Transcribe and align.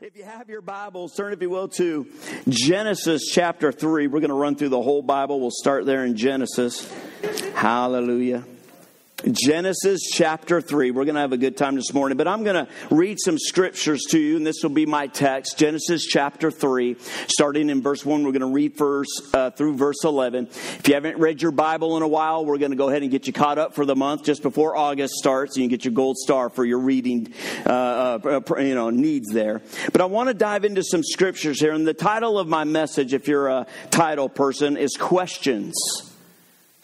If 0.00 0.16
you 0.16 0.24
have 0.24 0.50
your 0.50 0.60
Bibles, 0.60 1.14
turn, 1.14 1.32
if 1.32 1.40
you 1.40 1.48
will, 1.48 1.68
to 1.68 2.06
Genesis 2.48 3.30
chapter 3.32 3.70
3. 3.70 4.08
We're 4.08 4.18
going 4.18 4.28
to 4.30 4.34
run 4.34 4.56
through 4.56 4.70
the 4.70 4.82
whole 4.82 5.02
Bible. 5.02 5.40
We'll 5.40 5.52
start 5.52 5.86
there 5.86 6.04
in 6.04 6.16
Genesis. 6.16 6.92
Hallelujah. 7.54 8.44
Genesis 9.30 10.02
chapter 10.12 10.60
3. 10.60 10.90
We're 10.90 11.04
going 11.04 11.14
to 11.14 11.20
have 11.22 11.32
a 11.32 11.38
good 11.38 11.56
time 11.56 11.76
this 11.76 11.94
morning, 11.94 12.18
but 12.18 12.28
I'm 12.28 12.44
going 12.44 12.66
to 12.66 12.72
read 12.90 13.18
some 13.20 13.38
scriptures 13.38 14.02
to 14.10 14.18
you, 14.18 14.36
and 14.36 14.46
this 14.46 14.62
will 14.62 14.70
be 14.70 14.86
my 14.86 15.06
text. 15.06 15.56
Genesis 15.56 16.04
chapter 16.04 16.50
3, 16.50 16.96
starting 17.28 17.70
in 17.70 17.82
verse 17.82 18.04
1. 18.04 18.22
We're 18.24 18.32
going 18.32 18.40
to 18.40 18.46
read 18.46 18.76
verse, 18.76 19.08
uh, 19.32 19.50
through 19.50 19.76
verse 19.76 20.04
11. 20.04 20.46
If 20.46 20.88
you 20.88 20.94
haven't 20.94 21.18
read 21.18 21.40
your 21.40 21.52
Bible 21.52 21.96
in 21.96 22.02
a 22.02 22.08
while, 22.08 22.44
we're 22.44 22.58
going 22.58 22.72
to 22.72 22.76
go 22.76 22.88
ahead 22.90 23.02
and 23.02 23.10
get 23.10 23.26
you 23.26 23.32
caught 23.32 23.58
up 23.58 23.74
for 23.74 23.86
the 23.86 23.96
month 23.96 24.24
just 24.24 24.42
before 24.42 24.76
August 24.76 25.14
starts, 25.14 25.56
and 25.56 25.62
you 25.62 25.70
get 25.70 25.84
your 25.84 25.94
gold 25.94 26.16
star 26.18 26.50
for 26.50 26.64
your 26.64 26.80
reading 26.80 27.32
uh, 27.64 27.68
uh, 27.70 28.40
you 28.58 28.74
know, 28.74 28.90
needs 28.90 29.30
there. 29.32 29.62
But 29.92 30.00
I 30.00 30.04
want 30.04 30.28
to 30.28 30.34
dive 30.34 30.64
into 30.64 30.82
some 30.82 31.02
scriptures 31.02 31.60
here, 31.60 31.72
and 31.72 31.86
the 31.86 31.94
title 31.94 32.38
of 32.38 32.46
my 32.46 32.64
message, 32.64 33.14
if 33.14 33.26
you're 33.26 33.48
a 33.48 33.66
title 33.90 34.28
person, 34.28 34.76
is 34.76 34.96
Questions 34.96 36.13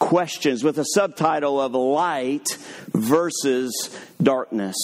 questions 0.01 0.63
with 0.63 0.79
a 0.79 0.83
subtitle 0.83 1.61
of 1.61 1.73
light 1.73 2.57
versus 2.87 3.95
darkness. 4.21 4.75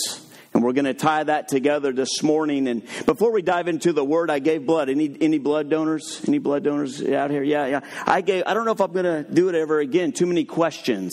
And 0.54 0.64
we're 0.64 0.74
going 0.74 0.86
to 0.86 0.94
tie 0.94 1.24
that 1.24 1.50
together 1.50 1.92
this 1.92 2.24
morning. 2.24 2.68
And 2.68 2.84
before 3.06 3.34
we 3.34 3.42
dive 3.42 3.68
into 3.68 3.94
the 3.94 4.06
word, 4.06 4.30
I 4.30 4.40
gave 4.40 4.66
blood. 4.66 4.90
Any 4.90 5.16
any 5.20 5.40
blood 5.40 5.70
donors? 5.70 6.22
Any 6.28 6.38
blood 6.38 6.64
donors 6.64 7.04
out 7.04 7.32
here? 7.32 7.44
Yeah, 7.44 7.66
yeah. 7.66 7.80
I 8.06 8.22
gave. 8.22 8.44
I 8.46 8.54
don't 8.54 8.66
know 8.66 8.72
if 8.72 8.80
I'm 8.80 8.94
going 8.94 9.06
to 9.06 9.30
do 9.30 9.50
it 9.50 9.56
ever 9.56 9.80
again. 9.80 10.14
Too 10.14 10.28
many 10.28 10.46
questions. 10.46 11.12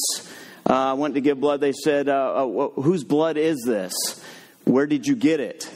Uh, 0.68 0.72
I 0.74 0.92
went 0.92 1.14
to 1.14 1.20
give 1.20 1.40
blood. 1.40 1.60
They 1.60 1.72
said, 1.72 2.08
uh, 2.08 2.46
uh, 2.46 2.68
"Whose 2.80 3.04
blood 3.04 3.36
is 3.36 3.62
this? 3.66 3.92
Where 4.64 4.86
did 4.86 5.06
you 5.06 5.16
get 5.16 5.40
it? 5.40 5.68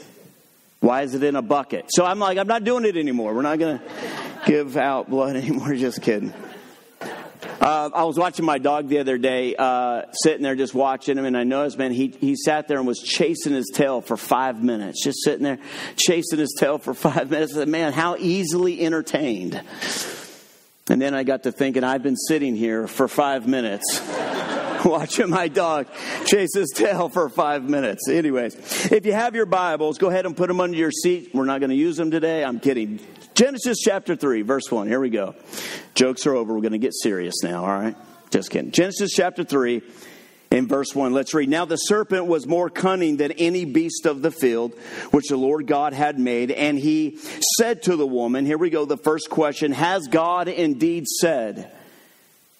Why 0.79 1.01
is 1.01 1.13
it 1.13 1.23
in 1.23 1.35
a 1.35 1.41
bucket?" 1.41 1.85
So 1.89 2.05
I'm 2.05 2.19
like, 2.19 2.37
I'm 2.37 2.47
not 2.47 2.63
doing 2.63 2.85
it 2.85 2.95
anymore. 2.95 3.35
We're 3.35 3.41
not 3.41 3.59
going 3.59 3.79
to 3.79 3.85
give 4.45 4.77
out 4.77 5.09
blood 5.09 5.35
anymore. 5.35 5.75
Just 5.75 6.01
kidding. 6.01 6.33
Uh, 7.59 7.89
I 7.93 8.03
was 8.05 8.17
watching 8.17 8.45
my 8.45 8.57
dog 8.57 8.87
the 8.87 8.99
other 8.99 9.17
day, 9.17 9.53
uh, 9.57 10.03
sitting 10.13 10.43
there 10.43 10.55
just 10.55 10.73
watching 10.73 11.17
him, 11.17 11.25
and 11.25 11.35
I 11.35 11.43
noticed, 11.43 11.77
man, 11.77 11.91
he, 11.91 12.07
he 12.07 12.35
sat 12.37 12.69
there 12.69 12.77
and 12.77 12.87
was 12.87 12.99
chasing 12.99 13.53
his 13.53 13.69
tail 13.73 13.99
for 13.99 14.15
five 14.15 14.63
minutes, 14.63 15.03
just 15.03 15.23
sitting 15.23 15.43
there 15.43 15.59
chasing 15.97 16.39
his 16.39 16.55
tail 16.57 16.77
for 16.77 16.93
five 16.95 17.29
minutes. 17.29 17.53
I 17.53 17.59
said, 17.59 17.67
man, 17.67 17.91
how 17.91 18.15
easily 18.17 18.79
entertained. 18.79 19.61
And 20.89 21.01
then 21.01 21.13
I 21.13 21.23
got 21.23 21.43
to 21.43 21.51
thinking, 21.51 21.83
I've 21.83 22.01
been 22.01 22.15
sitting 22.15 22.55
here 22.55 22.87
for 22.87 23.07
five 23.07 23.45
minutes. 23.45 24.01
watching 24.85 25.29
my 25.29 25.49
dog 25.49 25.87
chase 26.25 26.55
his 26.55 26.71
tail 26.73 27.09
for 27.09 27.27
five 27.27 27.63
minutes. 27.63 28.07
Anyways, 28.07 28.89
if 28.91 29.05
you 29.05 29.11
have 29.11 29.35
your 29.35 29.45
Bibles, 29.45 29.97
go 29.97 30.07
ahead 30.07 30.25
and 30.25 30.37
put 30.37 30.47
them 30.47 30.61
under 30.61 30.77
your 30.77 30.91
seat. 30.91 31.31
We're 31.33 31.43
not 31.43 31.59
going 31.59 31.71
to 31.71 31.75
use 31.75 31.97
them 31.97 32.11
today. 32.11 32.45
I'm 32.45 32.61
kidding. 32.61 32.99
Genesis 33.39 33.77
chapter 33.79 34.17
3, 34.17 34.41
verse 34.41 34.69
1. 34.69 34.89
Here 34.89 34.99
we 34.99 35.09
go. 35.09 35.33
Jokes 35.95 36.27
are 36.27 36.35
over. 36.35 36.53
We're 36.53 36.59
going 36.59 36.73
to 36.73 36.77
get 36.77 36.93
serious 36.93 37.35
now, 37.41 37.61
all 37.63 37.69
right? 37.69 37.95
Just 38.31 38.51
kidding. 38.51 38.71
Genesis 38.71 39.13
chapter 39.15 39.45
3, 39.45 39.81
in 40.51 40.67
verse 40.67 40.93
1. 40.93 41.13
Let's 41.13 41.33
read. 41.33 41.47
Now 41.47 41.63
the 41.63 41.77
serpent 41.77 42.25
was 42.25 42.45
more 42.45 42.69
cunning 42.69 43.15
than 43.15 43.31
any 43.31 43.63
beast 43.63 44.05
of 44.05 44.21
the 44.21 44.29
field 44.29 44.73
which 45.11 45.29
the 45.29 45.37
Lord 45.37 45.67
God 45.67 45.93
had 45.93 46.19
made. 46.19 46.51
And 46.51 46.77
he 46.77 47.17
said 47.57 47.83
to 47.83 47.95
the 47.95 48.05
woman, 48.05 48.45
Here 48.45 48.57
we 48.57 48.69
go, 48.69 48.83
the 48.83 48.97
first 48.97 49.29
question 49.29 49.71
Has 49.71 50.09
God 50.09 50.49
indeed 50.49 51.07
said? 51.07 51.71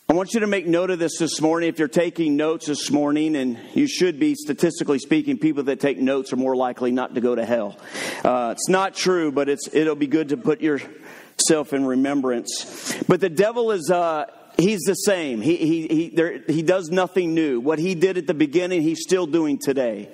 I 0.10 0.14
want 0.14 0.34
you 0.34 0.40
to 0.40 0.48
make 0.48 0.66
note 0.66 0.90
of 0.90 0.98
this 0.98 1.20
this 1.20 1.40
morning. 1.40 1.70
If 1.70 1.78
you're 1.78 1.88
taking 1.88 2.36
notes 2.36 2.66
this 2.66 2.90
morning, 2.90 3.36
and 3.36 3.60
you 3.76 3.88
should 3.88 4.20
be, 4.20 4.34
statistically 4.34 4.98
speaking, 4.98 5.38
people 5.38 5.66
that 5.66 5.80
take 5.80 6.00
notes 6.00 6.34
are 6.34 6.36
more 6.36 6.56
likely 6.56 6.92
not 6.92 7.14
to 7.14 7.22
go 7.22 7.36
to 7.36 7.46
hell. 7.46 7.78
Uh, 8.24 8.56
it's 8.58 8.68
not 8.68 8.96
true, 8.96 9.32
but 9.32 9.50
it's, 9.50 9.70
it'll 9.72 9.94
be 9.94 10.08
good 10.08 10.30
to 10.30 10.38
put 10.38 10.62
yourself 10.62 11.74
in 11.74 11.86
remembrance. 11.86 12.98
But 13.08 13.22
the 13.22 13.30
devil 13.30 13.70
is, 13.70 13.92
uh, 13.92 14.26
he's 14.58 14.82
the 14.82 14.96
same. 14.96 15.42
He, 15.42 15.58
he, 15.58 15.88
he, 15.88 16.10
there, 16.10 16.40
he 16.48 16.64
does 16.64 16.90
nothing 16.90 17.36
new. 17.36 17.60
What 17.60 17.78
he 17.78 17.94
did 17.94 18.18
at 18.18 18.26
the 18.26 18.34
beginning, 18.34 18.82
he's 18.82 19.04
still 19.04 19.28
doing 19.28 19.60
today. 19.60 20.10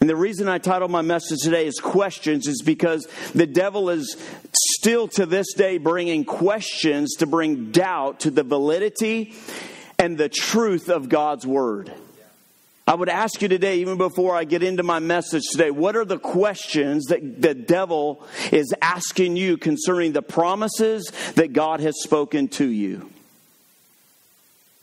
And 0.00 0.08
the 0.08 0.14
reason 0.14 0.46
I 0.46 0.58
titled 0.58 0.92
my 0.92 1.02
message 1.02 1.40
today 1.42 1.66
is 1.66 1.80
questions 1.80 2.46
is 2.46 2.62
because 2.62 3.08
the 3.34 3.46
devil 3.48 3.90
is 3.90 4.16
still 4.86 5.08
to 5.08 5.26
this 5.26 5.52
day 5.54 5.78
bringing 5.78 6.24
questions 6.24 7.16
to 7.16 7.26
bring 7.26 7.72
doubt 7.72 8.20
to 8.20 8.30
the 8.30 8.44
validity 8.44 9.34
and 9.98 10.16
the 10.16 10.28
truth 10.28 10.88
of 10.88 11.08
God's 11.08 11.44
word. 11.44 11.92
I 12.86 12.94
would 12.94 13.08
ask 13.08 13.42
you 13.42 13.48
today, 13.48 13.78
even 13.78 13.98
before 13.98 14.36
I 14.36 14.44
get 14.44 14.62
into 14.62 14.84
my 14.84 15.00
message 15.00 15.42
today, 15.50 15.72
what 15.72 15.96
are 15.96 16.04
the 16.04 16.20
questions 16.20 17.06
that 17.06 17.42
the 17.42 17.52
devil 17.52 18.24
is 18.52 18.72
asking 18.80 19.36
you 19.36 19.56
concerning 19.56 20.12
the 20.12 20.22
promises 20.22 21.10
that 21.34 21.52
God 21.52 21.80
has 21.80 22.00
spoken 22.04 22.46
to 22.50 22.64
you? 22.64 23.10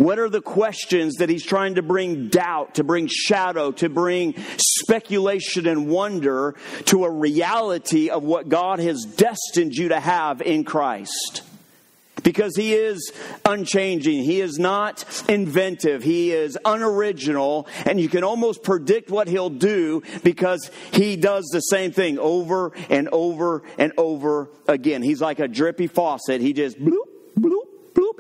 What 0.04 0.20
are 0.20 0.28
the 0.28 0.42
questions 0.42 1.16
that 1.20 1.30
he's 1.30 1.46
trying 1.46 1.76
to 1.76 1.82
bring 1.82 2.28
doubt, 2.28 2.76
to 2.76 2.84
bring 2.84 3.08
shadow, 3.10 3.72
to 3.72 3.88
bring 3.88 4.36
speculation 4.58 5.66
and 5.66 5.88
wonder 5.88 6.56
to 6.88 7.06
a 7.06 7.10
reality 7.10 8.10
of 8.10 8.22
what 8.22 8.50
God 8.50 8.80
has 8.80 9.06
destined 9.06 9.76
you 9.76 9.88
to 9.88 10.02
have 10.02 10.42
in 10.42 10.66
Christ? 10.66 11.44
Because 12.22 12.54
he 12.58 12.74
is 12.74 13.14
unchanging. 13.46 14.26
He 14.26 14.42
is 14.42 14.60
not 14.60 15.24
inventive. 15.30 16.04
He 16.04 16.34
is 16.34 16.58
unoriginal. 16.66 17.70
And 17.86 17.98
you 17.98 18.10
can 18.10 18.26
almost 18.26 18.62
predict 18.62 19.10
what 19.10 19.30
he'll 19.30 19.50
do 19.50 20.04
because 20.22 20.70
he 20.92 21.16
does 21.16 21.46
the 21.54 21.62
same 21.62 21.94
thing 21.94 22.20
over 22.20 22.74
and 22.90 23.08
over 23.14 23.64
and 23.78 23.94
over 23.98 24.50
again. 24.68 25.02
He's 25.02 25.22
like 25.22 25.40
a 25.40 25.48
drippy 25.48 25.88
faucet. 25.88 26.42
He 26.42 26.52
just 26.52 26.78
bloop, 26.78 27.13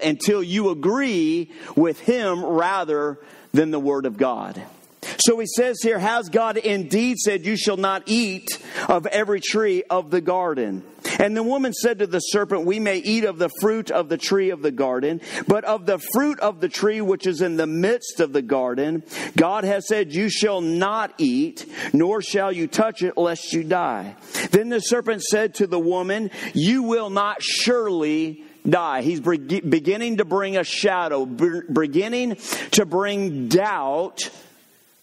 until 0.03 0.43
you 0.43 0.69
agree 0.69 1.51
with 1.75 1.99
him 1.99 2.43
rather 2.43 3.19
than 3.51 3.71
the 3.71 3.79
Word 3.79 4.05
of 4.05 4.17
God. 4.17 4.61
So 5.19 5.39
he 5.39 5.45
says 5.45 5.77
here, 5.81 5.99
Has 5.99 6.29
God 6.29 6.57
indeed 6.57 7.17
said, 7.17 7.45
You 7.45 7.55
shall 7.55 7.77
not 7.77 8.03
eat 8.05 8.47
of 8.87 9.05
every 9.07 9.41
tree 9.41 9.83
of 9.89 10.11
the 10.11 10.21
garden? 10.21 10.83
And 11.19 11.35
the 11.35 11.43
woman 11.43 11.73
said 11.73 11.99
to 11.99 12.07
the 12.07 12.19
serpent, 12.19 12.65
We 12.65 12.79
may 12.79 12.97
eat 12.97 13.25
of 13.25 13.37
the 13.37 13.49
fruit 13.61 13.91
of 13.91 14.09
the 14.09 14.17
tree 14.17 14.49
of 14.49 14.61
the 14.61 14.71
garden, 14.71 15.21
but 15.47 15.63
of 15.65 15.85
the 15.85 15.99
fruit 16.13 16.39
of 16.39 16.59
the 16.59 16.69
tree 16.69 17.01
which 17.01 17.27
is 17.27 17.41
in 17.41 17.57
the 17.57 17.67
midst 17.67 18.19
of 18.19 18.33
the 18.33 18.41
garden, 18.41 19.03
God 19.35 19.63
has 19.63 19.87
said, 19.87 20.13
You 20.13 20.29
shall 20.29 20.61
not 20.61 21.13
eat, 21.17 21.65
nor 21.93 22.21
shall 22.21 22.51
you 22.51 22.67
touch 22.67 23.03
it, 23.03 23.17
lest 23.17 23.53
you 23.53 23.63
die. 23.63 24.15
Then 24.51 24.69
the 24.69 24.79
serpent 24.79 25.21
said 25.23 25.55
to 25.55 25.67
the 25.67 25.79
woman, 25.79 26.31
You 26.53 26.83
will 26.83 27.09
not 27.09 27.41
surely 27.41 28.43
die. 28.67 29.01
He's 29.01 29.19
beginning 29.19 30.17
to 30.17 30.25
bring 30.25 30.57
a 30.57 30.63
shadow, 30.63 31.25
beginning 31.25 32.37
to 32.71 32.85
bring 32.85 33.47
doubt 33.47 34.29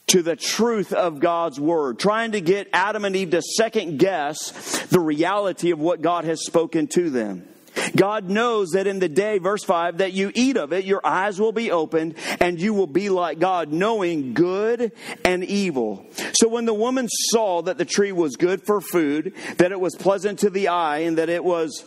to 0.09 0.23
the 0.23 0.35
truth 0.35 0.93
of 0.93 1.21
God's 1.21 1.61
word, 1.61 1.99
trying 1.99 2.33
to 2.33 2.41
get 2.41 2.69
Adam 2.73 3.05
and 3.05 3.15
Eve 3.15 3.31
to 3.31 3.43
second 3.43 3.99
guess 3.99 4.87
the 4.87 4.99
reality 4.99 5.71
of 5.71 5.79
what 5.79 6.03
God 6.03 6.25
has 6.25 6.45
spoken 6.45 6.89
to 6.89 7.11
them. 7.11 7.47
God 7.95 8.29
knows 8.29 8.71
that 8.71 8.89
in 8.89 8.99
the 8.99 9.09
day, 9.09 9.39
verse 9.39 9.63
5, 9.63 9.99
that 9.99 10.13
you 10.13 10.33
eat 10.35 10.57
of 10.57 10.73
it, 10.73 10.85
your 10.85 11.01
eyes 11.05 11.41
will 11.41 11.53
be 11.53 11.71
opened, 11.71 12.17
and 12.41 12.61
you 12.61 12.75
will 12.75 12.89
be 12.89 13.09
like 13.09 13.39
God, 13.39 13.73
knowing 13.73 14.35
good 14.35 14.91
and 15.25 15.45
evil. 15.45 16.05
So 16.35 16.49
when 16.49 16.65
the 16.65 16.75
woman 16.75 17.09
saw 17.09 17.63
that 17.63 17.79
the 17.79 17.85
tree 17.85 18.11
was 18.11 18.35
good 18.35 18.65
for 18.65 18.81
food, 18.81 19.35
that 19.59 19.71
it 19.71 19.81
was 19.81 19.95
pleasant 19.95 20.41
to 20.41 20.51
the 20.51 20.69
eye, 20.69 20.99
and 20.99 21.19
that 21.19 21.29
it 21.29 21.45
was 21.45 21.85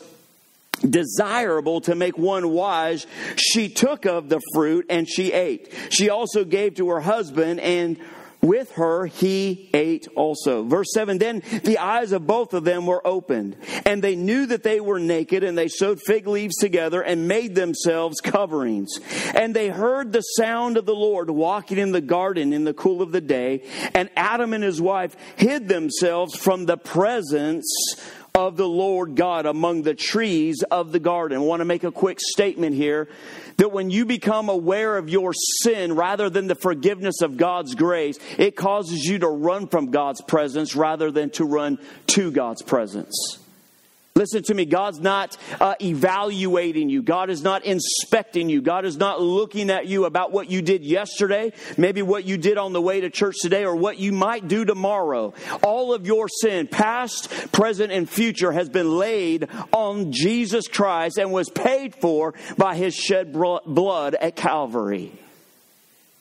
desirable 0.82 1.82
to 1.82 1.96
make 1.96 2.18
one 2.18 2.50
wise, 2.50 3.08
she 3.36 3.70
took 3.70 4.06
of 4.06 4.30
the 4.30 4.42
fruit 4.54 4.86
and 4.90 5.08
she 5.08 5.32
ate. 5.32 5.72
She 5.90 6.10
also 6.10 6.44
gave 6.44 6.76
to 6.76 6.90
her 6.90 7.02
husband 7.02 7.60
and 7.60 7.98
with 8.44 8.74
her 8.74 9.06
he 9.06 9.70
ate 9.74 10.08
also. 10.16 10.64
Verse 10.64 10.92
7 10.94 11.18
Then 11.18 11.42
the 11.64 11.78
eyes 11.78 12.12
of 12.12 12.28
both 12.28 12.54
of 12.54 12.66
them 12.66 12.86
were 12.86 13.06
opened, 13.08 13.56
and 13.86 14.04
they 14.04 14.16
knew 14.16 14.46
that 14.48 14.64
they 14.64 14.82
were 14.82 15.00
naked, 15.00 15.44
and 15.44 15.58
they 15.58 15.70
sewed 15.70 16.02
fig 16.06 16.28
leaves 16.28 16.58
together 16.58 17.02
and 17.02 17.28
made 17.28 17.56
themselves 17.56 18.20
coverings. 18.20 19.00
And 19.34 19.56
they 19.56 19.70
heard 19.70 20.12
the 20.12 20.22
sound 20.22 20.76
of 20.76 20.86
the 20.86 20.94
Lord 20.94 21.30
walking 21.30 21.78
in 21.78 21.94
the 21.94 22.02
garden 22.02 22.52
in 22.52 22.66
the 22.66 22.74
cool 22.74 23.02
of 23.02 23.14
the 23.14 23.22
day, 23.22 23.64
and 23.96 24.10
Adam 24.18 24.52
and 24.54 24.64
his 24.64 24.82
wife 24.82 25.16
hid 25.38 25.70
themselves 25.70 26.36
from 26.36 26.66
the 26.66 26.78
presence 26.78 27.66
of 28.36 28.58
the 28.58 28.68
Lord 28.68 29.16
God 29.16 29.46
among 29.46 29.84
the 29.84 29.94
trees 29.94 30.64
of 30.72 30.92
the 30.92 31.00
garden. 31.00 31.38
I 31.38 31.42
want 31.42 31.60
to 31.60 31.66
make 31.66 31.84
a 31.84 31.92
quick 31.92 32.20
statement 32.20 32.76
here 32.76 33.08
that 33.58 33.72
when 33.72 33.92
you 33.92 34.08
become 34.08 34.50
aware 34.50 34.98
of 34.98 35.08
your 35.08 35.34
sin 35.62 35.94
rather 35.94 36.32
than 36.32 36.48
the 36.48 36.56
forgiveness 36.56 37.22
of 37.22 37.38
God's 37.38 37.76
grace, 37.76 38.18
it 38.40 38.56
causes 38.56 39.06
you 39.06 39.20
to 39.20 39.28
run 39.28 39.68
from 39.68 39.92
God's 39.92 40.20
presence 40.22 40.76
rather 40.76 41.12
than 41.12 41.30
to 41.32 41.46
run 41.46 41.78
to 42.08 42.32
God's 42.32 42.64
presence. 42.64 43.38
Listen 44.16 44.44
to 44.44 44.54
me. 44.54 44.66
God's 44.66 45.00
not 45.00 45.36
uh, 45.60 45.74
evaluating 45.82 46.88
you. 46.88 47.02
God 47.02 47.32
is 47.32 47.42
not 47.42 47.66
inspecting 47.66 48.48
you. 48.48 48.62
God 48.62 48.86
is 48.86 48.96
not 48.96 49.20
looking 49.20 49.72
at 49.72 49.88
you 49.88 50.06
about 50.06 50.32
what 50.32 50.52
you 50.52 50.62
did 50.62 50.84
yesterday, 50.84 51.52
maybe 51.78 52.04
what 52.04 52.24
you 52.24 52.38
did 52.38 52.60
on 52.60 52.74
the 52.74 52.82
way 52.82 53.02
to 53.02 53.10
church 53.10 53.38
today, 53.42 53.66
or 53.66 53.76
what 53.76 53.98
you 53.98 54.12
might 54.12 54.48
do 54.48 54.66
tomorrow. 54.66 55.34
All 55.64 55.96
of 55.96 56.06
your 56.06 56.28
sin, 56.28 56.68
past, 56.68 57.52
present, 57.52 57.92
and 57.92 58.08
future, 58.08 58.52
has 58.52 58.70
been 58.70 59.00
laid 59.00 59.50
on 59.72 60.12
Jesus 60.12 60.68
Christ 60.68 61.18
and 61.18 61.32
was 61.32 61.50
paid 61.50 61.96
for 61.96 62.36
by 62.56 62.76
his 62.76 62.94
shed 62.94 63.34
blood 63.34 64.14
at 64.14 64.36
Calvary. 64.36 65.12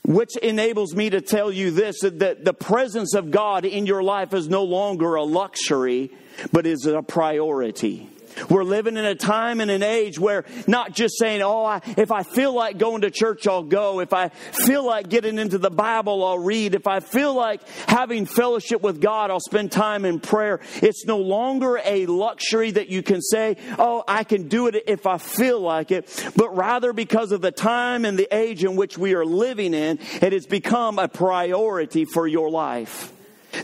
Which 0.06 0.34
enables 0.38 0.96
me 0.96 1.10
to 1.10 1.20
tell 1.20 1.52
you 1.52 1.70
this 1.70 2.00
that 2.00 2.42
the 2.42 2.54
presence 2.54 3.14
of 3.14 3.30
God 3.30 3.66
in 3.66 3.84
your 3.84 4.02
life 4.02 4.32
is 4.32 4.48
no 4.48 4.64
longer 4.64 5.14
a 5.14 5.24
luxury 5.24 6.10
but 6.52 6.66
is 6.66 6.86
a 6.86 7.02
priority. 7.02 8.08
We're 8.48 8.64
living 8.64 8.96
in 8.96 9.04
a 9.04 9.14
time 9.14 9.60
and 9.60 9.70
an 9.70 9.82
age 9.82 10.18
where 10.18 10.44
not 10.66 10.92
just 10.92 11.18
saying, 11.18 11.42
oh, 11.42 11.64
I, 11.64 11.80
if 11.96 12.10
I 12.10 12.22
feel 12.22 12.52
like 12.52 12.78
going 12.78 13.02
to 13.02 13.10
church, 13.10 13.46
I'll 13.46 13.62
go. 13.62 14.00
If 14.00 14.12
I 14.12 14.28
feel 14.28 14.84
like 14.84 15.08
getting 15.08 15.38
into 15.38 15.58
the 15.58 15.70
Bible, 15.70 16.24
I'll 16.24 16.38
read. 16.38 16.74
If 16.74 16.86
I 16.86 17.00
feel 17.00 17.34
like 17.34 17.66
having 17.86 18.26
fellowship 18.26 18.82
with 18.82 19.00
God, 19.00 19.30
I'll 19.30 19.40
spend 19.40 19.72
time 19.72 20.04
in 20.04 20.20
prayer. 20.20 20.60
It's 20.76 21.04
no 21.04 21.18
longer 21.18 21.80
a 21.84 22.06
luxury 22.06 22.70
that 22.72 22.88
you 22.88 23.02
can 23.02 23.20
say, 23.20 23.56
oh, 23.78 24.04
I 24.06 24.24
can 24.24 24.48
do 24.48 24.66
it 24.66 24.84
if 24.86 25.06
I 25.06 25.18
feel 25.18 25.60
like 25.60 25.90
it, 25.90 26.32
but 26.36 26.56
rather 26.56 26.92
because 26.92 27.32
of 27.32 27.40
the 27.40 27.52
time 27.52 28.04
and 28.04 28.18
the 28.18 28.28
age 28.34 28.64
in 28.64 28.76
which 28.76 28.96
we 28.98 29.14
are 29.14 29.24
living 29.24 29.74
in, 29.74 29.98
it 30.20 30.32
has 30.32 30.46
become 30.46 30.98
a 30.98 31.08
priority 31.08 32.04
for 32.04 32.26
your 32.26 32.50
life. 32.50 33.12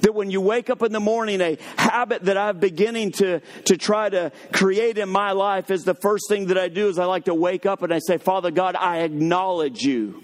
That 0.03 0.15
when 0.15 0.31
you 0.31 0.41
wake 0.41 0.71
up 0.71 0.83
in 0.83 0.93
the 0.93 1.01
morning, 1.01 1.41
a 1.41 1.59
habit 1.77 2.25
that 2.25 2.37
I'm 2.37 2.59
beginning 2.59 3.13
to, 3.13 3.41
to 3.67 3.77
try 3.77 4.09
to 4.09 4.33
create 4.53 4.99
in 4.99 5.09
my 5.09 5.33
life 5.33 5.71
is 5.71 5.85
the 5.85 5.95
first 5.95 6.29
thing 6.29 6.47
that 6.47 6.59
I 6.59 6.69
do 6.69 6.89
is 6.89 6.99
I 6.99 7.05
like 7.05 7.25
to 7.25 7.35
wake 7.35 7.67
up 7.67 7.83
and 7.83 7.93
I 7.93 7.99
say, 7.99 8.19
Father 8.19 8.51
God, 8.51 8.77
I 8.77 8.99
acknowledge 8.99 9.83
you. 9.83 10.23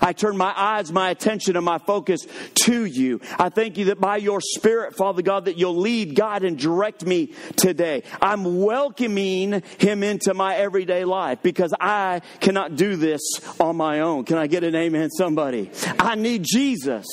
I 0.00 0.12
turn 0.12 0.36
my 0.36 0.52
eyes, 0.56 0.92
my 0.92 1.10
attention, 1.10 1.56
and 1.56 1.64
my 1.64 1.78
focus 1.78 2.26
to 2.66 2.84
you. 2.84 3.20
I 3.38 3.48
thank 3.48 3.78
you 3.78 3.86
that 3.86 4.00
by 4.00 4.18
your 4.18 4.40
Spirit, 4.40 4.96
Father 4.96 5.22
God, 5.22 5.46
that 5.46 5.58
you'll 5.58 5.76
lead, 5.76 6.14
guide, 6.14 6.44
and 6.44 6.58
direct 6.58 7.04
me 7.04 7.34
today. 7.56 8.02
I'm 8.20 8.62
welcoming 8.62 9.62
Him 9.78 10.02
into 10.02 10.34
my 10.34 10.56
everyday 10.56 11.04
life 11.04 11.40
because 11.42 11.74
I 11.80 12.22
cannot 12.40 12.76
do 12.76 12.96
this 12.96 13.20
on 13.58 13.76
my 13.76 14.00
own. 14.00 14.24
Can 14.24 14.38
I 14.38 14.46
get 14.46 14.64
an 14.64 14.74
amen, 14.74 15.10
somebody? 15.10 15.70
I 15.98 16.14
need 16.14 16.44
Jesus. 16.44 17.06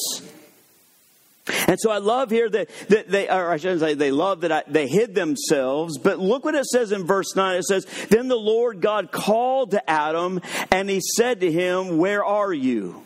And 1.68 1.78
so 1.80 1.92
I 1.92 1.98
love 1.98 2.30
here 2.30 2.50
that, 2.50 2.70
that 2.90 3.10
they, 3.10 3.30
or 3.30 3.52
I 3.52 3.58
shouldn't 3.58 3.82
say 3.82 3.94
they 3.94 4.12
love 4.12 4.42
that 4.42 4.52
I, 4.52 4.64
they 4.68 4.88
hid 4.88 5.16
themselves, 5.16 5.98
but 5.98 6.20
look 6.20 6.46
what 6.46 6.56
it 6.56 6.66
says 6.66 6.92
in 6.92 7.06
verse 7.06 7.36
9. 7.36 7.58
It 7.58 7.64
says, 7.64 7.86
Then 8.10 8.28
the 8.28 8.36
Lord 8.36 8.82
God 8.82 9.12
called 9.12 9.72
to 9.72 9.90
Adam 9.90 10.42
and 10.72 10.90
he 10.90 11.00
said 11.02 11.42
to 11.42 11.52
him, 11.52 11.98
Where 11.98 12.24
are 12.24 12.54
you? 12.54 13.04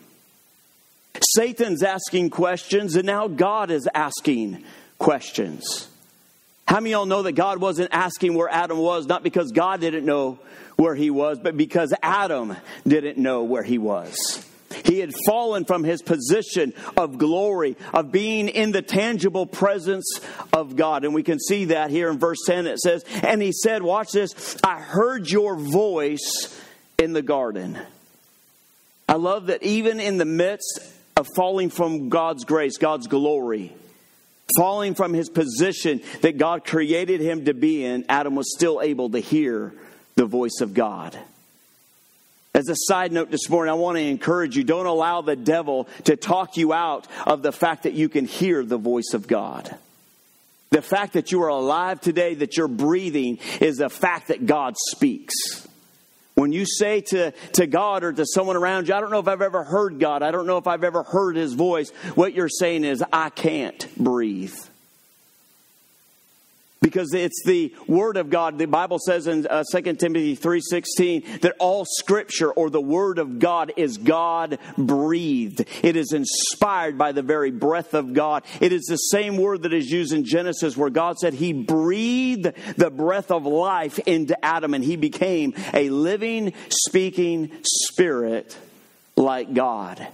Satan's 1.34 1.82
asking 1.82 2.30
questions 2.30 2.96
and 2.96 3.06
now 3.06 3.28
God 3.28 3.70
is 3.70 3.88
asking 3.94 4.64
questions. 4.98 5.88
How 6.66 6.76
many 6.76 6.94
of 6.94 7.00
y'all 7.00 7.06
know 7.06 7.22
that 7.22 7.32
God 7.32 7.60
wasn't 7.60 7.90
asking 7.92 8.34
where 8.34 8.48
Adam 8.48 8.78
was, 8.78 9.06
not 9.06 9.22
because 9.22 9.52
God 9.52 9.80
didn't 9.80 10.06
know 10.06 10.38
where 10.76 10.94
he 10.94 11.10
was, 11.10 11.38
but 11.38 11.56
because 11.56 11.92
Adam 12.02 12.56
didn't 12.86 13.18
know 13.18 13.42
where 13.44 13.62
he 13.62 13.78
was? 13.78 14.46
He 14.84 14.98
had 14.98 15.12
fallen 15.26 15.64
from 15.64 15.84
his 15.84 16.02
position 16.02 16.74
of 16.96 17.18
glory, 17.18 17.76
of 17.92 18.12
being 18.12 18.48
in 18.48 18.72
the 18.72 18.82
tangible 18.82 19.46
presence 19.46 20.20
of 20.52 20.76
God. 20.76 21.04
And 21.04 21.14
we 21.14 21.22
can 21.22 21.38
see 21.38 21.66
that 21.66 21.90
here 21.90 22.10
in 22.10 22.18
verse 22.18 22.38
10. 22.46 22.66
It 22.66 22.78
says, 22.78 23.04
And 23.22 23.40
he 23.40 23.52
said, 23.52 23.82
Watch 23.82 24.12
this, 24.12 24.56
I 24.62 24.80
heard 24.80 25.30
your 25.30 25.56
voice 25.56 26.60
in 26.98 27.12
the 27.12 27.22
garden. 27.22 27.78
I 29.08 29.14
love 29.14 29.46
that 29.46 29.62
even 29.62 30.00
in 30.00 30.18
the 30.18 30.24
midst 30.24 30.80
of 31.16 31.28
falling 31.36 31.70
from 31.70 32.08
God's 32.08 32.44
grace, 32.44 32.78
God's 32.78 33.06
glory, 33.06 33.72
falling 34.56 34.94
from 34.94 35.12
his 35.12 35.28
position 35.28 36.00
that 36.22 36.38
God 36.38 36.64
created 36.64 37.20
him 37.20 37.44
to 37.46 37.54
be 37.54 37.84
in, 37.84 38.04
Adam 38.08 38.34
was 38.34 38.54
still 38.54 38.80
able 38.80 39.10
to 39.10 39.18
hear 39.18 39.72
the 40.14 40.26
voice 40.26 40.60
of 40.60 40.74
God. 40.74 41.18
As 42.54 42.68
a 42.68 42.76
side 42.76 43.12
note 43.12 43.30
this 43.30 43.48
morning, 43.48 43.70
I 43.70 43.76
want 43.76 43.96
to 43.96 44.02
encourage 44.02 44.56
you 44.56 44.64
don't 44.64 44.84
allow 44.84 45.22
the 45.22 45.36
devil 45.36 45.88
to 46.04 46.16
talk 46.16 46.58
you 46.58 46.74
out 46.74 47.08
of 47.26 47.40
the 47.40 47.52
fact 47.52 47.84
that 47.84 47.94
you 47.94 48.10
can 48.10 48.26
hear 48.26 48.62
the 48.62 48.76
voice 48.76 49.14
of 49.14 49.26
God. 49.26 49.74
The 50.68 50.82
fact 50.82 51.14
that 51.14 51.32
you 51.32 51.42
are 51.42 51.48
alive 51.48 52.00
today, 52.02 52.34
that 52.34 52.58
you're 52.58 52.68
breathing, 52.68 53.38
is 53.60 53.80
a 53.80 53.88
fact 53.88 54.28
that 54.28 54.44
God 54.44 54.74
speaks. 54.90 55.66
When 56.34 56.52
you 56.52 56.66
say 56.66 57.00
to, 57.00 57.30
to 57.54 57.66
God 57.66 58.04
or 58.04 58.12
to 58.12 58.26
someone 58.26 58.56
around 58.56 58.88
you, 58.88 58.94
I 58.94 59.00
don't 59.00 59.10
know 59.10 59.18
if 59.18 59.28
I've 59.28 59.42
ever 59.42 59.64
heard 59.64 59.98
God, 59.98 60.22
I 60.22 60.30
don't 60.30 60.46
know 60.46 60.58
if 60.58 60.66
I've 60.66 60.84
ever 60.84 61.02
heard 61.02 61.36
his 61.36 61.54
voice, 61.54 61.90
what 62.14 62.34
you're 62.34 62.50
saying 62.50 62.84
is, 62.84 63.02
I 63.12 63.30
can't 63.30 63.86
breathe 63.96 64.54
because 66.82 67.14
it's 67.14 67.42
the 67.46 67.74
word 67.86 68.18
of 68.18 68.28
god. 68.28 68.58
The 68.58 68.66
bible 68.66 68.98
says 68.98 69.26
in 69.26 69.46
uh, 69.46 69.64
2 69.70 69.80
timothy 69.94 70.36
3.16 70.36 71.40
that 71.40 71.54
all 71.58 71.86
scripture 71.86 72.52
or 72.52 72.68
the 72.68 72.80
word 72.80 73.18
of 73.18 73.38
god 73.38 73.72
is 73.76 73.96
god 73.96 74.58
breathed 74.76 75.64
it 75.82 75.96
is 75.96 76.12
inspired 76.12 76.98
by 76.98 77.12
the 77.12 77.22
very 77.22 77.50
breath 77.50 77.94
of 77.94 78.12
god. 78.12 78.44
It 78.60 78.72
is 78.72 78.82
the 78.82 78.96
same 78.96 79.36
word 79.36 79.62
that 79.62 79.72
is 79.72 79.90
used 79.90 80.12
in 80.12 80.24
genesis 80.24 80.76
where 80.76 80.90
god 80.90 81.18
said 81.18 81.32
he 81.34 81.52
breathed 81.52 82.52
the 82.76 82.90
breath 82.90 83.30
of 83.30 83.46
life 83.46 83.98
into 84.00 84.42
adam 84.44 84.74
and 84.74 84.84
he 84.84 84.96
became 84.96 85.54
a 85.72 85.88
living 85.88 86.52
speaking 86.68 87.52
spirit 87.62 88.56
like 89.16 89.54
god 89.54 90.06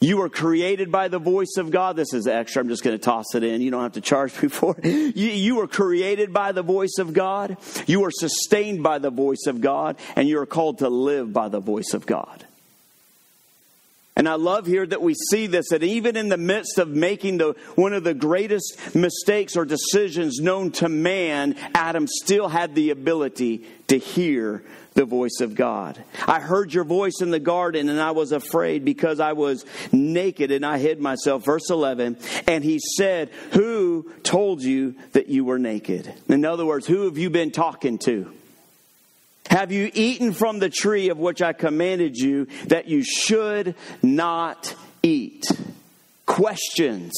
you 0.00 0.18
were 0.18 0.28
created 0.28 0.92
by 0.92 1.08
the 1.08 1.18
voice 1.18 1.56
of 1.56 1.70
God. 1.70 1.96
This 1.96 2.12
is 2.12 2.26
extra. 2.26 2.62
I'm 2.62 2.68
just 2.68 2.84
going 2.84 2.96
to 2.96 3.02
toss 3.02 3.34
it 3.34 3.42
in. 3.42 3.60
You 3.60 3.70
don't 3.70 3.82
have 3.82 3.92
to 3.92 4.00
charge 4.00 4.40
me 4.42 4.48
for 4.48 4.76
it. 4.78 5.16
You, 5.16 5.28
you 5.28 5.56
were 5.56 5.66
created 5.66 6.32
by 6.32 6.52
the 6.52 6.62
voice 6.62 6.98
of 6.98 7.12
God. 7.12 7.56
You 7.86 8.04
are 8.04 8.10
sustained 8.12 8.82
by 8.82 8.98
the 8.98 9.10
voice 9.10 9.46
of 9.46 9.60
God. 9.60 9.96
And 10.14 10.28
you 10.28 10.38
are 10.38 10.46
called 10.46 10.78
to 10.78 10.88
live 10.88 11.32
by 11.32 11.48
the 11.48 11.60
voice 11.60 11.94
of 11.94 12.06
God. 12.06 12.46
And 14.18 14.28
I 14.28 14.34
love 14.34 14.66
here 14.66 14.84
that 14.84 15.00
we 15.00 15.14
see 15.30 15.46
this 15.46 15.68
that 15.68 15.84
even 15.84 16.16
in 16.16 16.28
the 16.28 16.36
midst 16.36 16.78
of 16.78 16.88
making 16.88 17.38
the 17.38 17.54
one 17.76 17.92
of 17.92 18.02
the 18.02 18.14
greatest 18.14 18.94
mistakes 18.94 19.56
or 19.56 19.64
decisions 19.64 20.40
known 20.40 20.72
to 20.72 20.88
man, 20.88 21.54
Adam 21.72 22.08
still 22.08 22.48
had 22.48 22.74
the 22.74 22.90
ability 22.90 23.64
to 23.86 23.96
hear 23.96 24.64
the 24.94 25.04
voice 25.04 25.38
of 25.40 25.54
God. 25.54 26.02
I 26.26 26.40
heard 26.40 26.74
your 26.74 26.82
voice 26.82 27.20
in 27.20 27.30
the 27.30 27.38
garden 27.38 27.88
and 27.88 28.00
I 28.00 28.10
was 28.10 28.32
afraid 28.32 28.84
because 28.84 29.20
I 29.20 29.34
was 29.34 29.64
naked 29.92 30.50
and 30.50 30.66
I 30.66 30.78
hid 30.78 31.00
myself. 31.00 31.44
Verse 31.44 31.70
11, 31.70 32.18
and 32.48 32.64
he 32.64 32.80
said, 32.80 33.28
Who 33.52 34.12
told 34.24 34.60
you 34.60 34.96
that 35.12 35.28
you 35.28 35.44
were 35.44 35.60
naked? 35.60 36.12
In 36.28 36.44
other 36.44 36.66
words, 36.66 36.88
who 36.88 37.04
have 37.04 37.18
you 37.18 37.30
been 37.30 37.52
talking 37.52 37.98
to? 37.98 38.34
Have 39.50 39.72
you 39.72 39.90
eaten 39.94 40.32
from 40.32 40.58
the 40.58 40.70
tree 40.70 41.08
of 41.08 41.18
which 41.18 41.40
I 41.40 41.52
commanded 41.52 42.16
you 42.16 42.46
that 42.66 42.86
you 42.86 43.02
should 43.02 43.74
not 44.02 44.74
eat? 45.02 45.46
Questions. 46.26 47.12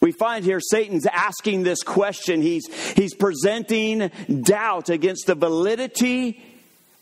We 0.00 0.12
find 0.12 0.44
here 0.44 0.60
Satan's 0.60 1.06
asking 1.06 1.62
this 1.62 1.82
question. 1.82 2.42
He's, 2.42 2.66
he's 2.92 3.14
presenting 3.14 4.10
doubt 4.42 4.90
against 4.90 5.26
the 5.26 5.34
validity 5.34 6.42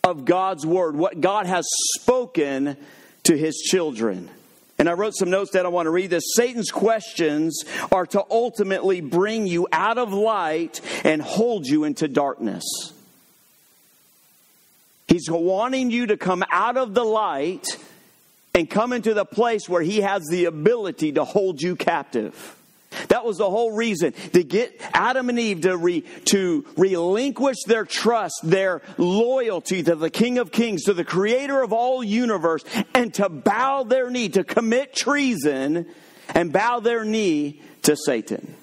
of 0.05 0.25
God's 0.25 0.67
word, 0.67 0.97
what 0.97 1.21
God 1.21 1.47
has 1.47 1.65
spoken 1.99 2.77
to 3.25 3.37
his 3.37 3.57
children. 3.57 4.31
And 4.79 4.89
I 4.89 4.95
wrote 4.95 5.15
some 5.17 5.31
notes 5.31 5.53
that 5.53 5.65
I 5.65 5.69
want 5.69 5.87
to 5.87 5.91
read 5.91 6.11
this. 6.11 6.25
Satan's 6.35 6.71
questions 6.73 7.65
are 7.93 8.07
to 8.07 8.25
ultimately 8.31 9.01
bring 9.01 9.47
you 9.47 9.69
out 9.71 9.99
of 9.99 10.13
light 10.13 10.81
and 11.05 11.23
hold 11.23 11.67
you 11.67 11.85
into 11.85 12.09
darkness. 12.09 12.65
He's 15.13 15.31
wanting 15.31 15.91
you 15.91 16.07
to 16.07 16.17
come 16.17 16.43
out 16.51 16.79
of 16.79 16.95
the 16.95 17.05
light 17.05 17.67
and 18.55 18.69
come 18.69 18.95
into 18.95 19.13
the 19.13 19.27
place 19.27 19.69
where 19.69 19.83
He 19.83 20.01
has 20.01 20.23
the 20.31 20.47
ability 20.47 21.13
to 21.13 21.25
hold 21.25 21.61
you 21.61 21.77
captive. 21.77 22.57
That 23.09 23.23
was 23.23 23.37
the 23.37 23.51
whole 23.51 23.73
reason 23.73 24.15
to 24.33 24.43
get 24.43 24.81
Adam 24.95 25.29
and 25.29 25.39
Eve 25.39 25.61
to, 25.63 25.77
re, 25.77 26.01
to 26.27 26.65
relinquish 26.79 27.59
their 27.67 27.85
trust, 27.85 28.41
their 28.43 28.81
loyalty 28.97 29.83
to 29.83 29.97
the 29.97 30.09
King 30.09 30.39
of 30.39 30.51
Kings, 30.51 30.85
to 30.85 30.95
the 30.95 31.05
Creator 31.05 31.61
of 31.61 31.75
all 31.75 32.03
universe, 32.03 32.65
and 32.95 33.13
to 33.13 33.29
bow 33.29 33.83
their 33.83 34.09
knee, 34.09 34.31
to 34.31 34.45
commit 34.45 34.95
treason 34.95 35.85
and 36.35 36.55
bow 36.55 36.81
their 36.81 37.05
knee 37.05 37.61
to 37.83 37.97
Satan. 37.97 38.55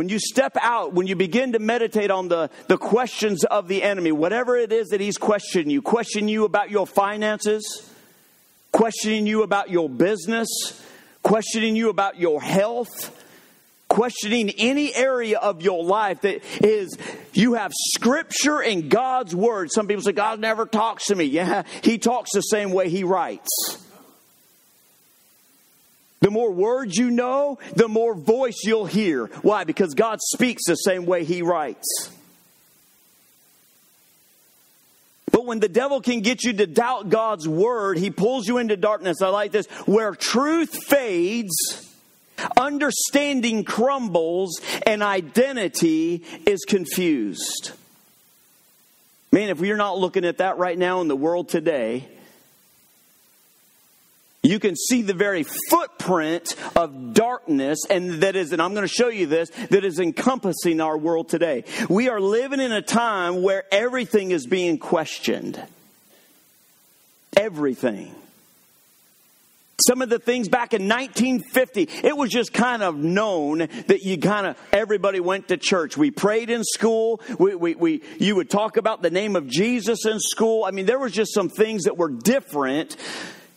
When 0.00 0.08
you 0.08 0.18
step 0.18 0.56
out, 0.62 0.94
when 0.94 1.06
you 1.06 1.14
begin 1.14 1.52
to 1.52 1.58
meditate 1.58 2.10
on 2.10 2.28
the, 2.28 2.48
the 2.68 2.78
questions 2.78 3.44
of 3.44 3.68
the 3.68 3.82
enemy, 3.82 4.12
whatever 4.12 4.56
it 4.56 4.72
is 4.72 4.88
that 4.88 5.00
he's 5.02 5.18
questioning 5.18 5.68
you, 5.68 5.82
questioning 5.82 6.26
you 6.26 6.46
about 6.46 6.70
your 6.70 6.86
finances, 6.86 7.86
questioning 8.72 9.26
you 9.26 9.42
about 9.42 9.68
your 9.68 9.90
business, 9.90 10.48
questioning 11.22 11.76
you 11.76 11.90
about 11.90 12.18
your 12.18 12.40
health, 12.40 13.14
questioning 13.88 14.48
any 14.56 14.94
area 14.94 15.38
of 15.38 15.60
your 15.60 15.84
life 15.84 16.22
that 16.22 16.40
is 16.64 16.96
you 17.34 17.52
have 17.52 17.70
scripture 17.92 18.62
and 18.62 18.88
God's 18.88 19.36
word. 19.36 19.68
Some 19.70 19.86
people 19.86 20.02
say 20.02 20.12
God 20.12 20.40
never 20.40 20.64
talks 20.64 21.08
to 21.08 21.14
me. 21.14 21.24
Yeah, 21.24 21.64
he 21.82 21.98
talks 21.98 22.30
the 22.32 22.40
same 22.40 22.72
way 22.72 22.88
he 22.88 23.04
writes. 23.04 23.50
The 26.20 26.30
more 26.30 26.50
words 26.50 26.96
you 26.96 27.10
know, 27.10 27.58
the 27.74 27.88
more 27.88 28.14
voice 28.14 28.60
you'll 28.64 28.86
hear. 28.86 29.26
Why? 29.42 29.64
Because 29.64 29.94
God 29.94 30.18
speaks 30.20 30.62
the 30.66 30.74
same 30.74 31.06
way 31.06 31.24
he 31.24 31.40
writes. 31.42 32.10
But 35.32 35.46
when 35.46 35.60
the 35.60 35.68
devil 35.68 36.02
can 36.02 36.20
get 36.20 36.44
you 36.44 36.52
to 36.52 36.66
doubt 36.66 37.08
God's 37.08 37.48
word, 37.48 37.96
he 37.96 38.10
pulls 38.10 38.46
you 38.46 38.58
into 38.58 38.76
darkness. 38.76 39.22
I 39.22 39.28
like 39.28 39.52
this. 39.52 39.66
Where 39.86 40.14
truth 40.14 40.84
fades, 40.84 41.56
understanding 42.56 43.64
crumbles, 43.64 44.60
and 44.86 45.02
identity 45.02 46.24
is 46.46 46.66
confused. 46.66 47.72
Man, 49.32 49.48
if 49.48 49.60
we're 49.60 49.76
not 49.76 49.96
looking 49.96 50.24
at 50.24 50.38
that 50.38 50.58
right 50.58 50.76
now 50.76 51.00
in 51.00 51.08
the 51.08 51.16
world 51.16 51.48
today, 51.48 52.08
you 54.42 54.58
can 54.58 54.74
see 54.74 55.02
the 55.02 55.12
very 55.12 55.44
footprint 55.68 56.56
of 56.74 57.12
darkness, 57.12 57.80
and 57.90 58.22
that 58.22 58.36
is, 58.36 58.52
and 58.52 58.62
I'm 58.62 58.72
going 58.72 58.86
to 58.86 58.92
show 58.92 59.08
you 59.08 59.26
this, 59.26 59.50
that 59.70 59.84
is 59.84 60.00
encompassing 60.00 60.80
our 60.80 60.96
world 60.96 61.28
today. 61.28 61.64
We 61.90 62.08
are 62.08 62.20
living 62.20 62.60
in 62.60 62.72
a 62.72 62.80
time 62.80 63.42
where 63.42 63.64
everything 63.70 64.30
is 64.30 64.46
being 64.46 64.78
questioned. 64.78 65.62
Everything. 67.36 68.14
Some 69.86 70.02
of 70.02 70.08
the 70.08 70.18
things 70.18 70.48
back 70.48 70.74
in 70.74 70.88
1950, 70.88 71.88
it 72.06 72.16
was 72.16 72.30
just 72.30 72.52
kind 72.52 72.82
of 72.82 72.96
known 72.96 73.58
that 73.58 74.02
you 74.02 74.18
kind 74.18 74.46
of, 74.46 74.58
everybody 74.72 75.20
went 75.20 75.48
to 75.48 75.56
church. 75.56 75.96
We 75.96 76.10
prayed 76.10 76.50
in 76.50 76.64
school. 76.64 77.20
We, 77.38 77.54
we, 77.54 77.74
we, 77.74 78.02
you 78.18 78.36
would 78.36 78.50
talk 78.50 78.76
about 78.76 79.00
the 79.02 79.10
name 79.10 79.36
of 79.36 79.46
Jesus 79.46 80.04
in 80.04 80.18
school. 80.18 80.64
I 80.64 80.70
mean, 80.70 80.86
there 80.86 80.98
was 80.98 81.12
just 81.12 81.32
some 81.32 81.48
things 81.48 81.84
that 81.84 81.96
were 81.96 82.10
different 82.10 82.96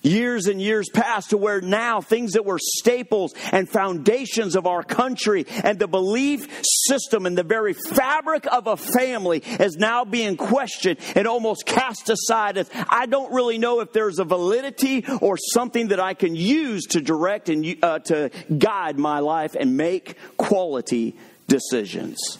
years 0.03 0.47
and 0.47 0.61
years 0.61 0.89
past 0.93 1.31
to 1.31 1.37
where 1.37 1.61
now 1.61 2.01
things 2.01 2.33
that 2.33 2.45
were 2.45 2.59
staples 2.59 3.33
and 3.51 3.67
foundations 3.67 4.55
of 4.55 4.67
our 4.67 4.83
country 4.83 5.45
and 5.63 5.79
the 5.79 5.87
belief 5.87 6.47
system 6.63 7.25
and 7.25 7.37
the 7.37 7.43
very 7.43 7.73
fabric 7.73 8.45
of 8.51 8.67
a 8.67 8.77
family 8.77 9.41
is 9.59 9.77
now 9.77 10.05
being 10.05 10.37
questioned 10.37 10.99
and 11.15 11.27
almost 11.27 11.65
cast 11.65 12.09
aside 12.09 12.57
as 12.57 12.69
I 12.89 13.05
don't 13.05 13.33
really 13.33 13.57
know 13.57 13.79
if 13.79 13.93
there's 13.93 14.19
a 14.19 14.25
validity 14.25 15.05
or 15.21 15.37
something 15.37 15.87
that 15.87 15.99
I 15.99 16.13
can 16.13 16.35
use 16.35 16.83
to 16.87 17.01
direct 17.01 17.49
and 17.49 17.77
uh, 17.81 17.99
to 17.99 18.29
guide 18.57 18.99
my 18.99 19.19
life 19.19 19.55
and 19.59 19.77
make 19.77 20.17
quality 20.37 21.15
decisions. 21.47 22.37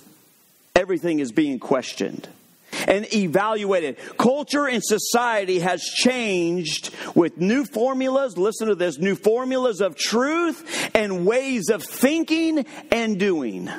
Everything 0.75 1.20
is 1.20 1.32
being 1.32 1.60
questioned 1.60 2.27
and 2.88 3.12
evaluated. 3.13 3.98
Culture 4.18 4.68
and 4.68 4.84
society 4.84 5.60
has 5.60 5.84
changed 5.84 6.94
with 7.16 7.38
new 7.38 7.66
formulas, 7.66 8.38
listen 8.38 8.68
to 8.68 8.75
this, 8.75 8.98
new 8.98 9.16
formulas 9.16 9.82
of 9.82 9.96
truth 9.96 10.90
and 10.94 11.25
ways 11.25 11.70
of 11.70 11.84
thinking 11.84 12.66
and 12.92 13.20
doing. 13.20 13.70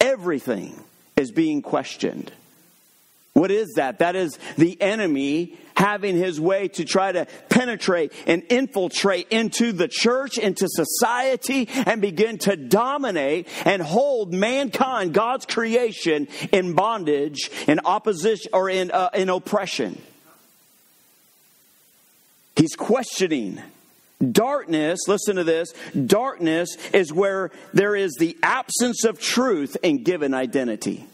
Everything 0.00 0.78
is 1.16 1.30
being 1.30 1.62
questioned. 1.62 2.32
What 3.34 3.50
is 3.50 3.74
that? 3.74 3.98
That 3.98 4.14
is 4.14 4.38
the 4.56 4.80
enemy 4.80 5.58
having 5.76 6.16
his 6.16 6.40
way 6.40 6.68
to 6.68 6.84
try 6.84 7.10
to 7.10 7.26
penetrate 7.48 8.12
and 8.28 8.44
infiltrate 8.48 9.26
into 9.28 9.72
the 9.72 9.88
church, 9.88 10.38
into 10.38 10.68
society, 10.68 11.68
and 11.84 12.00
begin 12.00 12.38
to 12.38 12.56
dominate 12.56 13.48
and 13.64 13.82
hold 13.82 14.32
mankind, 14.32 15.12
God's 15.12 15.46
creation, 15.46 16.28
in 16.52 16.74
bondage, 16.74 17.50
in 17.66 17.80
opposition, 17.84 18.50
or 18.52 18.70
in, 18.70 18.92
uh, 18.92 19.10
in 19.12 19.28
oppression. 19.28 20.00
He's 22.54 22.76
questioning. 22.76 23.60
Darkness, 24.30 25.00
listen 25.08 25.36
to 25.36 25.44
this 25.44 25.72
darkness 26.06 26.76
is 26.92 27.12
where 27.12 27.50
there 27.74 27.96
is 27.96 28.14
the 28.14 28.38
absence 28.44 29.04
of 29.04 29.20
truth 29.20 29.76
in 29.82 30.04
given 30.04 30.32
identity. 30.32 31.04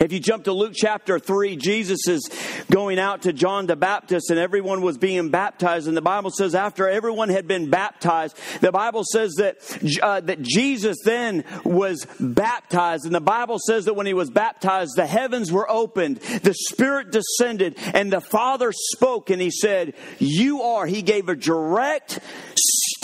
If 0.00 0.12
you 0.12 0.20
jump 0.20 0.44
to 0.44 0.52
Luke 0.52 0.72
chapter 0.74 1.18
3, 1.18 1.56
Jesus 1.56 2.06
is 2.08 2.28
going 2.70 2.98
out 2.98 3.22
to 3.22 3.32
John 3.32 3.66
the 3.66 3.76
Baptist 3.76 4.30
and 4.30 4.38
everyone 4.38 4.82
was 4.82 4.98
being 4.98 5.30
baptized. 5.30 5.88
And 5.88 5.96
the 5.96 6.02
Bible 6.02 6.30
says 6.30 6.54
after 6.54 6.88
everyone 6.88 7.28
had 7.28 7.46
been 7.46 7.70
baptized, 7.70 8.38
the 8.60 8.72
Bible 8.72 9.02
says 9.04 9.34
that, 9.38 9.56
uh, 10.02 10.20
that 10.20 10.42
Jesus 10.42 10.98
then 11.04 11.44
was 11.64 12.06
baptized. 12.20 13.06
And 13.06 13.14
the 13.14 13.20
Bible 13.20 13.58
says 13.66 13.86
that 13.86 13.94
when 13.94 14.06
he 14.06 14.14
was 14.14 14.30
baptized, 14.30 14.92
the 14.96 15.06
heavens 15.06 15.50
were 15.52 15.70
opened, 15.70 16.18
the 16.18 16.54
Spirit 16.54 17.10
descended, 17.10 17.78
and 17.94 18.12
the 18.12 18.20
Father 18.20 18.72
spoke 18.72 19.30
and 19.30 19.40
he 19.40 19.50
said, 19.50 19.94
You 20.18 20.62
are. 20.62 20.86
He 20.86 21.02
gave 21.02 21.28
a 21.28 21.36
direct 21.36 22.18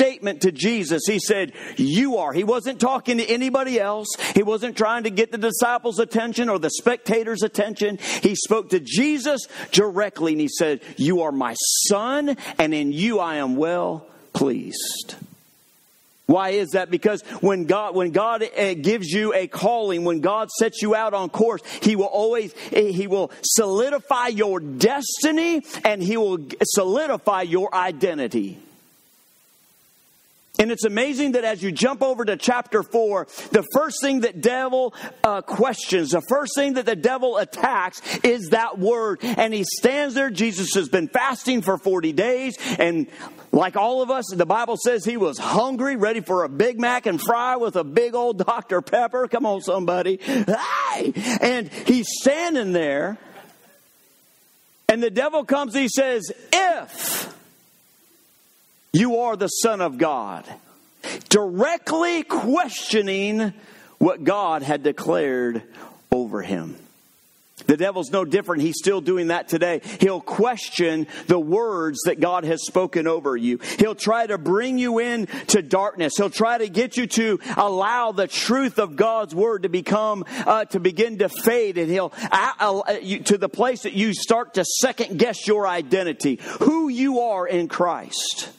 statement 0.03 0.43
to 0.43 0.53
Jesus. 0.53 1.03
He 1.07 1.19
said, 1.19 1.53
You 1.77 2.19
are. 2.19 2.33
He 2.33 2.45
wasn't 2.45 2.81
talking 2.81 3.19
to 3.19 3.25
anybody 3.25 3.79
else. 3.79 4.09
He 4.35 4.43
wasn't 4.43 4.77
trying 4.77 5.05
to 5.05 5.11
get 5.11 5.31
the 5.31 5.39
disciples' 5.39 5.99
attention 5.99 6.49
or 6.49 6.59
the 6.59 6.71
spectators' 6.71 7.43
attention. 7.43 7.99
He 8.23 8.35
spoke 8.35 8.71
to 8.71 8.81
Jesus 8.81 9.47
directly 9.71 10.33
and 10.33 10.41
he 10.41 10.49
said, 10.49 10.81
You 10.97 11.23
are 11.23 11.33
my 11.33 11.55
son, 11.89 12.37
and 12.59 12.75
in 12.75 12.93
you 12.93 13.21
I 13.21 13.37
am 13.37 13.57
well 13.57 14.07
pleased. 14.33 15.15
Why 16.27 16.51
is 16.51 16.71
that? 16.71 16.91
Because 16.91 17.21
when 17.41 17.67
God, 17.67 17.95
when 17.95 18.11
God 18.11 18.43
uh, 18.43 18.75
gives 18.75 19.09
you 19.09 19.35
a 19.35 19.47
calling, 19.47 20.05
when 20.05 20.21
God 20.21 20.51
sets 20.51 20.81
you 20.81 20.95
out 20.95 21.15
on 21.15 21.29
course, 21.29 21.61
He 21.83 21.95
will 21.95 22.07
always, 22.07 22.55
He 22.71 23.07
will 23.07 23.31
solidify 23.43 24.29
your 24.29 24.59
destiny 24.59 25.63
and 25.85 26.03
He 26.03 26.17
will 26.17 26.39
solidify 26.63 27.43
your 27.43 27.75
identity. 27.75 28.59
And 30.59 30.71
it's 30.71 30.85
amazing 30.85 31.33
that 31.33 31.45
as 31.45 31.63
you 31.63 31.73
jump 31.73 32.03
over 32.03 32.25
to 32.27 32.37
chapter 32.37 32.83
4, 32.83 33.27
the 33.53 33.65
first 33.73 34.03
thing 34.03 34.21
that 34.21 34.43
devil 34.43 34.95
uh, 35.25 35.41
questions, 35.41 36.11
the 36.11 36.21
first 36.21 36.53
thing 36.55 36.75
that 36.75 36.85
the 36.85 36.95
devil 36.95 37.39
attacks 37.39 38.03
is 38.19 38.51
that 38.51 38.79
word. 38.79 39.21
And 39.23 39.55
he 39.55 39.65
stands 39.65 40.15
there. 40.15 40.29
Jesus 40.29 40.75
has 40.75 40.91
been 40.91 41.09
fasting 41.09 41.63
for 41.63 41.79
40 41.79 42.13
days. 42.13 42.59
And 42.79 43.07
like 43.51 43.77
all 43.77 44.03
of 44.03 44.11
us, 44.11 44.27
the 44.31 44.47
Bible 44.47 44.77
says 44.77 45.07
he 45.07 45.17
was 45.17 45.39
hungry, 45.39 45.97
ready 45.97 46.21
for 46.21 46.45
a 46.45 46.51
Big 46.51 46.79
Mac 46.79 47.07
and 47.07 47.21
fry 47.21 47.57
with 47.57 47.77
a 47.77 47.85
big 47.85 48.15
old 48.15 48.39
Dr. 48.39 48.83
Pepper. 48.83 49.29
Come 49.29 49.47
on, 49.47 49.63
somebody. 49.63 50.19
Hey! 50.19 51.13
And 51.41 51.71
he's 51.73 52.07
standing 52.21 52.73
there. 52.73 53.17
And 54.87 55.03
the 55.03 55.11
devil 55.11 55.45
comes, 55.45 55.75
he 55.75 55.89
says, 55.89 56.31
If 56.53 57.35
you 58.93 59.21
are 59.21 59.37
the 59.37 59.49
Son 59.49 59.81
of 59.81 59.99
God. 59.99 60.45
Directly 61.29 62.23
questioning 62.23 63.53
what 63.99 64.25
God 64.25 64.63
had 64.63 64.83
declared 64.83 65.63
over 66.11 66.43
him. 66.43 66.77
The 67.67 67.77
devil's 67.77 68.11
no 68.11 68.25
different. 68.25 68.63
He's 68.63 68.79
still 68.79 69.01
doing 69.01 69.29
that 69.29 69.49
today. 69.49 69.81
He'll 70.01 70.21
question 70.21 71.07
the 71.27 71.39
words 71.39 72.01
that 72.07 72.19
God 72.21 72.45
has 72.45 72.67
spoken 72.67 73.07
over 73.07 73.37
you. 73.37 73.61
He'll 73.79 73.95
try 73.95 74.27
to 74.27 74.37
bring 74.37 74.79
you 74.79 74.99
in 74.99 75.27
to 75.49 75.63
darkness. 75.63 76.15
He'll 76.17 76.31
try 76.31 76.59
to 76.59 76.69
get 76.69 76.97
you 76.97 77.07
to 77.07 77.39
allow 77.57 78.13
the 78.13 78.27
truth 78.27 78.79
of 78.79 78.97
God's 78.97 79.35
word 79.35 79.63
to 79.63 79.69
become, 79.69 80.25
uh, 80.29 80.65
to 80.67 80.81
begin 80.81 81.19
to 81.19 81.29
fade. 81.29 81.79
And 81.79 81.91
he'll, 81.91 82.13
uh, 82.31 82.53
uh, 82.59 82.95
to 83.25 83.39
the 83.39 83.49
place 83.49 83.83
that 83.83 83.93
you 83.93 84.13
start 84.13 84.55
to 84.55 84.65
second 84.65 85.19
guess 85.19 85.47
your 85.47 85.67
identity, 85.67 86.41
who 86.61 86.89
you 86.89 87.21
are 87.21 87.47
in 87.47 87.69
Christ 87.69 88.51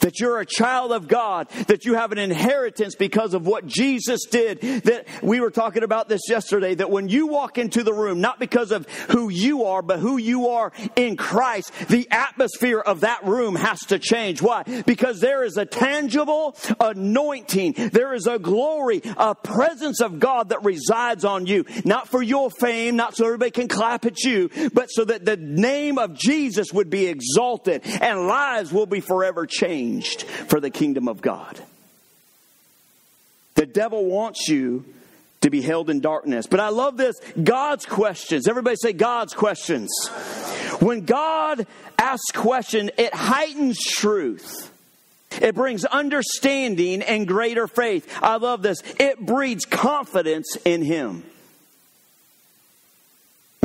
that 0.00 0.20
you're 0.20 0.40
a 0.40 0.46
child 0.46 0.92
of 0.92 1.08
God, 1.08 1.48
that 1.66 1.84
you 1.84 1.94
have 1.94 2.12
an 2.12 2.18
inheritance 2.18 2.94
because 2.94 3.34
of 3.34 3.46
what 3.46 3.66
Jesus 3.66 4.26
did. 4.30 4.60
That 4.60 5.06
we 5.22 5.40
were 5.40 5.50
talking 5.50 5.82
about 5.82 6.08
this 6.08 6.22
yesterday, 6.28 6.74
that 6.74 6.90
when 6.90 7.08
you 7.08 7.26
walk 7.26 7.58
into 7.58 7.82
the 7.82 7.92
room, 7.92 8.20
not 8.20 8.38
because 8.38 8.70
of 8.70 8.88
who 9.10 9.28
you 9.28 9.64
are, 9.64 9.82
but 9.82 9.98
who 9.98 10.16
you 10.16 10.48
are 10.48 10.72
in 10.96 11.16
Christ, 11.16 11.72
the 11.88 12.08
atmosphere 12.10 12.78
of 12.78 13.00
that 13.00 13.24
room 13.24 13.56
has 13.56 13.80
to 13.86 13.98
change. 13.98 14.42
Why? 14.42 14.62
Because 14.86 15.20
there 15.20 15.44
is 15.44 15.56
a 15.56 15.66
tangible 15.66 16.56
anointing. 16.78 17.74
There 17.92 18.14
is 18.14 18.26
a 18.26 18.38
glory, 18.38 19.02
a 19.16 19.34
presence 19.34 20.00
of 20.00 20.18
God 20.18 20.50
that 20.50 20.64
resides 20.64 21.24
on 21.24 21.46
you. 21.46 21.64
Not 21.84 22.08
for 22.08 22.22
your 22.22 22.50
fame, 22.50 22.96
not 22.96 23.16
so 23.16 23.26
everybody 23.26 23.50
can 23.50 23.68
clap 23.68 24.04
at 24.04 24.22
you, 24.22 24.50
but 24.72 24.86
so 24.88 25.04
that 25.04 25.24
the 25.24 25.36
name 25.36 25.98
of 25.98 26.14
Jesus 26.14 26.72
would 26.72 26.90
be 26.90 27.06
exalted 27.06 27.82
and 28.00 28.26
lives 28.26 28.72
will 28.72 28.86
be 28.86 29.00
forever 29.00 29.46
changed 29.46 29.79
for 30.48 30.60
the 30.60 30.70
kingdom 30.70 31.08
of 31.08 31.20
God. 31.20 31.60
The 33.54 33.66
devil 33.66 34.06
wants 34.06 34.48
you 34.48 34.84
to 35.40 35.50
be 35.50 35.62
held 35.62 35.90
in 35.90 36.00
darkness. 36.00 36.46
But 36.46 36.60
I 36.60 36.68
love 36.68 36.96
this 36.96 37.16
God's 37.42 37.86
questions. 37.86 38.48
Everybody 38.48 38.76
say 38.76 38.92
God's 38.92 39.34
questions. 39.34 39.90
When 40.80 41.04
God 41.04 41.66
asks 41.98 42.30
question, 42.32 42.90
it 42.96 43.14
heightens 43.14 43.78
truth. 43.78 44.70
It 45.40 45.54
brings 45.54 45.84
understanding 45.84 47.02
and 47.02 47.26
greater 47.26 47.66
faith. 47.66 48.18
I 48.22 48.36
love 48.36 48.62
this. 48.62 48.82
It 48.98 49.24
breeds 49.24 49.64
confidence 49.64 50.56
in 50.64 50.82
Him. 50.82 51.24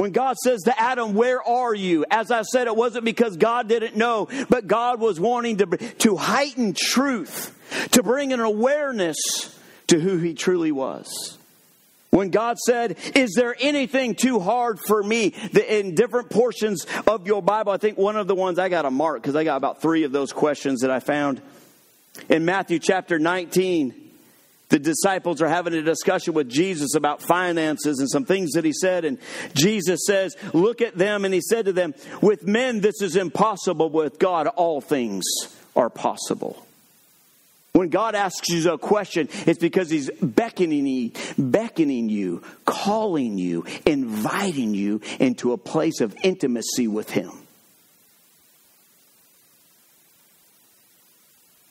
When 0.05 0.11
God 0.11 0.37
says 0.37 0.61
to 0.65 0.79
Adam, 0.79 1.15
Where 1.15 1.41
are 1.41 1.73
you? 1.73 2.05
As 2.11 2.29
I 2.29 2.43
said, 2.43 2.67
it 2.67 2.75
wasn't 2.75 3.05
because 3.05 3.37
God 3.37 3.67
didn't 3.67 3.97
know, 3.97 4.27
but 4.51 4.67
God 4.67 4.99
was 4.99 5.19
wanting 5.19 5.57
to, 5.57 5.65
to 5.65 6.15
heighten 6.15 6.75
truth, 6.77 7.57
to 7.93 8.03
bring 8.03 8.31
an 8.31 8.39
awareness 8.39 9.17
to 9.87 9.99
who 9.99 10.19
He 10.19 10.35
truly 10.35 10.71
was. 10.71 11.39
When 12.11 12.29
God 12.29 12.59
said, 12.59 12.97
Is 13.15 13.33
there 13.33 13.55
anything 13.59 14.13
too 14.13 14.39
hard 14.39 14.79
for 14.79 15.01
me? 15.01 15.33
In 15.67 15.95
different 15.95 16.29
portions 16.29 16.85
of 17.07 17.25
your 17.25 17.41
Bible, 17.41 17.71
I 17.71 17.77
think 17.77 17.97
one 17.97 18.15
of 18.15 18.27
the 18.27 18.35
ones 18.35 18.59
I 18.59 18.69
got 18.69 18.85
a 18.85 18.91
mark 18.91 19.23
because 19.23 19.35
I 19.35 19.43
got 19.43 19.57
about 19.57 19.81
three 19.81 20.03
of 20.03 20.11
those 20.11 20.31
questions 20.31 20.81
that 20.81 20.91
I 20.91 20.99
found. 20.99 21.41
In 22.29 22.45
Matthew 22.45 22.77
chapter 22.77 23.17
19, 23.17 24.04
the 24.69 24.79
disciples 24.79 25.41
are 25.41 25.47
having 25.47 25.73
a 25.73 25.81
discussion 25.81 26.33
with 26.33 26.49
Jesus 26.49 26.95
about 26.95 27.21
finances 27.21 27.99
and 27.99 28.09
some 28.09 28.25
things 28.25 28.51
that 28.53 28.65
he 28.65 28.73
said. 28.73 29.05
And 29.05 29.19
Jesus 29.55 30.01
says, 30.05 30.35
Look 30.53 30.81
at 30.81 30.97
them. 30.97 31.25
And 31.25 31.33
he 31.33 31.41
said 31.41 31.65
to 31.65 31.73
them, 31.73 31.93
With 32.21 32.47
men 32.47 32.81
this 32.81 33.01
is 33.01 33.15
impossible, 33.15 33.89
with 33.89 34.19
God 34.19 34.47
all 34.47 34.81
things 34.81 35.23
are 35.75 35.89
possible. 35.89 36.65
When 37.75 37.89
God 37.89 38.15
asks 38.15 38.47
you 38.47 38.71
a 38.71 38.77
question, 38.77 39.27
it's 39.45 39.59
because 39.59 39.89
He's 39.89 40.09
beckoning 40.21 40.87
you, 40.87 41.11
beckoning 41.37 42.07
you, 42.07 42.41
calling 42.63 43.37
you, 43.37 43.65
inviting 43.85 44.73
you 44.73 45.01
into 45.19 45.51
a 45.51 45.57
place 45.57 45.99
of 45.99 46.15
intimacy 46.23 46.87
with 46.87 47.09
Him. 47.09 47.31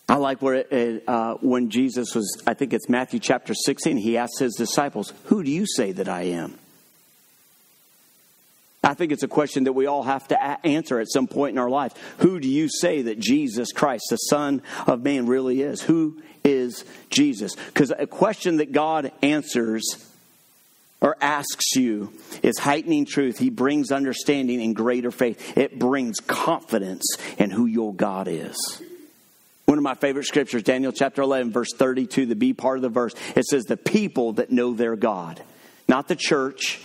I 0.09 0.17
like 0.17 0.43
where 0.43 0.55
it, 0.55 1.05
uh, 1.09 1.35
when 1.35 1.71
Jesus 1.71 2.15
was, 2.15 2.43
I 2.47 2.55
think 2.55 2.75
it's 2.75 2.89
Matthew 2.89 3.21
chapter 3.21 3.55
16, 3.55 3.97
he 3.97 4.19
asked 4.19 4.39
his 4.39 4.55
disciples, 4.55 5.13
Who 5.25 5.43
do 5.43 5.51
you 5.51 5.67
say 5.67 5.93
that 5.93 6.09
I 6.09 6.23
am? 6.23 6.59
I 8.83 8.93
think 8.93 9.13
it's 9.13 9.23
a 9.23 9.29
question 9.29 9.65
that 9.65 9.73
we 9.73 9.87
all 9.87 10.03
have 10.03 10.29
to 10.29 10.35
a- 10.35 10.67
answer 10.67 11.01
at 11.01 11.11
some 11.11 11.27
point 11.27 11.55
in 11.55 11.59
our 11.59 11.71
life. 11.71 11.95
Who 12.19 12.39
do 12.39 12.49
you 12.49 12.69
say 12.69 13.03
that 13.03 13.19
Jesus 13.19 13.73
Christ, 13.73 14.05
the 14.11 14.17
Son 14.17 14.63
of 14.87 15.03
Man, 15.03 15.27
really 15.27 15.63
is? 15.63 15.81
Who 15.81 16.23
is 16.45 16.85
Jesus? 17.09 17.57
Because 17.57 17.91
a 17.97 18.07
question 18.07 18.59
that 18.59 18.73
God 18.73 19.11
answers 19.23 19.85
or 21.01 21.17
asks 21.21 21.77
you 21.77 22.13
is 22.43 22.59
heightening 22.59 23.07
truth. 23.07 23.39
He 23.39 23.49
brings 23.49 23.91
understanding 23.91 24.61
and 24.61 24.77
greater 24.77 25.11
faith. 25.11 25.57
It 25.57 25.79
brings 25.79 26.21
confidence 26.21 27.17
in 27.39 27.51
who 27.51 27.65
your 27.65 27.95
God 27.95 28.29
is. 28.29 28.83
One 29.66 29.78
of 29.78 29.85
my 29.85 29.94
favorite 29.94 30.26
scriptures, 30.26 30.62
Daniel 30.62 30.92
chapter 30.92 31.23
11, 31.23 31.52
verse 31.52 31.73
32, 31.75 32.26
the 32.26 32.37
B 32.37 32.52
part 32.52 32.76
of 32.76 32.83
the 32.83 32.90
verse, 32.90 33.14
it 33.35 33.47
says, 33.47 33.64
The 33.64 33.76
people 33.76 34.35
that 34.35 34.50
know 34.50 34.75
their 34.75 34.94
God, 34.94 35.42
not 35.88 36.06
the 36.06 36.16
church, 36.16 36.80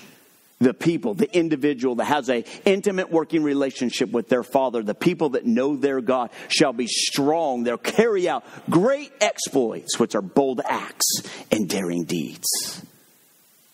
the 0.59 0.73
people, 0.73 1.13
the 1.13 1.33
individual 1.35 1.95
that 1.95 2.05
has 2.05 2.29
a 2.29 2.45
intimate 2.65 3.09
working 3.09 3.43
relationship 3.43 4.11
with 4.11 4.29
their 4.29 4.43
father, 4.43 4.81
the 4.81 4.93
people 4.93 5.29
that 5.29 5.45
know 5.45 5.75
their 5.75 6.01
God 6.01 6.29
shall 6.47 6.73
be 6.73 6.87
strong. 6.87 7.63
They'll 7.63 7.77
carry 7.77 8.29
out 8.29 8.45
great 8.69 9.11
exploits, 9.19 9.99
which 9.99 10.15
are 10.15 10.21
bold 10.21 10.61
acts 10.63 11.21
and 11.51 11.67
daring 11.67 12.03
deeds. 12.03 12.85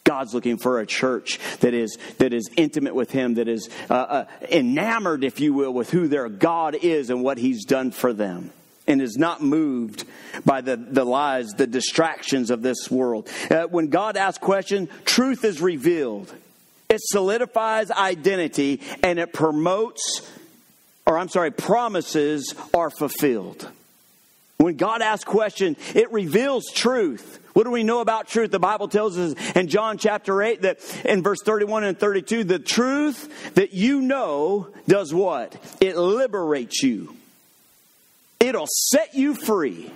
God's 0.03 0.35
looking 0.35 0.57
for 0.57 0.79
a 0.79 0.85
church 0.85 1.39
that 1.62 1.74
is 1.74 1.97
that 2.19 2.33
is 2.33 2.50
intimate 2.55 2.93
with 2.93 3.12
Him, 3.12 3.35
that 3.35 3.47
is 3.47 3.69
uh, 3.89 3.93
uh, 3.93 4.25
enamored, 4.51 5.24
if 5.24 5.39
you 5.39 5.53
will, 5.53 5.74
with 5.74 5.89
who 5.89 6.07
their 6.07 6.29
God 6.29 6.75
is 6.75 7.09
and 7.09 7.24
what 7.24 7.39
He's 7.39 7.65
done 7.65 7.89
for 7.89 8.13
them 8.13 8.51
and 8.88 9.01
is 9.01 9.18
not 9.18 9.42
moved 9.42 10.06
by 10.46 10.62
the, 10.62 10.75
the 10.75 11.04
lies, 11.04 11.48
the 11.58 11.68
distractions 11.68 12.51
of 12.51 12.62
this 12.62 12.89
world. 12.89 13.30
Uh, 13.50 13.63
when 13.63 13.88
God 13.88 14.18
asks 14.18 14.44
questions, 14.44 14.89
truth 15.06 15.44
is 15.44 15.62
revealed. 15.62 16.34
It 16.89 17.01
solidifies 17.01 17.89
identity 17.92 18.82
and 19.04 19.20
it 19.20 19.34
promotes, 19.34 20.30
or 21.06 21.18
I'm 21.18 21.30
sorry, 21.30 21.51
promises 21.51 22.54
are 22.74 22.89
fulfilled. 22.89 23.68
When 24.58 24.75
God 24.75 25.01
asks 25.01 25.25
questions, 25.25 25.77
it 25.94 26.12
reveals 26.12 26.72
truth. 26.72 27.39
What 27.54 27.63
do 27.63 27.72
we 27.72 27.84
know 27.84 28.01
about 28.01 28.27
truth? 28.27 28.51
The 28.51 28.60
Bible 28.60 28.88
tells 28.88 29.18
us 29.18 29.34
in 29.56 29.68
John 29.68 29.98
chapter 29.98 30.42
8 30.42 30.62
that 30.62 31.05
in 31.05 31.24
verse 31.24 31.40
31 31.44 31.83
and 31.83 32.00
32, 32.00 32.44
the 32.44 32.59
truth 32.59 33.53
that 33.55 33.74
you 33.74 34.01
know 34.01 34.70
does 34.88 35.14
what? 35.14 35.55
It 35.81 35.98
liberates 35.98 36.83
you. 36.83 37.16
It'll 38.46 38.68
set 38.68 39.16
you 39.16 39.34
free. 39.34 39.92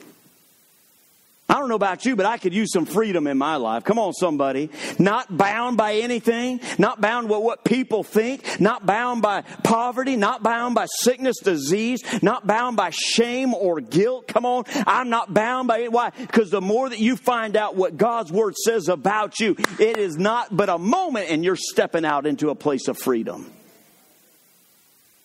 I 1.47 1.55
don't 1.55 1.69
know 1.69 1.75
about 1.75 2.05
you, 2.05 2.15
but 2.15 2.25
I 2.27 2.37
could 2.37 2.53
use 2.53 2.71
some 2.71 2.85
freedom 2.85 3.27
in 3.27 3.37
my 3.37 3.55
life. 3.57 3.83
Come 3.83 3.97
on, 3.97 4.13
somebody. 4.13 4.69
Not 4.97 5.35
bound 5.35 5.77
by 5.77 5.95
anything, 5.95 6.59
not 6.77 6.99
bound 6.99 7.27
by 7.27 7.37
what 7.37 7.63
people 7.63 8.03
think, 8.03 8.59
not 8.59 8.85
bound 8.85 9.21
by 9.21 9.41
poverty, 9.63 10.15
not 10.15 10.41
bound 10.41 10.73
by 10.73 10.85
sickness, 10.87 11.37
disease, 11.43 12.01
not 12.23 12.45
bound 12.45 12.75
by 12.75 12.91
shame 12.91 13.53
or 13.53 13.81
guilt. 13.81 14.27
Come 14.27 14.45
on. 14.45 14.65
I'm 14.85 15.09
not 15.09 15.33
bound 15.33 15.67
by 15.67 15.79
it. 15.79 15.91
Why? 15.91 16.11
Because 16.11 16.51
the 16.51 16.61
more 16.61 16.89
that 16.89 16.99
you 16.99 17.15
find 17.15 17.55
out 17.55 17.75
what 17.75 17.97
God's 17.97 18.31
word 18.31 18.55
says 18.55 18.87
about 18.87 19.39
you, 19.39 19.55
it 19.79 19.97
is 19.97 20.17
not 20.17 20.55
but 20.55 20.69
a 20.69 20.77
moment 20.77 21.29
and 21.29 21.43
you're 21.43 21.55
stepping 21.55 22.05
out 22.05 22.25
into 22.25 22.49
a 22.49 22.55
place 22.55 22.87
of 22.87 22.97
freedom. 22.97 23.51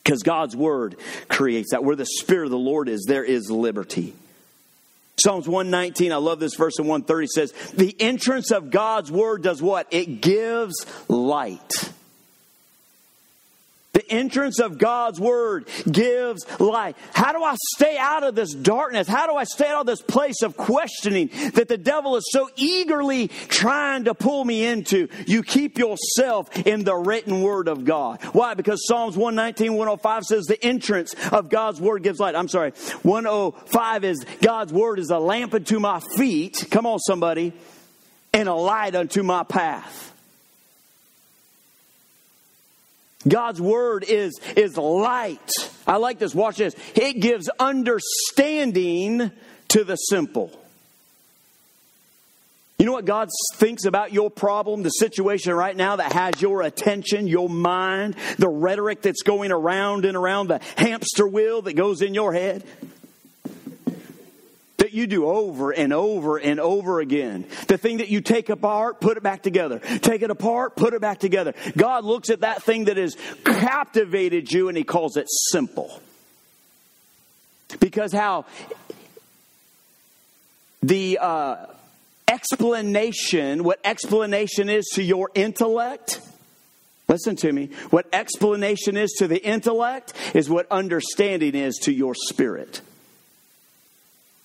Because 0.05 0.23
God's 0.23 0.55
word 0.55 0.97
creates 1.29 1.71
that. 1.71 1.83
Where 1.83 1.97
the 1.97 2.07
Spirit 2.07 2.45
of 2.45 2.51
the 2.51 2.59
Lord 2.59 2.89
is, 2.89 3.05
there 3.09 3.25
is 3.25 3.51
liberty. 3.51 4.15
Psalms 5.17 5.49
119, 5.49 6.13
I 6.13 6.17
love 6.17 6.41
this 6.41 6.57
verse 6.57 6.79
in 6.79 6.87
130 6.87 7.27
says, 7.29 7.53
The 7.73 7.97
entrance 8.01 8.51
of 8.51 8.71
God's 8.71 9.11
word 9.11 9.43
does 9.43 9.63
what? 9.63 9.87
It 9.91 10.21
gives 10.21 10.75
light. 11.09 11.73
Entrance 14.09 14.61
of 14.61 14.79
God's 14.79 15.21
word 15.21 15.69
gives 15.91 16.45
light. 16.61 16.97
How 17.13 17.33
do 17.33 17.43
I 17.43 17.57
stay 17.77 17.97
out 17.97 18.23
of 18.23 18.35
this 18.35 18.55
darkness? 18.55 19.09
How 19.09 19.27
do 19.27 19.35
I 19.35 19.45
stay 19.45 19.67
out 19.67 19.81
of 19.81 19.87
this 19.87 20.03
place 20.03 20.43
of 20.43 20.57
questioning 20.57 21.31
that 21.55 21.69
the 21.69 21.79
devil 21.79 22.17
is 22.17 22.25
so 22.31 22.49
eagerly 22.57 23.29
trying 23.29 24.05
to 24.05 24.15
pull 24.15 24.45
me 24.45 24.65
into? 24.65 25.09
You 25.27 25.43
keep 25.43 25.79
yourself 25.79 26.57
in 26.67 26.85
the 26.85 26.97
written 26.97 27.43
word 27.43 27.69
of 27.69 27.85
God. 27.85 28.23
Why? 28.33 28.55
Because 28.55 28.87
Psalms 28.87 29.17
119, 29.17 29.75
105 29.75 30.25
says 30.25 30.45
the 30.45 30.63
entrance 30.65 31.15
of 31.33 31.49
God's 31.49 31.81
word 31.81 32.03
gives 32.03 32.21
light. 32.21 32.35
I'm 32.35 32.49
sorry. 32.49 32.73
105 33.03 34.05
is 34.05 34.25
God's 34.41 34.73
word 34.73 34.99
is 34.99 35.11
a 35.11 35.19
lamp 35.19 35.55
unto 35.55 35.79
my 35.79 36.01
feet. 36.17 36.67
Come 36.71 36.87
on, 36.87 36.99
somebody. 36.99 37.53
And 38.33 38.49
a 38.49 38.55
light 38.55 38.95
unto 38.95 39.23
my 39.23 39.45
path. 39.45 40.14
God's 43.27 43.61
word 43.61 44.05
is, 44.07 44.39
is 44.57 44.77
light. 44.77 45.51
I 45.87 45.97
like 45.97 46.19
this. 46.19 46.35
Watch 46.35 46.57
this. 46.59 46.75
It 46.95 47.21
gives 47.21 47.49
understanding 47.59 49.31
to 49.69 49.85
the 49.85 49.97
simple. 49.97 50.51
You 52.79 52.87
know 52.87 52.93
what 52.93 53.05
God 53.05 53.29
thinks 53.57 53.85
about 53.85 54.13
your 54.13 54.31
problem, 54.31 54.83
the 54.83 54.91
situation 54.91 55.55
right 55.55 55.77
now 55.77 55.97
that 55.97 56.13
has 56.13 56.43
your 56.43 56.63
attention, 56.63 57.29
your 57.29 57.49
mind, 57.49 58.17
the 58.37 58.49
rhetoric 58.49 59.01
that's 59.01 59.23
going 59.23 59.53
around 59.53 60.05
and 60.05 60.17
around 60.17 60.49
the 60.49 60.61
hamster 60.77 61.27
wheel 61.27 61.63
that 61.63 61.75
goes 61.75 62.03
in 62.03 62.15
your 62.15 62.35
head? 62.35 62.65
You 64.95 65.07
do 65.07 65.27
over 65.27 65.71
and 65.71 65.93
over 65.93 66.39
and 66.39 66.61
over 66.61 67.01
again. 67.01 67.47
The 67.69 67.79
thing 67.79 67.99
that 67.99 68.09
you 68.09 68.21
take 68.21 68.49
apart, 68.49 69.01
put 69.01 69.17
it 69.17 69.23
back 69.23 69.43
together. 69.43 69.79
Take 69.79 70.23
it 70.23 70.31
apart, 70.31 70.77
put 70.77 70.95
it 70.95 71.01
back 71.01 71.19
together. 71.19 71.55
God 71.77 72.05
looks 72.05 72.31
at 72.31 72.41
that 72.41 72.63
thing 72.63 72.85
that 72.85 72.97
has 72.97 73.17
captivated 73.45 74.53
you 74.53 74.69
and 74.69 74.77
He 74.77 74.85
calls 74.85 75.17
it 75.17 75.27
simple. 75.51 76.01
Because 77.81 78.13
how 78.13 78.47
the 80.83 81.19
uh, 81.21 81.67
explanation, 82.29 83.65
what 83.65 83.81
explanation 83.85 84.69
is 84.69 84.85
to 84.95 85.03
your 85.03 85.31
intellect, 85.35 86.21
Listen 87.07 87.37
to 87.37 87.53
me. 87.53 87.67
What 87.91 88.07
explanation 88.13 88.97
is 88.97 89.13
to 89.19 89.29
the 89.29 89.43
intellect 89.45 90.15
is 90.35 90.49
what 90.49 90.67
understanding 90.71 91.55
is 91.55 91.77
to 91.83 91.93
your 91.93 92.15
spirit. 92.15 92.81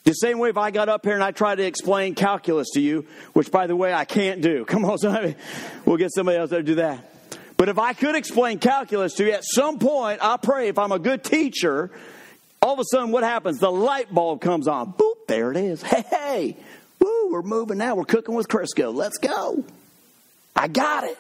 The 0.10 0.16
same 0.16 0.40
way 0.40 0.50
if 0.50 0.58
I 0.58 0.72
got 0.72 0.90
up 0.90 1.06
here 1.06 1.14
and 1.14 1.24
I 1.24 1.30
tried 1.30 1.58
to 1.58 1.64
explain 1.64 2.16
calculus 2.16 2.72
to 2.72 2.82
you, 2.82 3.06
which 3.34 3.52
by 3.52 3.68
the 3.68 3.76
way 3.76 3.94
I 3.94 4.06
can't 4.06 4.42
do. 4.42 4.66
Come 4.68 4.84
on, 4.84 4.98
somebody. 4.98 5.36
We'll 5.86 5.98
get 5.98 6.12
somebody 6.12 6.40
else 6.40 6.50
to 6.50 6.64
do 6.64 6.76
that. 6.76 7.14
But 7.58 7.70
if 7.70 7.78
I 7.78 7.94
could 7.94 8.16
explain 8.16 8.58
calculus 8.58 9.14
to 9.18 9.26
you, 9.26 9.34
at 9.34 9.44
some 9.44 9.78
point, 9.78 10.18
I 10.24 10.38
pray 10.38 10.68
if 10.68 10.80
I'm 10.80 10.92
a 10.92 10.98
good 10.98 11.24
teacher, 11.24 11.92
all 12.60 12.74
of 12.74 12.80
a 12.80 12.86
sudden 12.86 13.12
what 13.12 13.24
happens? 13.24 13.60
The 13.60 13.72
light 13.72 14.12
bulb 14.12 14.42
comes 14.42 14.68
on. 14.68 14.94
Boop, 14.94 15.28
there 15.28 15.52
it 15.52 15.58
is. 15.58 15.84
Hey, 15.84 16.04
hey. 16.10 16.58
Woo, 16.98 17.32
we're 17.32 17.44
moving 17.44 17.78
now. 17.78 17.94
We're 17.94 18.06
cooking 18.06 18.34
with 18.34 18.48
Crisco. 18.48 18.92
Let's 18.92 19.20
go. 19.20 19.64
I 20.56 20.70
got 20.70 21.04
it. 21.04 21.20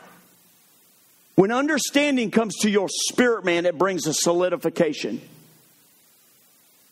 When 1.35 1.51
understanding 1.51 2.31
comes 2.31 2.55
to 2.61 2.71
your 2.71 2.87
spirit, 2.89 3.45
man, 3.45 3.67
it 3.67 3.77
brings 3.77 4.07
a 4.07 4.15
solidification 4.15 5.21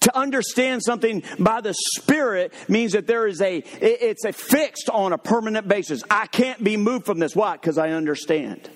To 0.02 0.18
understand 0.18 0.84
something 0.84 1.24
by 1.40 1.62
the 1.62 1.74
Spirit 1.74 2.54
means 2.68 2.94
that 2.94 3.08
there 3.08 3.28
is 3.28 3.42
a, 3.42 3.58
it's 3.82 4.26
a 4.26 4.32
fixed 4.32 4.90
on 4.90 5.12
a 5.12 5.18
permanent 5.18 5.68
basis. 5.68 6.04
I 6.10 6.28
can't 6.28 6.64
be 6.64 6.78
moved 6.78 7.06
from 7.06 7.20
this. 7.20 7.36
Why? 7.36 7.54
Because 7.54 7.78
I 7.78 7.90
understand. 7.90 8.70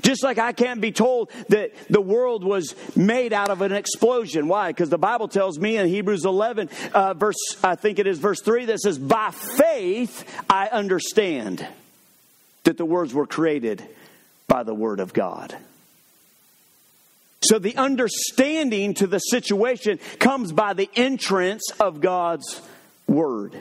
Just 0.00 0.22
like 0.22 0.38
I 0.38 0.52
can't 0.52 0.80
be 0.80 0.92
told 0.92 1.30
that 1.48 1.72
the 1.88 2.00
world 2.00 2.44
was 2.44 2.74
made 2.96 3.32
out 3.32 3.50
of 3.50 3.60
an 3.60 3.72
explosion. 3.72 4.48
Why? 4.48 4.70
Because 4.70 4.88
the 4.88 4.98
Bible 4.98 5.28
tells 5.28 5.58
me 5.58 5.76
in 5.76 5.88
Hebrews 5.88 6.24
11, 6.24 6.70
uh, 6.92 7.14
verse, 7.14 7.36
I 7.62 7.74
think 7.74 7.98
it 7.98 8.06
is 8.06 8.18
verse 8.18 8.40
3, 8.40 8.66
that 8.66 8.80
says, 8.80 8.98
By 8.98 9.30
faith 9.30 10.24
I 10.48 10.68
understand 10.68 11.66
that 12.64 12.78
the 12.78 12.84
words 12.84 13.12
were 13.12 13.26
created 13.26 13.86
by 14.48 14.62
the 14.62 14.74
Word 14.74 15.00
of 15.00 15.12
God. 15.12 15.54
So 17.44 17.58
the 17.58 17.76
understanding 17.76 18.94
to 18.94 19.06
the 19.06 19.18
situation 19.18 19.98
comes 20.18 20.50
by 20.50 20.72
the 20.72 20.88
entrance 20.96 21.70
of 21.78 22.00
God's 22.00 22.60
Word. 23.06 23.54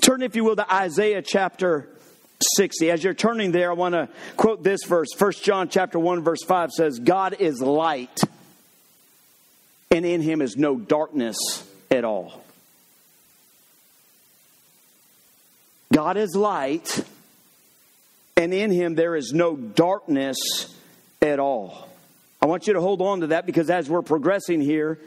Turn, 0.00 0.22
if 0.22 0.36
you 0.36 0.44
will, 0.44 0.54
to 0.56 0.72
Isaiah 0.72 1.20
chapter 1.20 1.88
60. 2.56 2.90
As 2.92 3.02
you're 3.02 3.12
turning 3.12 3.50
there, 3.50 3.70
I 3.70 3.74
want 3.74 3.94
to 3.94 4.08
quote 4.36 4.62
this 4.62 4.84
verse. 4.84 5.08
1 5.18 5.32
John 5.42 5.68
chapter 5.68 5.98
1 5.98 6.22
verse 6.22 6.44
5 6.44 6.70
says, 6.70 7.00
"God 7.00 7.36
is 7.40 7.60
light, 7.60 8.20
and 9.90 10.06
in 10.06 10.20
him 10.20 10.40
is 10.40 10.56
no 10.56 10.76
darkness 10.76 11.36
at 11.90 12.04
all." 12.04 12.44
God 15.92 16.16
is 16.16 16.36
light, 16.36 17.04
and 18.36 18.54
in 18.54 18.70
him 18.70 18.94
there 18.94 19.16
is 19.16 19.32
no 19.32 19.56
darkness 19.56 20.36
at 21.22 21.40
all. 21.40 21.88
I 22.46 22.48
want 22.48 22.68
you 22.68 22.74
to 22.74 22.80
hold 22.80 23.02
on 23.02 23.22
to 23.22 23.26
that 23.28 23.44
because 23.44 23.70
as 23.70 23.90
we're 23.90 24.02
progressing 24.02 24.60
here, 24.60 25.00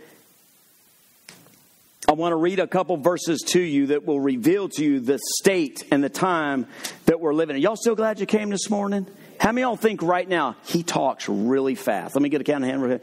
I 2.05 2.11
want 2.11 2.33
to 2.33 2.35
read 2.35 2.59
a 2.59 2.67
couple 2.67 2.97
verses 2.97 3.39
to 3.53 3.61
you 3.61 3.87
that 3.87 4.05
will 4.05 4.19
reveal 4.19 4.67
to 4.67 4.83
you 4.83 4.99
the 4.99 5.17
state 5.37 5.85
and 5.89 6.03
the 6.03 6.09
time 6.09 6.67
that 7.05 7.21
we're 7.21 7.33
living 7.33 7.55
in. 7.55 7.61
Y'all 7.61 7.77
still 7.77 7.95
glad 7.95 8.19
you 8.19 8.25
came 8.25 8.49
this 8.49 8.69
morning? 8.69 9.07
How 9.39 9.53
many 9.53 9.61
y'all 9.61 9.77
think 9.77 10.01
right 10.01 10.27
now 10.27 10.57
he 10.65 10.83
talks 10.83 11.29
really 11.29 11.75
fast? 11.75 12.13
Let 12.13 12.21
me 12.21 12.27
get 12.27 12.41
a 12.41 12.43
count 12.43 12.65
of 12.65 12.69
hand. 12.69 13.01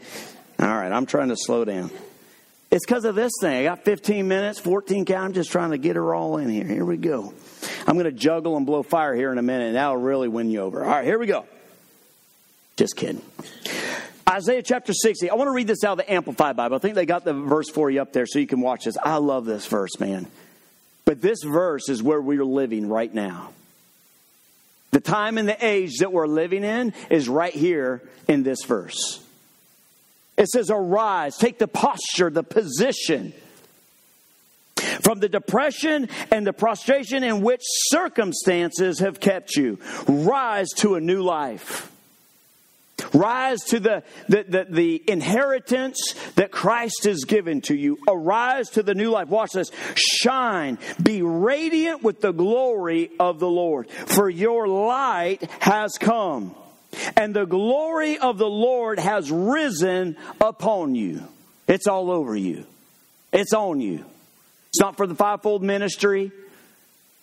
All 0.59 0.67
right, 0.67 0.91
I'm 0.91 1.07
trying 1.07 1.29
to 1.29 1.35
slow 1.35 1.65
down. 1.65 1.89
It's 2.69 2.85
because 2.85 3.05
of 3.05 3.15
this 3.15 3.33
thing. 3.41 3.61
I 3.61 3.63
got 3.63 3.85
15 3.85 4.27
minutes, 4.27 4.59
14 4.59 5.05
count. 5.05 5.25
I'm 5.25 5.33
just 5.33 5.51
trying 5.51 5.71
to 5.71 5.79
get 5.79 5.95
her 5.95 6.13
all 6.13 6.37
in 6.37 6.49
here. 6.49 6.63
Here 6.63 6.85
we 6.85 6.97
go. 6.97 7.33
I'm 7.87 7.95
going 7.95 8.05
to 8.05 8.11
juggle 8.11 8.55
and 8.55 8.67
blow 8.67 8.83
fire 8.83 9.15
here 9.15 9.31
in 9.31 9.39
a 9.39 9.41
minute, 9.41 9.69
and 9.69 9.75
that'll 9.77 9.97
really 9.97 10.27
win 10.27 10.51
you 10.51 10.59
over. 10.59 10.85
All 10.85 10.91
right, 10.91 11.05
here 11.05 11.17
we 11.17 11.25
go. 11.25 11.47
Just 12.75 12.95
kidding. 12.95 13.23
Isaiah 14.29 14.61
chapter 14.61 14.93
60. 14.93 15.29
I 15.29 15.35
want 15.35 15.47
to 15.47 15.53
read 15.53 15.67
this 15.67 15.83
out 15.85 15.93
of 15.93 16.05
the 16.05 16.11
Amplified 16.11 16.57
Bible. 16.57 16.75
I 16.75 16.79
think 16.79 16.95
they 16.95 17.05
got 17.05 17.23
the 17.23 17.33
verse 17.33 17.69
for 17.69 17.89
you 17.89 18.01
up 18.01 18.11
there 18.11 18.25
so 18.25 18.39
you 18.39 18.47
can 18.47 18.59
watch 18.59 18.83
this. 18.83 18.97
I 19.01 19.17
love 19.17 19.45
this 19.45 19.65
verse, 19.65 19.99
man. 19.99 20.27
But 21.05 21.21
this 21.21 21.43
verse 21.43 21.87
is 21.87 22.03
where 22.03 22.19
we're 22.19 22.43
living 22.43 22.89
right 22.89 23.13
now. 23.13 23.53
The 24.91 24.99
time 24.99 25.37
and 25.37 25.47
the 25.47 25.65
age 25.65 25.99
that 25.99 26.11
we're 26.11 26.27
living 26.27 26.65
in 26.65 26.93
is 27.09 27.29
right 27.29 27.53
here 27.53 28.01
in 28.27 28.43
this 28.43 28.63
verse. 28.65 29.23
It 30.35 30.49
says, 30.49 30.69
Arise, 30.69 31.37
take 31.37 31.57
the 31.57 31.67
posture, 31.67 32.29
the 32.29 32.43
position 32.43 33.33
from 35.01 35.19
the 35.19 35.29
depression 35.29 36.09
and 36.31 36.45
the 36.45 36.53
prostration 36.53 37.23
in 37.23 37.41
which 37.41 37.61
circumstances 37.63 38.99
have 38.99 39.19
kept 39.19 39.55
you. 39.55 39.79
Rise 40.07 40.69
to 40.77 40.95
a 40.95 41.01
new 41.01 41.21
life. 41.21 41.91
Rise 43.17 43.61
to 43.69 43.79
the, 43.79 44.03
the, 44.29 44.43
the, 44.43 44.67
the, 44.69 45.03
inheritance 45.09 46.13
that 46.35 46.51
Christ 46.51 47.05
has 47.05 47.23
given 47.23 47.61
to 47.61 47.75
you. 47.75 47.97
Arise 48.07 48.69
to 48.71 48.83
the 48.83 48.93
new 48.93 49.09
life. 49.09 49.27
Watch 49.27 49.53
this. 49.53 49.71
Shine. 49.95 50.77
Be 51.01 51.21
radiant 51.21 52.03
with 52.03 52.21
the 52.21 52.31
glory 52.31 53.09
of 53.19 53.39
the 53.39 53.49
Lord. 53.49 53.89
For 53.89 54.29
your 54.29 54.67
light 54.67 55.49
has 55.59 55.93
come, 55.99 56.55
and 57.15 57.33
the 57.33 57.45
glory 57.45 58.19
of 58.19 58.37
the 58.37 58.49
Lord 58.49 58.99
has 58.99 59.31
risen 59.31 60.15
upon 60.39 60.95
you. 60.95 61.23
It's 61.67 61.87
all 61.87 62.11
over 62.11 62.35
you, 62.35 62.65
it's 63.33 63.53
on 63.53 63.81
you. 63.81 64.05
It's 64.69 64.81
not 64.81 64.95
for 64.95 65.07
the 65.07 65.15
fivefold 65.15 65.63
ministry. 65.63 66.31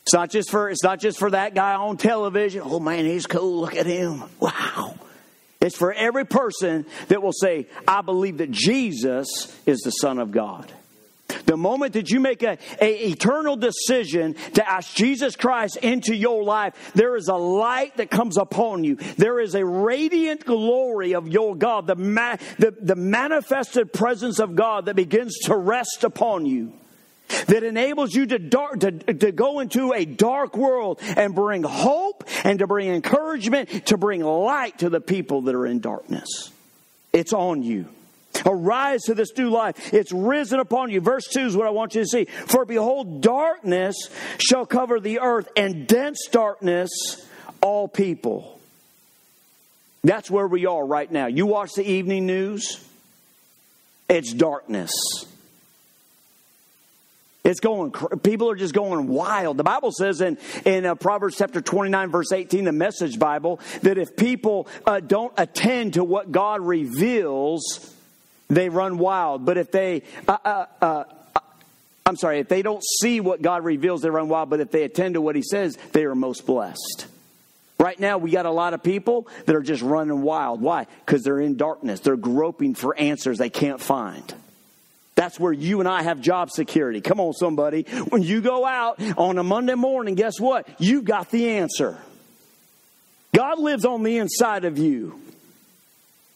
It's 0.03 0.13
not 0.13 0.31
just 0.31 0.51
for 0.51 0.69
it's 0.69 0.83
not 0.83 1.01
just 1.01 1.19
for 1.19 1.31
that 1.31 1.55
guy 1.55 1.75
on 1.75 1.97
television. 1.97 2.63
Oh 2.65 2.81
man, 2.81 3.07
he's 3.07 3.27
cool. 3.27 3.61
Look 3.61 3.77
at 3.77 3.87
him. 3.87 4.25
Wow. 4.41 4.97
It's 5.65 5.77
for 5.77 5.93
every 5.93 6.27
person 6.27 6.85
that 7.09 7.23
will 7.23 7.33
say, 7.33 7.67
I 7.89 8.03
believe 8.03 8.39
that 8.39 8.51
Jesus 8.51 9.27
is 9.65 9.81
the 9.81 9.91
Son 9.91 10.19
of 10.19 10.31
God. 10.31 10.71
The 11.47 11.57
moment 11.57 11.95
that 11.95 12.11
you 12.11 12.21
make 12.21 12.43
a, 12.43 12.59
a, 12.81 13.11
eternal 13.11 13.57
decision 13.57 14.35
to 14.55 14.71
ask 14.71 14.95
Jesus 14.95 15.37
Christ 15.37 15.77
into 15.79 16.15
your 16.15 16.45
life, 16.45 16.93
there 16.95 17.17
is 17.17 17.29
a 17.29 17.35
light 17.35 17.97
that 17.97 18.11
comes 18.11 18.37
upon 18.37 18.85
you. 18.85 18.97
There 18.97 19.41
is 19.41 19.55
a 19.55 19.65
radiant 19.65 20.45
glory 20.45 21.15
of 21.15 21.29
your 21.29 21.57
God, 21.57 21.87
the, 21.87 21.97
ma- 21.97 22.37
the, 22.59 22.75
the 22.79 22.97
manifested 22.97 23.93
presence 23.93 24.39
of 24.39 24.55
God 24.55 24.87
that 24.87 24.97
begins 24.97 25.39
to 25.45 25.57
rest 25.57 26.05
upon 26.05 26.47
you 26.47 26.73
that 27.29 27.63
enables 27.63 28.15
you 28.15 28.27
to, 28.27 28.39
dark, 28.39 28.81
to, 28.81 28.91
to 28.93 29.33
go 29.33 29.61
into 29.61 29.93
a 29.93 30.05
dark 30.05 30.57
world 30.57 31.01
and 31.17 31.35
bring 31.35 31.63
hope 31.63 32.25
and 32.45 32.59
to 32.59 32.67
bring 32.67 32.89
encouragement, 32.89 33.87
to 33.87 33.97
bring 33.97 34.23
light 34.23 34.79
to 34.79 34.89
the 34.89 35.01
people 35.01 35.43
that 35.43 35.55
are 35.55 35.67
in 35.67 35.81
darkness. 35.81 36.51
It's 37.13 37.33
on 37.33 37.63
you. 37.63 37.89
Arise 38.45 39.03
to 39.03 39.15
this 39.15 39.37
new 39.37 39.51
life. 39.51 39.95
It's 39.95 40.13
risen 40.13 40.59
upon 40.59 40.91
you. 40.91 41.01
Verse 41.01 41.27
2 41.29 41.41
is 41.47 41.57
what 41.57 41.67
I 41.67 41.71
want 41.71 41.95
you 41.95 42.03
to 42.03 42.07
see. 42.07 42.25
For 42.25 42.65
behold, 42.65 43.21
darkness 43.21 43.97
shall 44.39 44.67
cover 44.67 45.01
the 45.01 45.21
earth, 45.21 45.49
and 45.57 45.87
dense 45.87 46.27
darkness 46.31 46.91
all 47.61 47.89
people. 47.89 48.61
That's 50.03 50.31
where 50.31 50.47
we 50.47 50.67
are 50.67 50.85
right 50.85 51.11
now. 51.11 51.27
You 51.27 51.47
watch 51.47 51.73
the 51.75 51.89
evening 51.89 52.27
news, 52.27 52.85
it's 54.09 54.33
darkness. 54.33 54.93
It's 57.45 57.61
going, 57.61 57.93
people 58.23 58.51
are 58.51 58.57
just 58.57 58.73
going 58.73 59.07
wild. 59.07 59.59
The 59.59 59.65
Bible 59.65 59.93
says 59.93 60.23
in, 60.23 60.39
in 60.65 60.87
uh, 60.87 60.95
Proverbs 60.95 61.37
chapter 61.37 61.61
29, 61.61 62.11
verse 62.11 62.33
18, 62.33 62.65
the 62.65 62.73
message 62.73 63.19
Bible, 63.19 63.61
that 63.83 63.99
if 63.99 64.17
people 64.17 64.67
uh, 64.87 65.01
don't 65.01 65.33
attend 65.37 65.95
to 65.95 66.05
what 66.05 66.33
God 66.33 66.63
reveals, 66.63 67.95
they 68.49 68.71
run 68.71 68.97
wild. 68.97 69.45
But 69.45 69.59
if 69.59 69.71
they, 69.71 70.05
uh, 70.27 70.39
uh, 70.43 70.67
uh, 70.81 71.05
I'm 72.07 72.17
sorry, 72.17 72.39
if 72.39 72.49
they 72.49 72.63
don't 72.63 72.83
see 73.01 73.21
what 73.21 73.43
God 73.43 73.63
reveals, 73.63 74.01
they 74.01 74.09
run 74.09 74.31
wild. 74.31 74.49
But 74.49 74.61
if 74.61 74.71
they 74.71 74.85
attend 74.85 75.13
to 75.15 75.21
what 75.21 75.37
He 75.37 75.43
says, 75.43 75.77
they 75.93 76.05
are 76.05 76.15
most 76.15 76.47
blessed. 76.47 77.09
Right 77.79 78.01
now, 78.01 78.17
we 78.17 78.31
got 78.31 78.47
a 78.47 78.51
lot 78.51 78.73
of 78.73 78.83
people 78.83 79.29
that 79.45 79.55
are 79.55 79.63
just 79.63 79.83
running 79.83 80.23
wild. 80.23 80.63
Why? 80.63 80.87
Because 81.05 81.25
they're 81.25 81.41
in 81.41 81.59
darkness. 81.59 82.01
They're 82.01 82.17
groping 82.17 82.75
for 82.75 82.97
answers 82.97 83.37
they 83.37 83.51
can't 83.51 83.83
find. 83.83 84.35
That's 85.15 85.39
where 85.39 85.53
you 85.53 85.81
and 85.81 85.89
I 85.89 86.03
have 86.03 86.21
job 86.21 86.51
security. 86.51 87.01
Come 87.01 87.21
on, 87.21 87.33
somebody. 87.35 87.83
When 88.09 88.23
you 88.23 88.41
go 88.41 88.65
out 88.67 89.01
on 89.17 89.39
a 89.39 89.45
Monday 89.45 89.75
morning, 89.75 90.15
guess 90.17 90.41
what? 90.41 90.69
You've 90.79 91.05
got 91.05 91.31
the 91.31 91.51
answer. 91.51 91.99
God 93.35 93.59
lives 93.59 93.85
on 93.85 94.03
the 94.03 94.19
inside 94.19 94.65
of 94.65 94.79
you. 94.79 95.21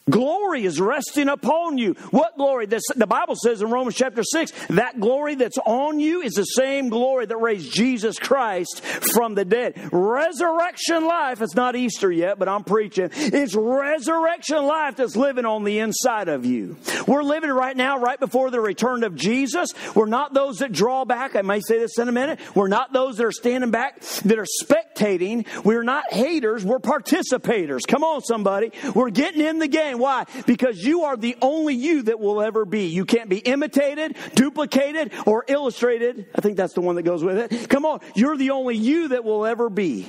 Glory 0.08 0.64
is 0.64 0.80
resting 0.80 1.28
upon 1.28 1.78
you. 1.78 1.94
What 2.10 2.36
glory? 2.36 2.66
This, 2.66 2.82
the 2.94 3.06
Bible 3.06 3.34
says 3.36 3.62
in 3.62 3.70
Romans 3.70 3.96
chapter 3.96 4.22
6 4.22 4.52
that 4.70 5.00
glory 5.00 5.34
that's 5.34 5.58
on 5.64 6.00
you 6.00 6.22
is 6.22 6.34
the 6.34 6.44
same 6.44 6.88
glory 6.88 7.26
that 7.26 7.36
raised 7.36 7.72
Jesus 7.72 8.18
Christ 8.18 8.80
from 8.80 9.34
the 9.34 9.44
dead. 9.44 9.74
Resurrection 9.92 11.06
life, 11.06 11.42
it's 11.42 11.54
not 11.54 11.76
Easter 11.76 12.10
yet, 12.10 12.38
but 12.38 12.48
I'm 12.48 12.64
preaching. 12.64 13.10
It's 13.12 13.54
resurrection 13.54 14.64
life 14.64 14.96
that's 14.96 15.16
living 15.16 15.44
on 15.44 15.64
the 15.64 15.80
inside 15.80 16.28
of 16.28 16.44
you. 16.46 16.76
We're 17.06 17.22
living 17.22 17.50
right 17.50 17.76
now, 17.76 17.98
right 17.98 18.18
before 18.18 18.50
the 18.50 18.60
return 18.60 19.04
of 19.04 19.14
Jesus. 19.14 19.70
We're 19.94 20.06
not 20.06 20.34
those 20.34 20.58
that 20.58 20.72
draw 20.72 21.04
back. 21.04 21.36
I 21.36 21.42
may 21.42 21.60
say 21.60 21.78
this 21.78 21.98
in 21.98 22.08
a 22.08 22.12
minute. 22.12 22.40
We're 22.54 22.68
not 22.68 22.92
those 22.92 23.16
that 23.18 23.26
are 23.26 23.32
standing 23.32 23.70
back, 23.70 24.00
that 24.00 24.38
are 24.38 24.46
spectating. 24.62 25.46
We're 25.64 25.82
not 25.82 26.12
haters. 26.12 26.64
We're 26.64 26.78
participators. 26.78 27.80
Come 27.86 28.04
on, 28.04 28.22
somebody. 28.22 28.72
We're 28.94 29.10
getting 29.10 29.40
in 29.40 29.58
the 29.58 29.68
game. 29.68 29.97
Why? 29.98 30.24
Because 30.46 30.78
you 30.78 31.04
are 31.04 31.16
the 31.16 31.36
only 31.42 31.74
you 31.74 32.02
that 32.02 32.20
will 32.20 32.40
ever 32.40 32.64
be. 32.64 32.86
You 32.86 33.04
can't 33.04 33.28
be 33.28 33.38
imitated, 33.38 34.16
duplicated, 34.34 35.12
or 35.26 35.44
illustrated. 35.48 36.26
I 36.34 36.40
think 36.40 36.56
that's 36.56 36.74
the 36.74 36.80
one 36.80 36.96
that 36.96 37.02
goes 37.02 37.22
with 37.24 37.52
it. 37.52 37.68
Come 37.68 37.84
on. 37.84 38.00
You're 38.14 38.36
the 38.36 38.50
only 38.50 38.76
you 38.76 39.08
that 39.08 39.24
will 39.24 39.44
ever 39.44 39.68
be. 39.68 40.08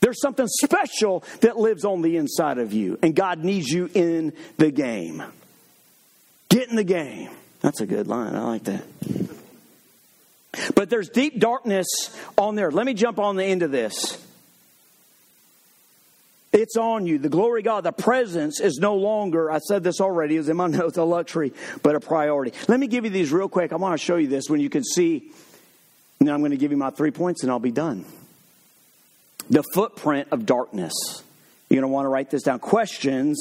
There's 0.00 0.20
something 0.20 0.46
special 0.46 1.24
that 1.40 1.56
lives 1.56 1.84
on 1.84 2.02
the 2.02 2.16
inside 2.16 2.58
of 2.58 2.72
you, 2.72 2.98
and 3.02 3.14
God 3.14 3.42
needs 3.42 3.68
you 3.68 3.90
in 3.94 4.34
the 4.56 4.70
game. 4.70 5.22
Get 6.48 6.68
in 6.68 6.76
the 6.76 6.84
game. 6.84 7.30
That's 7.60 7.80
a 7.80 7.86
good 7.86 8.06
line. 8.06 8.36
I 8.36 8.44
like 8.44 8.64
that. 8.64 8.84
But 10.74 10.90
there's 10.90 11.08
deep 11.08 11.38
darkness 11.38 11.86
on 12.38 12.54
there. 12.54 12.70
Let 12.70 12.86
me 12.86 12.94
jump 12.94 13.18
on 13.18 13.36
the 13.36 13.44
end 13.44 13.62
of 13.62 13.70
this. 13.70 14.22
It's 16.56 16.78
on 16.78 17.06
you. 17.06 17.18
The 17.18 17.28
glory 17.28 17.60
of 17.60 17.66
God, 17.66 17.84
the 17.84 17.92
presence 17.92 18.60
is 18.60 18.78
no 18.78 18.96
longer, 18.96 19.50
I 19.50 19.58
said 19.58 19.84
this 19.84 20.00
already, 20.00 20.36
is 20.36 20.48
in 20.48 20.56
my 20.56 20.66
notes, 20.68 20.96
a 20.96 21.04
luxury, 21.04 21.52
but 21.82 21.94
a 21.94 22.00
priority. 22.00 22.56
Let 22.66 22.80
me 22.80 22.86
give 22.86 23.04
you 23.04 23.10
these 23.10 23.30
real 23.30 23.50
quick. 23.50 23.74
I 23.74 23.76
want 23.76 23.92
to 23.92 24.02
show 24.02 24.16
you 24.16 24.26
this 24.26 24.48
when 24.48 24.60
you 24.60 24.70
can 24.70 24.82
see. 24.82 25.30
Then 26.18 26.30
I'm 26.30 26.40
going 26.40 26.52
to 26.52 26.56
give 26.56 26.70
you 26.70 26.78
my 26.78 26.88
three 26.88 27.10
points 27.10 27.42
and 27.42 27.52
I'll 27.52 27.58
be 27.58 27.70
done. 27.70 28.06
The 29.50 29.62
footprint 29.74 30.28
of 30.30 30.46
darkness. 30.46 30.94
You're 31.68 31.82
going 31.82 31.90
to 31.90 31.94
want 31.94 32.06
to 32.06 32.08
write 32.08 32.30
this 32.30 32.42
down. 32.42 32.58
Questions 32.58 33.38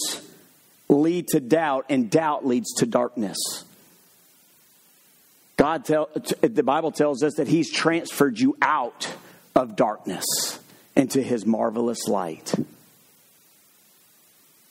lead 0.90 1.30
to 1.30 1.40
doubt, 1.40 1.86
and 1.90 2.12
doubt 2.12 2.46
leads 2.46 2.74
to 2.76 2.86
darkness. 2.86 3.38
God 5.56 5.86
tell, 5.86 6.10
the 6.42 6.64
Bible 6.64 6.92
tells 6.92 7.24
us 7.24 7.36
that 7.36 7.48
He's 7.48 7.72
transferred 7.72 8.38
you 8.40 8.58
out 8.62 9.08
of 9.56 9.78
darkness 9.78 10.26
into 10.98 11.22
His 11.22 11.46
marvelous 11.46 12.08
light. 12.08 12.54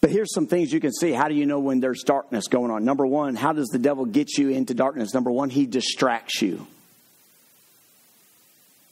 But 0.05 0.11
here's 0.11 0.35
some 0.35 0.47
things 0.47 0.71
you 0.71 0.81
can 0.81 0.93
see. 0.93 1.13
How 1.13 1.29
do 1.29 1.35
you 1.35 1.47
know 1.47 1.61
when 1.61 1.81
there's 1.81 2.03
darkness 2.03 2.47
going 2.49 2.71
on? 2.71 2.85
Number 2.85 3.07
one, 3.07 3.37
how 3.37 3.55
does 3.55 3.69
the 3.69 3.79
devil 3.79 4.05
get 4.05 4.37
you 4.37 4.51
into 4.51 4.75
darkness? 4.75 5.15
Number 5.15 5.31
one, 5.31 5.49
he 5.49 5.65
distracts 5.65 6.43
you. 6.43 6.67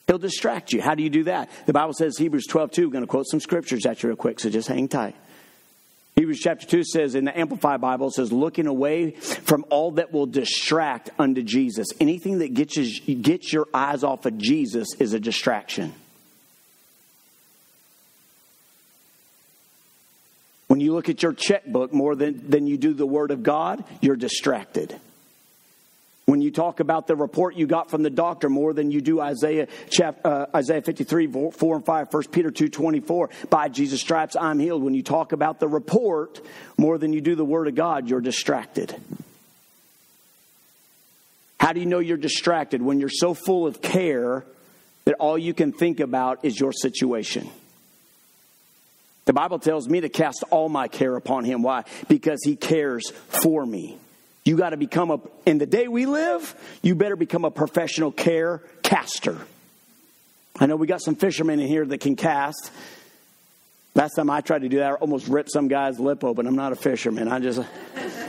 He'll 0.06 0.16
distract 0.16 0.72
you. 0.72 0.80
How 0.80 0.94
do 0.94 1.02
you 1.02 1.10
do 1.10 1.24
that? 1.24 1.50
The 1.66 1.74
Bible 1.74 1.92
says 1.92 2.16
Hebrews 2.16 2.46
12 2.46 2.70
2. 2.70 2.84
I'm 2.84 2.90
going 2.90 3.04
to 3.04 3.06
quote 3.06 3.26
some 3.26 3.40
scriptures 3.40 3.84
at 3.84 4.02
you 4.02 4.08
real 4.08 4.16
quick, 4.16 4.40
so 4.40 4.48
just 4.48 4.68
hang 4.68 4.88
tight. 4.88 5.14
Hebrews 6.16 6.40
chapter 6.40 6.66
2 6.66 6.82
says 6.82 7.14
in 7.14 7.26
the 7.26 7.38
Amplified 7.38 7.82
Bible, 7.82 8.06
it 8.06 8.14
says, 8.14 8.32
looking 8.32 8.66
away 8.66 9.10
from 9.10 9.66
all 9.68 9.90
that 9.90 10.14
will 10.14 10.24
distract 10.24 11.10
unto 11.18 11.42
Jesus. 11.42 11.88
Anything 12.00 12.38
that 12.38 12.54
gets, 12.54 12.74
you, 12.74 13.16
gets 13.16 13.52
your 13.52 13.68
eyes 13.74 14.02
off 14.02 14.24
of 14.24 14.38
Jesus 14.38 14.94
is 14.98 15.12
a 15.12 15.20
distraction. 15.20 15.92
When 20.72 20.80
you 20.80 20.94
look 20.94 21.10
at 21.10 21.22
your 21.22 21.34
checkbook 21.34 21.92
more 21.92 22.16
than, 22.16 22.48
than 22.48 22.66
you 22.66 22.78
do 22.78 22.94
the 22.94 23.04
Word 23.04 23.30
of 23.30 23.42
God, 23.42 23.84
you're 24.00 24.16
distracted. 24.16 24.98
When 26.24 26.40
you 26.40 26.50
talk 26.50 26.80
about 26.80 27.06
the 27.06 27.14
report 27.14 27.56
you 27.56 27.66
got 27.66 27.90
from 27.90 28.02
the 28.02 28.08
doctor 28.08 28.48
more 28.48 28.72
than 28.72 28.90
you 28.90 29.02
do 29.02 29.20
Isaiah 29.20 29.68
chapter, 29.90 30.26
uh, 30.26 30.46
Isaiah 30.56 30.80
53, 30.80 31.26
4 31.50 31.76
and 31.76 31.84
5, 31.84 32.08
1 32.10 32.22
Peter 32.28 32.50
2, 32.50 32.70
24, 32.70 33.28
by 33.50 33.68
Jesus' 33.68 34.00
stripes 34.00 34.34
I'm 34.34 34.58
healed. 34.58 34.82
When 34.82 34.94
you 34.94 35.02
talk 35.02 35.32
about 35.32 35.60
the 35.60 35.68
report 35.68 36.40
more 36.78 36.96
than 36.96 37.12
you 37.12 37.20
do 37.20 37.34
the 37.34 37.44
Word 37.44 37.68
of 37.68 37.74
God, 37.74 38.08
you're 38.08 38.22
distracted. 38.22 38.96
How 41.60 41.74
do 41.74 41.80
you 41.80 41.86
know 41.86 41.98
you're 41.98 42.16
distracted? 42.16 42.80
When 42.80 42.98
you're 42.98 43.10
so 43.10 43.34
full 43.34 43.66
of 43.66 43.82
care 43.82 44.46
that 45.04 45.16
all 45.16 45.36
you 45.36 45.52
can 45.52 45.70
think 45.74 46.00
about 46.00 46.46
is 46.46 46.58
your 46.58 46.72
situation. 46.72 47.50
The 49.24 49.32
Bible 49.32 49.58
tells 49.58 49.88
me 49.88 50.00
to 50.00 50.08
cast 50.08 50.44
all 50.50 50.68
my 50.68 50.88
care 50.88 51.14
upon 51.16 51.44
Him. 51.44 51.62
Why? 51.62 51.84
Because 52.08 52.40
He 52.44 52.56
cares 52.56 53.10
for 53.28 53.64
me. 53.64 53.98
You 54.44 54.56
got 54.56 54.70
to 54.70 54.76
become 54.76 55.10
a, 55.10 55.20
in 55.46 55.58
the 55.58 55.66
day 55.66 55.86
we 55.86 56.06
live, 56.06 56.54
you 56.82 56.94
better 56.94 57.14
become 57.14 57.44
a 57.44 57.50
professional 57.50 58.10
care 58.10 58.60
caster. 58.82 59.38
I 60.58 60.66
know 60.66 60.76
we 60.76 60.86
got 60.86 61.00
some 61.00 61.14
fishermen 61.14 61.60
in 61.60 61.68
here 61.68 61.86
that 61.86 61.98
can 61.98 62.16
cast. 62.16 62.72
Last 63.94 64.14
time 64.14 64.30
I 64.30 64.40
tried 64.40 64.62
to 64.62 64.68
do 64.68 64.78
that, 64.78 64.92
I 64.92 64.94
almost 64.94 65.28
ripped 65.28 65.52
some 65.52 65.68
guy's 65.68 66.00
lip 66.00 66.24
open. 66.24 66.46
I'm 66.46 66.56
not 66.56 66.72
a 66.72 66.76
fisherman. 66.76 67.28
I 67.28 67.38
just, 67.38 67.60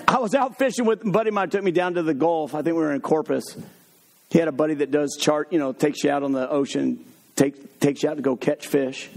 I 0.08 0.20
was 0.20 0.36
out 0.36 0.58
fishing 0.58 0.86
with 0.86 1.06
a 1.06 1.10
buddy 1.10 1.30
of 1.30 1.34
mine, 1.34 1.50
took 1.50 1.64
me 1.64 1.72
down 1.72 1.96
to 1.96 2.04
the 2.04 2.14
Gulf. 2.14 2.54
I 2.54 2.62
think 2.62 2.76
we 2.76 2.84
were 2.84 2.94
in 2.94 3.02
Corpus. 3.02 3.44
He 4.30 4.40
had 4.40 4.48
a 4.48 4.52
buddy 4.54 4.76
that 4.76 4.92
does 4.92 5.18
chart, 5.20 5.52
you 5.52 5.60
know, 5.60 5.74
takes 5.74 6.04
you 6.04 6.12
out 6.12 6.24
on 6.24 6.32
the 6.32 6.50
ocean, 6.50 7.04
take, 7.36 7.80
takes 7.80 8.04
you 8.04 8.10
out 8.10 8.18
to 8.18 8.22
go 8.22 8.36
catch 8.36 8.68
fish. 8.68 9.10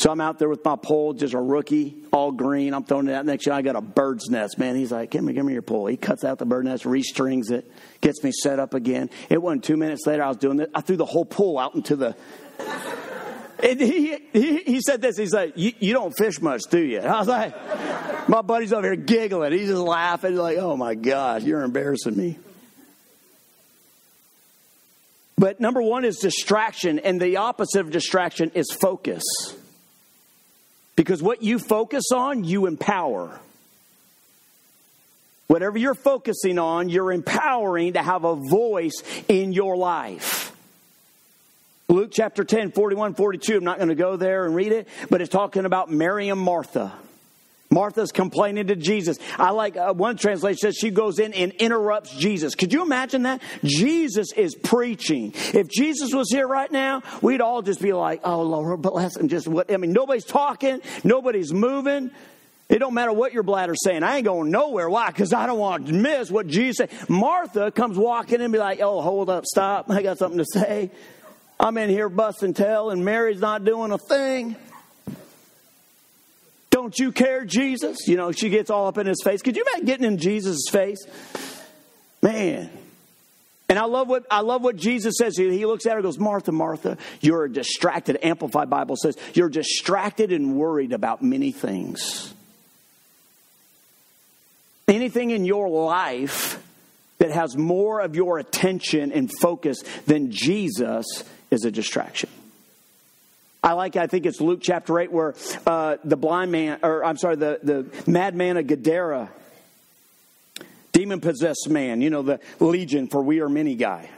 So 0.00 0.10
I'm 0.10 0.22
out 0.22 0.38
there 0.38 0.48
with 0.48 0.64
my 0.64 0.76
pole, 0.76 1.12
just 1.12 1.34
a 1.34 1.38
rookie, 1.38 1.94
all 2.10 2.32
green. 2.32 2.72
I'm 2.72 2.84
throwing 2.84 3.06
it 3.08 3.12
out. 3.12 3.26
Next 3.26 3.44
year, 3.44 3.54
I 3.54 3.60
got 3.60 3.76
a 3.76 3.82
bird's 3.82 4.30
nest, 4.30 4.58
man. 4.58 4.74
He's 4.74 4.90
like, 4.90 5.10
give 5.10 5.22
me, 5.22 5.34
give 5.34 5.44
me 5.44 5.52
your 5.52 5.60
pole. 5.60 5.88
He 5.88 5.98
cuts 5.98 6.24
out 6.24 6.38
the 6.38 6.46
bird 6.46 6.64
nest, 6.64 6.86
restrings 6.86 7.50
it, 7.50 7.70
gets 8.00 8.24
me 8.24 8.32
set 8.32 8.58
up 8.58 8.72
again. 8.72 9.10
It 9.28 9.42
wasn't 9.42 9.62
two 9.62 9.76
minutes 9.76 10.06
later, 10.06 10.24
I 10.24 10.28
was 10.28 10.38
doing 10.38 10.58
it. 10.60 10.70
I 10.74 10.80
threw 10.80 10.96
the 10.96 11.04
whole 11.04 11.26
pole 11.26 11.58
out 11.58 11.74
into 11.74 11.96
the. 11.96 12.16
And 13.62 13.78
he, 13.78 14.16
he, 14.32 14.56
he 14.62 14.80
said 14.80 15.02
this. 15.02 15.18
He's 15.18 15.34
like, 15.34 15.52
you, 15.54 15.92
don't 15.92 16.16
fish 16.16 16.40
much, 16.40 16.62
do 16.70 16.80
you? 16.80 17.00
And 17.00 17.08
I 17.08 17.18
was 17.18 17.28
like, 17.28 18.26
my 18.26 18.40
buddy's 18.40 18.72
over 18.72 18.86
here 18.86 18.96
giggling. 18.96 19.52
He's 19.52 19.68
just 19.68 19.82
laughing, 19.82 20.34
like, 20.34 20.56
oh 20.56 20.78
my 20.78 20.94
God, 20.94 21.42
you're 21.42 21.60
embarrassing 21.60 22.16
me. 22.16 22.38
But 25.36 25.60
number 25.60 25.82
one 25.82 26.06
is 26.06 26.16
distraction, 26.16 27.00
and 27.00 27.20
the 27.20 27.36
opposite 27.36 27.80
of 27.80 27.90
distraction 27.90 28.50
is 28.54 28.70
focus. 28.70 29.24
Because 31.00 31.22
what 31.22 31.42
you 31.42 31.58
focus 31.58 32.12
on, 32.12 32.44
you 32.44 32.66
empower. 32.66 33.40
Whatever 35.46 35.78
you're 35.78 35.94
focusing 35.94 36.58
on, 36.58 36.90
you're 36.90 37.10
empowering 37.10 37.94
to 37.94 38.02
have 38.02 38.24
a 38.24 38.34
voice 38.34 39.02
in 39.26 39.54
your 39.54 39.78
life. 39.78 40.54
Luke 41.88 42.10
chapter 42.12 42.44
10, 42.44 42.72
41, 42.72 43.14
42. 43.14 43.56
I'm 43.56 43.64
not 43.64 43.78
going 43.78 43.88
to 43.88 43.94
go 43.94 44.16
there 44.16 44.44
and 44.44 44.54
read 44.54 44.72
it, 44.72 44.88
but 45.08 45.22
it's 45.22 45.30
talking 45.30 45.64
about 45.64 45.90
Mary 45.90 46.28
and 46.28 46.38
Martha. 46.38 46.92
Martha's 47.70 48.10
complaining 48.10 48.66
to 48.66 48.76
Jesus. 48.76 49.18
I 49.38 49.50
like 49.50 49.76
uh, 49.76 49.94
one 49.94 50.16
translation 50.16 50.58
says 50.58 50.76
she 50.76 50.90
goes 50.90 51.20
in 51.20 51.32
and 51.32 51.52
interrupts 51.52 52.16
Jesus. 52.16 52.56
Could 52.56 52.72
you 52.72 52.82
imagine 52.82 53.22
that? 53.22 53.40
Jesus 53.62 54.32
is 54.32 54.56
preaching. 54.56 55.32
If 55.54 55.68
Jesus 55.68 56.12
was 56.12 56.30
here 56.30 56.48
right 56.48 56.70
now, 56.70 57.02
we'd 57.22 57.40
all 57.40 57.62
just 57.62 57.80
be 57.80 57.92
like, 57.92 58.22
"Oh 58.24 58.42
Lord, 58.42 58.82
bless 58.82 59.16
him." 59.16 59.28
Just 59.28 59.46
what? 59.46 59.72
I 59.72 59.76
mean, 59.76 59.92
nobody's 59.92 60.24
talking, 60.24 60.80
nobody's 61.04 61.52
moving. 61.52 62.10
It 62.68 62.78
don't 62.78 62.94
matter 62.94 63.12
what 63.12 63.32
your 63.32 63.42
bladder's 63.42 63.80
saying. 63.84 64.02
I 64.02 64.16
ain't 64.16 64.24
going 64.24 64.50
nowhere. 64.50 64.88
Why? 64.88 65.08
Because 65.08 65.32
I 65.32 65.46
don't 65.46 65.58
want 65.58 65.88
to 65.88 65.92
miss 65.92 66.30
what 66.30 66.48
Jesus 66.48 66.88
said. 66.88 67.08
Martha 67.08 67.70
comes 67.70 67.96
walking 67.96 68.36
in 68.36 68.42
and 68.42 68.52
be 68.52 68.58
like, 68.58 68.80
"Oh, 68.80 69.00
hold 69.00 69.30
up, 69.30 69.46
stop! 69.46 69.88
I 69.90 70.02
got 70.02 70.18
something 70.18 70.38
to 70.38 70.46
say." 70.46 70.90
I'm 71.60 71.76
in 71.76 71.90
here 71.90 72.08
busting 72.08 72.54
tail, 72.54 72.88
and 72.88 73.04
Mary's 73.04 73.40
not 73.40 73.66
doing 73.66 73.92
a 73.92 73.98
thing. 73.98 74.56
Don't 76.80 76.98
you 76.98 77.12
care, 77.12 77.44
Jesus? 77.44 78.08
You 78.08 78.16
know, 78.16 78.32
she 78.32 78.48
gets 78.48 78.70
all 78.70 78.86
up 78.86 78.96
in 78.96 79.06
his 79.06 79.20
face. 79.22 79.42
Could 79.42 79.54
you 79.54 79.64
imagine 79.64 79.84
getting 79.84 80.06
in 80.06 80.16
Jesus' 80.16 80.64
face? 80.70 81.04
Man. 82.22 82.70
And 83.68 83.78
I 83.78 83.84
love 83.84 84.08
what 84.08 84.24
I 84.30 84.40
love 84.40 84.62
what 84.62 84.76
Jesus 84.76 85.16
says. 85.18 85.36
He 85.36 85.66
looks 85.66 85.84
at 85.84 85.90
her 85.90 85.98
and 85.98 86.04
goes, 86.04 86.18
Martha, 86.18 86.52
Martha, 86.52 86.96
you're 87.20 87.48
distracted. 87.48 88.18
Amplified 88.22 88.70
Bible 88.70 88.96
says, 88.96 89.14
you're 89.34 89.50
distracted 89.50 90.32
and 90.32 90.56
worried 90.56 90.94
about 90.94 91.22
many 91.22 91.52
things. 91.52 92.32
Anything 94.88 95.32
in 95.32 95.44
your 95.44 95.68
life 95.68 96.66
that 97.18 97.30
has 97.30 97.58
more 97.58 98.00
of 98.00 98.16
your 98.16 98.38
attention 98.38 99.12
and 99.12 99.30
focus 99.38 99.82
than 100.06 100.32
Jesus 100.32 101.04
is 101.50 101.66
a 101.66 101.70
distraction. 101.70 102.30
I 103.62 103.72
like, 103.74 103.96
I 103.96 104.06
think 104.06 104.24
it's 104.26 104.40
Luke 104.40 104.60
chapter 104.62 104.98
8, 104.98 105.12
where 105.12 105.34
uh, 105.66 105.96
the 106.02 106.16
blind 106.16 106.50
man, 106.50 106.78
or 106.82 107.04
I'm 107.04 107.18
sorry, 107.18 107.36
the, 107.36 107.60
the 107.62 108.10
madman 108.10 108.56
of 108.56 108.66
Gadara, 108.66 109.30
demon 110.92 111.20
possessed 111.20 111.68
man, 111.68 112.00
you 112.00 112.10
know, 112.10 112.22
the 112.22 112.40
legion 112.58 113.08
for 113.08 113.22
we 113.22 113.40
are 113.40 113.48
many 113.48 113.74
guy. 113.74 114.08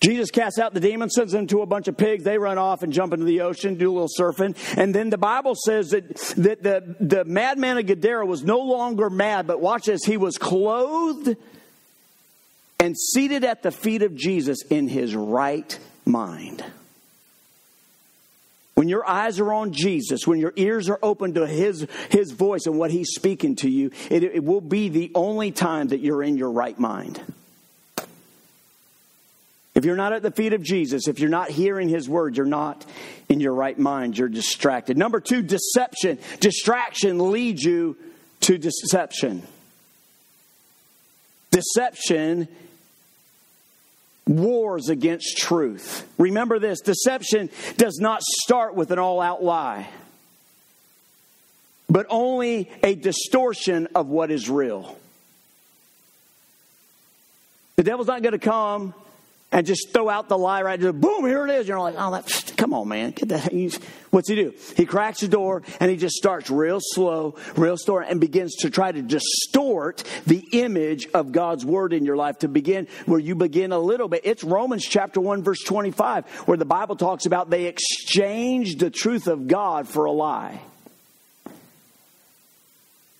Jesus 0.00 0.30
casts 0.30 0.58
out 0.58 0.74
the 0.74 0.80
demon, 0.80 1.08
sends 1.08 1.32
them 1.32 1.46
to 1.46 1.62
a 1.62 1.66
bunch 1.66 1.88
of 1.88 1.96
pigs. 1.96 2.24
They 2.24 2.36
run 2.36 2.58
off 2.58 2.82
and 2.82 2.92
jump 2.92 3.14
into 3.14 3.24
the 3.24 3.40
ocean, 3.40 3.76
do 3.76 3.90
a 3.90 3.94
little 3.94 4.08
surfing. 4.20 4.54
And 4.76 4.94
then 4.94 5.08
the 5.08 5.16
Bible 5.16 5.54
says 5.54 5.90
that, 5.90 6.16
that 6.36 6.62
the, 6.62 6.96
the 7.00 7.24
madman 7.24 7.78
of 7.78 7.86
Gadara 7.86 8.26
was 8.26 8.44
no 8.44 8.58
longer 8.58 9.08
mad, 9.08 9.46
but 9.46 9.62
watch 9.62 9.86
this, 9.86 10.04
he 10.04 10.18
was 10.18 10.36
clothed 10.36 11.36
and 12.78 12.94
seated 12.98 13.44
at 13.44 13.62
the 13.62 13.70
feet 13.70 14.02
of 14.02 14.14
Jesus 14.14 14.58
in 14.68 14.88
his 14.88 15.16
right 15.16 15.78
mind. 16.04 16.62
When 18.74 18.88
your 18.88 19.08
eyes 19.08 19.38
are 19.38 19.52
on 19.52 19.72
Jesus, 19.72 20.26
when 20.26 20.40
your 20.40 20.52
ears 20.56 20.88
are 20.88 20.98
open 21.02 21.34
to 21.34 21.46
His, 21.46 21.86
His 22.10 22.32
voice 22.32 22.66
and 22.66 22.76
what 22.76 22.90
He's 22.90 23.10
speaking 23.10 23.56
to 23.56 23.70
you, 23.70 23.92
it, 24.10 24.24
it 24.24 24.44
will 24.44 24.60
be 24.60 24.88
the 24.88 25.12
only 25.14 25.52
time 25.52 25.88
that 25.88 26.00
you're 26.00 26.22
in 26.22 26.36
your 26.36 26.50
right 26.50 26.78
mind. 26.78 27.20
If 29.74 29.84
you're 29.84 29.96
not 29.96 30.12
at 30.12 30.22
the 30.22 30.30
feet 30.30 30.52
of 30.52 30.62
Jesus, 30.62 31.08
if 31.08 31.18
you're 31.18 31.30
not 31.30 31.50
hearing 31.50 31.88
His 31.88 32.08
word, 32.08 32.36
you're 32.36 32.46
not 32.46 32.84
in 33.28 33.40
your 33.40 33.54
right 33.54 33.78
mind. 33.78 34.16
You're 34.18 34.28
distracted. 34.28 34.96
Number 34.96 35.20
two, 35.20 35.42
deception. 35.42 36.18
Distraction 36.40 37.32
leads 37.32 37.62
you 37.62 37.96
to 38.40 38.58
deception. 38.58 39.42
Deception 41.50 42.48
wars 44.26 44.88
against 44.88 45.36
truth. 45.36 46.08
Remember 46.18 46.58
this 46.58 46.80
deception 46.80 47.50
does 47.76 47.98
not 48.00 48.22
start 48.22 48.74
with 48.74 48.90
an 48.90 48.98
all 48.98 49.20
out 49.20 49.42
lie, 49.42 49.88
but 51.88 52.06
only 52.08 52.70
a 52.82 52.94
distortion 52.94 53.88
of 53.94 54.08
what 54.08 54.30
is 54.30 54.48
real. 54.48 54.98
The 57.76 57.82
devil's 57.82 58.06
not 58.06 58.22
going 58.22 58.32
to 58.32 58.38
come 58.38 58.94
and 59.54 59.64
just 59.64 59.92
throw 59.92 60.10
out 60.10 60.28
the 60.28 60.36
lie 60.36 60.62
right 60.62 60.80
there. 60.80 60.92
Boom, 60.92 61.24
here 61.24 61.46
it 61.46 61.50
is. 61.52 61.68
You're 61.68 61.78
like, 61.78 61.94
oh, 61.96 62.10
that, 62.10 62.52
come 62.56 62.74
on, 62.74 62.88
man. 62.88 63.12
Get 63.12 63.28
that. 63.28 63.54
What's 64.10 64.28
he 64.28 64.34
do? 64.34 64.52
He 64.76 64.84
cracks 64.84 65.20
the 65.20 65.28
door 65.28 65.62
and 65.78 65.90
he 65.90 65.96
just 65.96 66.16
starts 66.16 66.50
real 66.50 66.80
slow, 66.82 67.36
real 67.54 67.76
slow, 67.76 68.00
and 68.00 68.20
begins 68.20 68.56
to 68.56 68.70
try 68.70 68.90
to 68.90 69.00
distort 69.00 70.02
the 70.26 70.44
image 70.50 71.06
of 71.14 71.30
God's 71.30 71.64
word 71.64 71.92
in 71.92 72.04
your 72.04 72.16
life 72.16 72.40
to 72.40 72.48
begin 72.48 72.88
where 73.06 73.20
you 73.20 73.36
begin 73.36 73.70
a 73.70 73.78
little 73.78 74.08
bit. 74.08 74.22
It's 74.24 74.42
Romans 74.42 74.84
chapter 74.84 75.20
1, 75.20 75.44
verse 75.44 75.62
25, 75.62 76.26
where 76.46 76.58
the 76.58 76.64
Bible 76.64 76.96
talks 76.96 77.24
about 77.24 77.48
they 77.48 77.66
exchanged 77.66 78.80
the 78.80 78.90
truth 78.90 79.28
of 79.28 79.46
God 79.46 79.86
for 79.86 80.06
a 80.06 80.12
lie. 80.12 80.60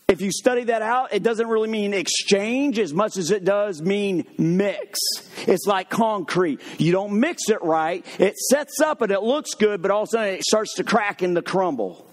If 0.07 0.21
you 0.21 0.31
study 0.31 0.65
that 0.65 0.83
out, 0.83 1.15
it 1.15 1.23
doesn't 1.23 1.47
really 1.47 1.69
mean 1.69 1.95
exchange 1.95 2.79
as 2.79 2.93
much 2.93 3.17
as 3.17 3.31
it 3.31 3.43
does 3.43 3.81
mean 3.81 4.27
mix. 4.37 4.99
It's 5.47 5.67
like 5.67 5.89
concrete. 5.89 6.61
You 6.79 6.93
don't 6.93 7.21
mix 7.21 7.49
it 7.49 7.63
right, 7.63 8.05
it 8.19 8.37
sets 8.37 8.81
up 8.81 9.01
and 9.01 9.11
it 9.11 9.23
looks 9.23 9.55
good, 9.55 9.81
but 9.81 9.91
all 9.91 10.03
of 10.03 10.09
a 10.09 10.11
sudden 10.11 10.35
it 10.35 10.45
starts 10.45 10.75
to 10.75 10.85
crack 10.85 11.23
and 11.23 11.35
to 11.37 11.43
crumble. 11.43 12.07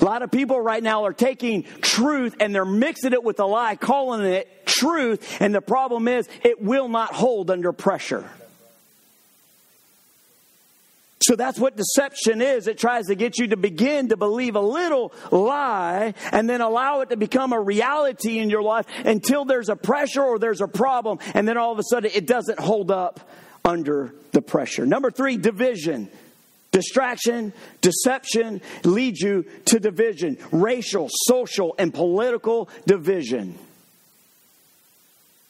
A 0.00 0.04
lot 0.04 0.22
of 0.22 0.30
people 0.30 0.60
right 0.60 0.82
now 0.82 1.04
are 1.04 1.12
taking 1.12 1.62
truth 1.80 2.36
and 2.40 2.54
they're 2.54 2.64
mixing 2.64 3.12
it 3.12 3.24
with 3.24 3.40
a 3.40 3.46
lie, 3.46 3.76
calling 3.76 4.22
it 4.22 4.66
truth, 4.66 5.40
and 5.40 5.54
the 5.54 5.62
problem 5.62 6.06
is 6.06 6.28
it 6.42 6.60
will 6.60 6.88
not 6.88 7.14
hold 7.14 7.50
under 7.50 7.72
pressure. 7.72 8.28
So 11.24 11.36
that's 11.36 11.58
what 11.58 11.74
deception 11.74 12.42
is. 12.42 12.68
It 12.68 12.76
tries 12.76 13.06
to 13.06 13.14
get 13.14 13.38
you 13.38 13.46
to 13.48 13.56
begin 13.56 14.10
to 14.10 14.16
believe 14.16 14.56
a 14.56 14.60
little 14.60 15.14
lie 15.30 16.12
and 16.32 16.50
then 16.50 16.60
allow 16.60 17.00
it 17.00 17.08
to 17.10 17.16
become 17.16 17.54
a 17.54 17.60
reality 17.60 18.38
in 18.38 18.50
your 18.50 18.62
life 18.62 18.84
until 19.06 19.46
there's 19.46 19.70
a 19.70 19.76
pressure 19.76 20.22
or 20.22 20.38
there's 20.38 20.60
a 20.60 20.68
problem. 20.68 21.18
And 21.32 21.48
then 21.48 21.56
all 21.56 21.72
of 21.72 21.78
a 21.78 21.82
sudden 21.84 22.10
it 22.14 22.26
doesn't 22.26 22.60
hold 22.60 22.90
up 22.90 23.26
under 23.64 24.14
the 24.32 24.42
pressure. 24.42 24.84
Number 24.84 25.10
three, 25.10 25.38
division. 25.38 26.10
Distraction, 26.72 27.54
deception 27.80 28.60
leads 28.82 29.20
you 29.20 29.46
to 29.66 29.78
division, 29.78 30.36
racial, 30.52 31.08
social, 31.26 31.74
and 31.78 31.94
political 31.94 32.68
division. 32.86 33.56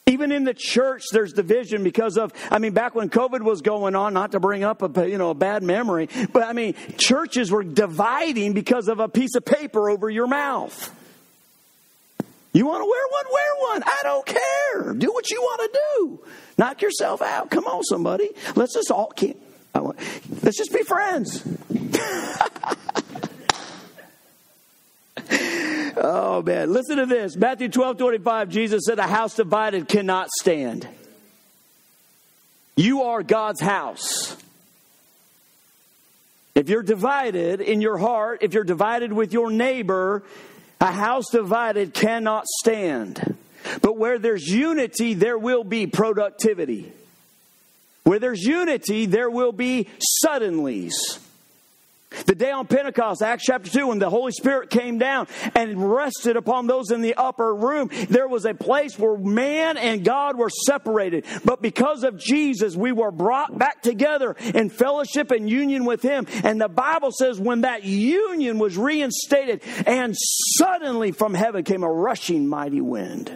Even 0.07 0.31
in 0.31 0.43
the 0.43 0.53
church, 0.53 1.03
there's 1.11 1.33
division 1.33 1.83
because 1.83 2.15
of, 2.15 2.31
I 2.51 2.59
mean, 2.59 2.73
back 2.73 2.93
when 2.93 3.09
COVID 3.09 3.41
was 3.41 3.61
going 3.61 3.95
on, 3.95 4.13
not 4.13 4.33
to 4.33 4.39
bring 4.39 4.63
up 4.63 4.83
a, 4.83 5.09
you 5.09 5.17
know, 5.17 5.31
a 5.31 5.33
bad 5.33 5.63
memory, 5.63 6.09
but 6.31 6.43
I 6.43 6.53
mean, 6.53 6.75
churches 6.97 7.49
were 7.49 7.63
dividing 7.63 8.53
because 8.53 8.87
of 8.87 8.99
a 8.99 9.09
piece 9.09 9.33
of 9.33 9.43
paper 9.43 9.89
over 9.89 10.07
your 10.07 10.27
mouth. 10.27 10.93
You 12.53 12.67
want 12.67 12.83
to 12.83 12.85
wear 12.85 13.03
one? 13.09 13.25
Wear 13.33 13.73
one. 13.73 13.83
I 13.83 13.99
don't 14.03 14.25
care. 14.25 14.93
Do 14.93 15.11
what 15.11 15.29
you 15.31 15.41
want 15.41 15.61
to 15.61 15.79
do. 15.97 16.19
Knock 16.59 16.83
yourself 16.83 17.23
out. 17.23 17.49
Come 17.49 17.65
on, 17.65 17.83
somebody. 17.83 18.29
Let's 18.55 18.75
just 18.75 18.91
all 18.91 19.07
keep, 19.07 19.41
let's 19.73 20.57
just 20.57 20.71
be 20.71 20.83
friends. 20.83 21.43
Oh, 25.97 26.41
man. 26.41 26.73
Listen 26.73 26.97
to 26.97 27.05
this. 27.05 27.35
Matthew 27.35 27.69
12 27.69 27.97
25, 27.97 28.49
Jesus 28.49 28.83
said, 28.85 28.99
A 28.99 29.03
house 29.03 29.35
divided 29.35 29.87
cannot 29.87 30.29
stand. 30.41 30.87
You 32.75 33.03
are 33.03 33.23
God's 33.23 33.61
house. 33.61 34.35
If 36.55 36.69
you're 36.69 36.83
divided 36.83 37.61
in 37.61 37.81
your 37.81 37.97
heart, 37.97 38.39
if 38.41 38.53
you're 38.53 38.63
divided 38.63 39.11
with 39.11 39.33
your 39.33 39.51
neighbor, 39.51 40.23
a 40.79 40.91
house 40.91 41.29
divided 41.31 41.93
cannot 41.93 42.45
stand. 42.45 43.35
But 43.81 43.97
where 43.97 44.19
there's 44.19 44.47
unity, 44.47 45.13
there 45.13 45.37
will 45.37 45.63
be 45.63 45.87
productivity. 45.87 46.91
Where 48.03 48.19
there's 48.19 48.43
unity, 48.43 49.05
there 49.05 49.29
will 49.29 49.51
be 49.51 49.87
suddenlies. 50.23 50.93
The 52.25 52.35
day 52.35 52.51
on 52.51 52.67
Pentecost, 52.67 53.21
Acts 53.21 53.43
chapter 53.43 53.69
2, 53.69 53.87
when 53.87 53.99
the 53.99 54.09
Holy 54.09 54.31
Spirit 54.31 54.69
came 54.69 54.97
down 54.97 55.27
and 55.53 55.91
rested 55.91 56.37
upon 56.37 56.67
those 56.67 56.91
in 56.91 57.01
the 57.01 57.15
upper 57.15 57.53
room, 57.53 57.89
there 58.09 58.27
was 58.27 58.45
a 58.45 58.53
place 58.53 58.97
where 58.97 59.17
man 59.17 59.77
and 59.77 60.03
God 60.03 60.37
were 60.37 60.49
separated. 60.49 61.25
But 61.43 61.61
because 61.61 62.03
of 62.03 62.17
Jesus, 62.17 62.75
we 62.75 62.91
were 62.91 63.11
brought 63.11 63.57
back 63.57 63.81
together 63.81 64.35
in 64.39 64.69
fellowship 64.69 65.31
and 65.31 65.49
union 65.49 65.85
with 65.85 66.01
Him. 66.01 66.27
And 66.43 66.59
the 66.59 66.69
Bible 66.69 67.11
says 67.11 67.39
when 67.39 67.61
that 67.61 67.83
union 67.83 68.59
was 68.59 68.77
reinstated, 68.77 69.61
and 69.85 70.15
suddenly 70.57 71.11
from 71.11 71.33
heaven 71.33 71.63
came 71.63 71.83
a 71.83 71.91
rushing 71.91 72.47
mighty 72.47 72.81
wind. 72.81 73.31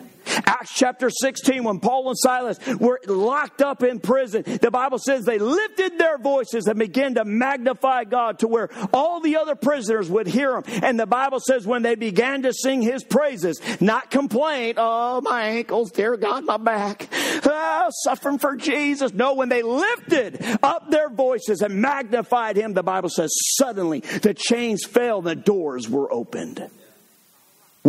Acts 0.46 0.74
chapter 0.74 1.10
16, 1.10 1.64
when 1.64 1.80
Paul 1.80 2.10
and 2.10 2.18
Silas 2.18 2.60
were 2.80 3.00
locked 3.08 3.62
up 3.62 3.84
in 3.84 4.00
prison, 4.00 4.44
the 4.62 4.72
Bible 4.72 4.98
says 4.98 5.26
they 5.26 5.40
lifted 5.40 5.98
their 5.98 6.18
voices 6.18 6.68
and 6.68 6.78
began 6.80 7.16
to 7.16 7.26
magnify 7.26 8.04
God 8.04 8.40
to 8.40 8.48
where 8.48 8.70
all 8.94 9.20
the 9.20 9.38
other 9.38 9.56
prisoners 9.56 10.10
would 10.10 10.28
hear 10.28 10.62
them. 10.62 10.82
And 10.84 11.00
the 11.00 11.06
Bible 11.06 11.40
says 11.40 11.66
when 11.66 11.82
they 11.82 11.96
began 11.96 12.44
to 12.44 12.54
sing 12.54 12.82
his 12.82 13.04
praises, 13.04 13.62
not 13.80 14.12
complain, 14.12 14.76
oh, 14.78 15.22
my 15.22 15.44
ankles, 15.44 15.92
dear 15.92 16.18
God, 16.18 16.46
my 16.46 16.58
back, 16.58 17.08
oh, 17.46 17.90
suffering 18.04 18.38
for 18.38 18.56
Jesus. 18.56 19.14
No, 19.14 19.34
when 19.34 19.50
they 19.50 19.62
lifted 19.62 20.44
up 20.64 20.90
their 20.90 21.10
voices 21.10 21.62
and 21.62 21.82
magnified 21.82 22.56
him, 22.56 22.74
the 22.74 22.84
Bible 22.84 23.10
says 23.10 23.32
suddenly 23.58 24.00
the 24.00 24.34
chains 24.34 24.86
fell 24.86 25.22
the 25.22 25.36
doors 25.36 25.90
were 25.90 26.12
opened. 26.12 26.70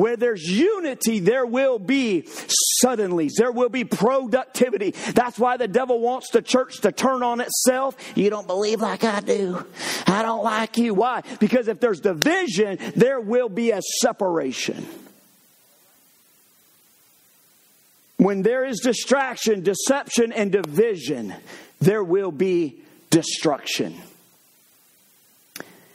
Where 0.01 0.17
there's 0.17 0.45
unity, 0.45 1.19
there 1.19 1.45
will 1.45 1.79
be 1.79 2.27
suddenlies. 2.83 3.33
There 3.37 3.53
will 3.53 3.69
be 3.69 3.85
productivity. 3.85 4.93
That's 4.93 5.39
why 5.39 5.59
the 5.59 5.69
devil 5.69 6.01
wants 6.01 6.31
the 6.31 6.41
church 6.41 6.81
to 6.81 6.91
turn 6.91 7.23
on 7.23 7.43
itself. 7.43 7.99
You 8.17 8.31
don't 8.31 8.47
believe 8.47 8.81
like 8.81 9.05
I 9.05 9.21
do. 9.21 9.63
I 10.07 10.23
don't 10.23 10.43
like 10.43 10.79
you. 10.79 10.95
Why? 10.95 11.23
Because 11.39 11.69
if 11.69 11.81
there's 11.81 12.01
division, 12.01 12.79
there 12.97 13.21
will 13.21 13.51
be 13.51 13.73
a 13.73 13.83
separation. 14.01 14.87
When 18.17 18.41
there 18.41 18.65
is 18.65 18.81
distraction, 18.81 19.63
deception, 19.63 20.33
and 20.33 20.51
division, 20.51 21.35
there 21.83 22.03
will 22.03 22.33
be 22.33 22.81
destruction. 23.11 24.01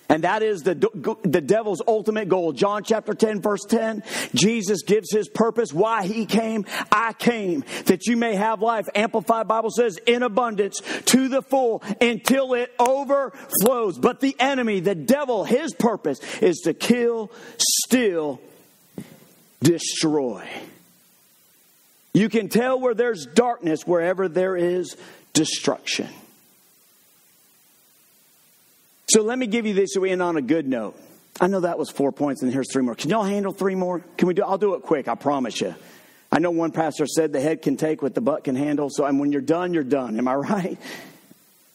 And 0.07 0.23
that 0.23 0.43
is 0.43 0.61
the, 0.61 0.75
the 1.23 1.41
devil's 1.41 1.81
ultimate 1.87 2.29
goal. 2.29 2.53
John 2.53 2.83
chapter 2.83 3.13
10, 3.13 3.41
verse 3.41 3.63
10, 3.67 4.03
Jesus 4.35 4.83
gives 4.83 5.11
his 5.11 5.27
purpose, 5.27 5.73
why 5.73 6.05
he 6.05 6.25
came. 6.25 6.65
I 6.91 7.13
came 7.13 7.63
that 7.85 8.05
you 8.05 8.15
may 8.15 8.35
have 8.35 8.61
life. 8.61 8.87
Amplified 8.93 9.47
Bible 9.47 9.71
says, 9.71 9.97
in 10.05 10.21
abundance 10.21 10.81
to 11.05 11.27
the 11.27 11.41
full 11.41 11.81
until 11.99 12.53
it 12.53 12.71
overflows. 12.77 13.97
But 13.97 14.19
the 14.19 14.35
enemy, 14.39 14.79
the 14.79 14.95
devil, 14.95 15.43
his 15.43 15.73
purpose 15.73 16.19
is 16.39 16.57
to 16.65 16.73
kill, 16.73 17.31
steal, 17.57 18.39
destroy. 19.61 20.47
You 22.13 22.29
can 22.29 22.47
tell 22.47 22.79
where 22.79 22.93
there's 22.93 23.25
darkness 23.25 23.87
wherever 23.87 24.29
there 24.29 24.55
is 24.55 24.95
destruction. 25.33 26.07
So 29.15 29.21
let 29.21 29.39
me 29.39 29.47
give 29.47 29.65
you 29.65 29.73
this 29.73 29.93
so 29.93 30.01
we 30.01 30.11
end 30.11 30.21
on 30.21 30.35
a 30.35 30.41
good 30.41 30.67
note. 30.67 30.99
I 31.39 31.47
know 31.47 31.61
that 31.61 31.79
was 31.79 31.89
four 31.89 32.11
points, 32.11 32.41
and 32.41 32.51
here's 32.51 32.69
three 32.69 32.83
more. 32.83 32.95
Can 32.95 33.09
y'all 33.09 33.23
handle 33.23 33.53
three 33.53 33.73
more? 33.73 34.01
Can 34.17 34.27
we 34.27 34.33
do? 34.33 34.43
I'll 34.43 34.57
do 34.57 34.73
it 34.73 34.81
quick. 34.81 35.07
I 35.07 35.15
promise 35.15 35.61
you. 35.61 35.73
I 36.33 36.39
know 36.39 36.51
one 36.51 36.73
pastor 36.73 37.07
said 37.07 37.31
the 37.31 37.39
head 37.39 37.61
can 37.61 37.77
take 37.77 38.01
what 38.01 38.13
the 38.13 38.19
butt 38.19 38.43
can 38.43 38.57
handle. 38.57 38.89
So, 38.89 39.05
and 39.05 39.17
when 39.17 39.31
you're 39.31 39.39
done, 39.39 39.73
you're 39.73 39.85
done. 39.85 40.17
Am 40.17 40.27
I 40.27 40.35
right? 40.35 40.77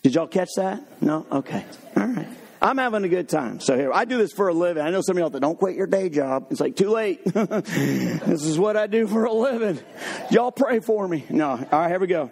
Did 0.02 0.16
y'all 0.16 0.26
catch 0.26 0.50
that? 0.58 0.82
No. 1.00 1.24
Okay. 1.32 1.64
All 1.96 2.08
right. 2.08 2.28
I'm 2.60 2.76
having 2.76 3.04
a 3.04 3.08
good 3.08 3.30
time. 3.30 3.60
So 3.60 3.74
here, 3.74 3.90
I 3.90 4.04
do 4.04 4.18
this 4.18 4.32
for 4.32 4.48
a 4.48 4.52
living. 4.52 4.82
I 4.82 4.90
know 4.90 5.00
some 5.00 5.16
of 5.16 5.20
y'all 5.22 5.30
that 5.30 5.40
don't 5.40 5.58
quit 5.58 5.76
your 5.76 5.86
day 5.86 6.10
job. 6.10 6.48
It's 6.50 6.60
like 6.60 6.76
too 6.76 6.90
late. 6.90 7.24
this 7.24 8.44
is 8.44 8.58
what 8.58 8.76
I 8.76 8.86
do 8.86 9.06
for 9.06 9.24
a 9.24 9.32
living. 9.32 9.82
Y'all 10.30 10.52
pray 10.52 10.80
for 10.80 11.08
me. 11.08 11.24
No. 11.30 11.52
All 11.52 11.56
right. 11.56 11.88
Here 11.88 11.98
we 11.98 12.06
go. 12.06 12.30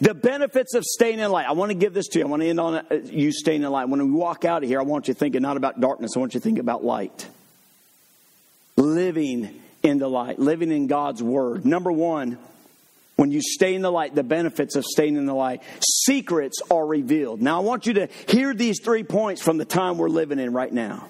The 0.00 0.14
benefits 0.14 0.74
of 0.74 0.84
staying 0.84 1.18
in 1.18 1.30
light. 1.30 1.46
I 1.46 1.52
want 1.52 1.70
to 1.70 1.74
give 1.74 1.94
this 1.94 2.08
to 2.08 2.18
you. 2.18 2.24
I 2.24 2.28
want 2.28 2.42
to 2.42 2.48
end 2.48 2.60
on 2.60 2.74
uh, 2.74 3.00
you 3.04 3.32
staying 3.32 3.62
in 3.62 3.70
light. 3.70 3.88
When 3.88 4.00
we 4.00 4.10
walk 4.10 4.44
out 4.44 4.62
of 4.62 4.68
here, 4.68 4.80
I 4.80 4.82
want 4.82 5.08
you 5.08 5.14
thinking 5.14 5.42
not 5.42 5.56
about 5.56 5.80
darkness. 5.80 6.12
I 6.16 6.20
want 6.20 6.34
you 6.34 6.40
to 6.40 6.44
think 6.44 6.58
about 6.58 6.84
light. 6.84 7.28
Living 8.76 9.60
in 9.82 9.98
the 9.98 10.08
light, 10.08 10.38
living 10.38 10.72
in 10.72 10.86
God's 10.86 11.22
word. 11.22 11.64
Number 11.64 11.92
one, 11.92 12.38
when 13.16 13.30
you 13.30 13.40
stay 13.42 13.74
in 13.74 13.82
the 13.82 13.92
light, 13.92 14.14
the 14.14 14.24
benefits 14.24 14.74
of 14.74 14.84
staying 14.84 15.16
in 15.16 15.26
the 15.26 15.34
light, 15.34 15.62
secrets 15.80 16.60
are 16.70 16.84
revealed. 16.84 17.40
Now, 17.40 17.60
I 17.60 17.64
want 17.64 17.86
you 17.86 17.94
to 17.94 18.08
hear 18.28 18.54
these 18.54 18.80
three 18.82 19.04
points 19.04 19.42
from 19.42 19.58
the 19.58 19.64
time 19.64 19.98
we're 19.98 20.08
living 20.08 20.40
in 20.40 20.52
right 20.52 20.72
now. 20.72 21.08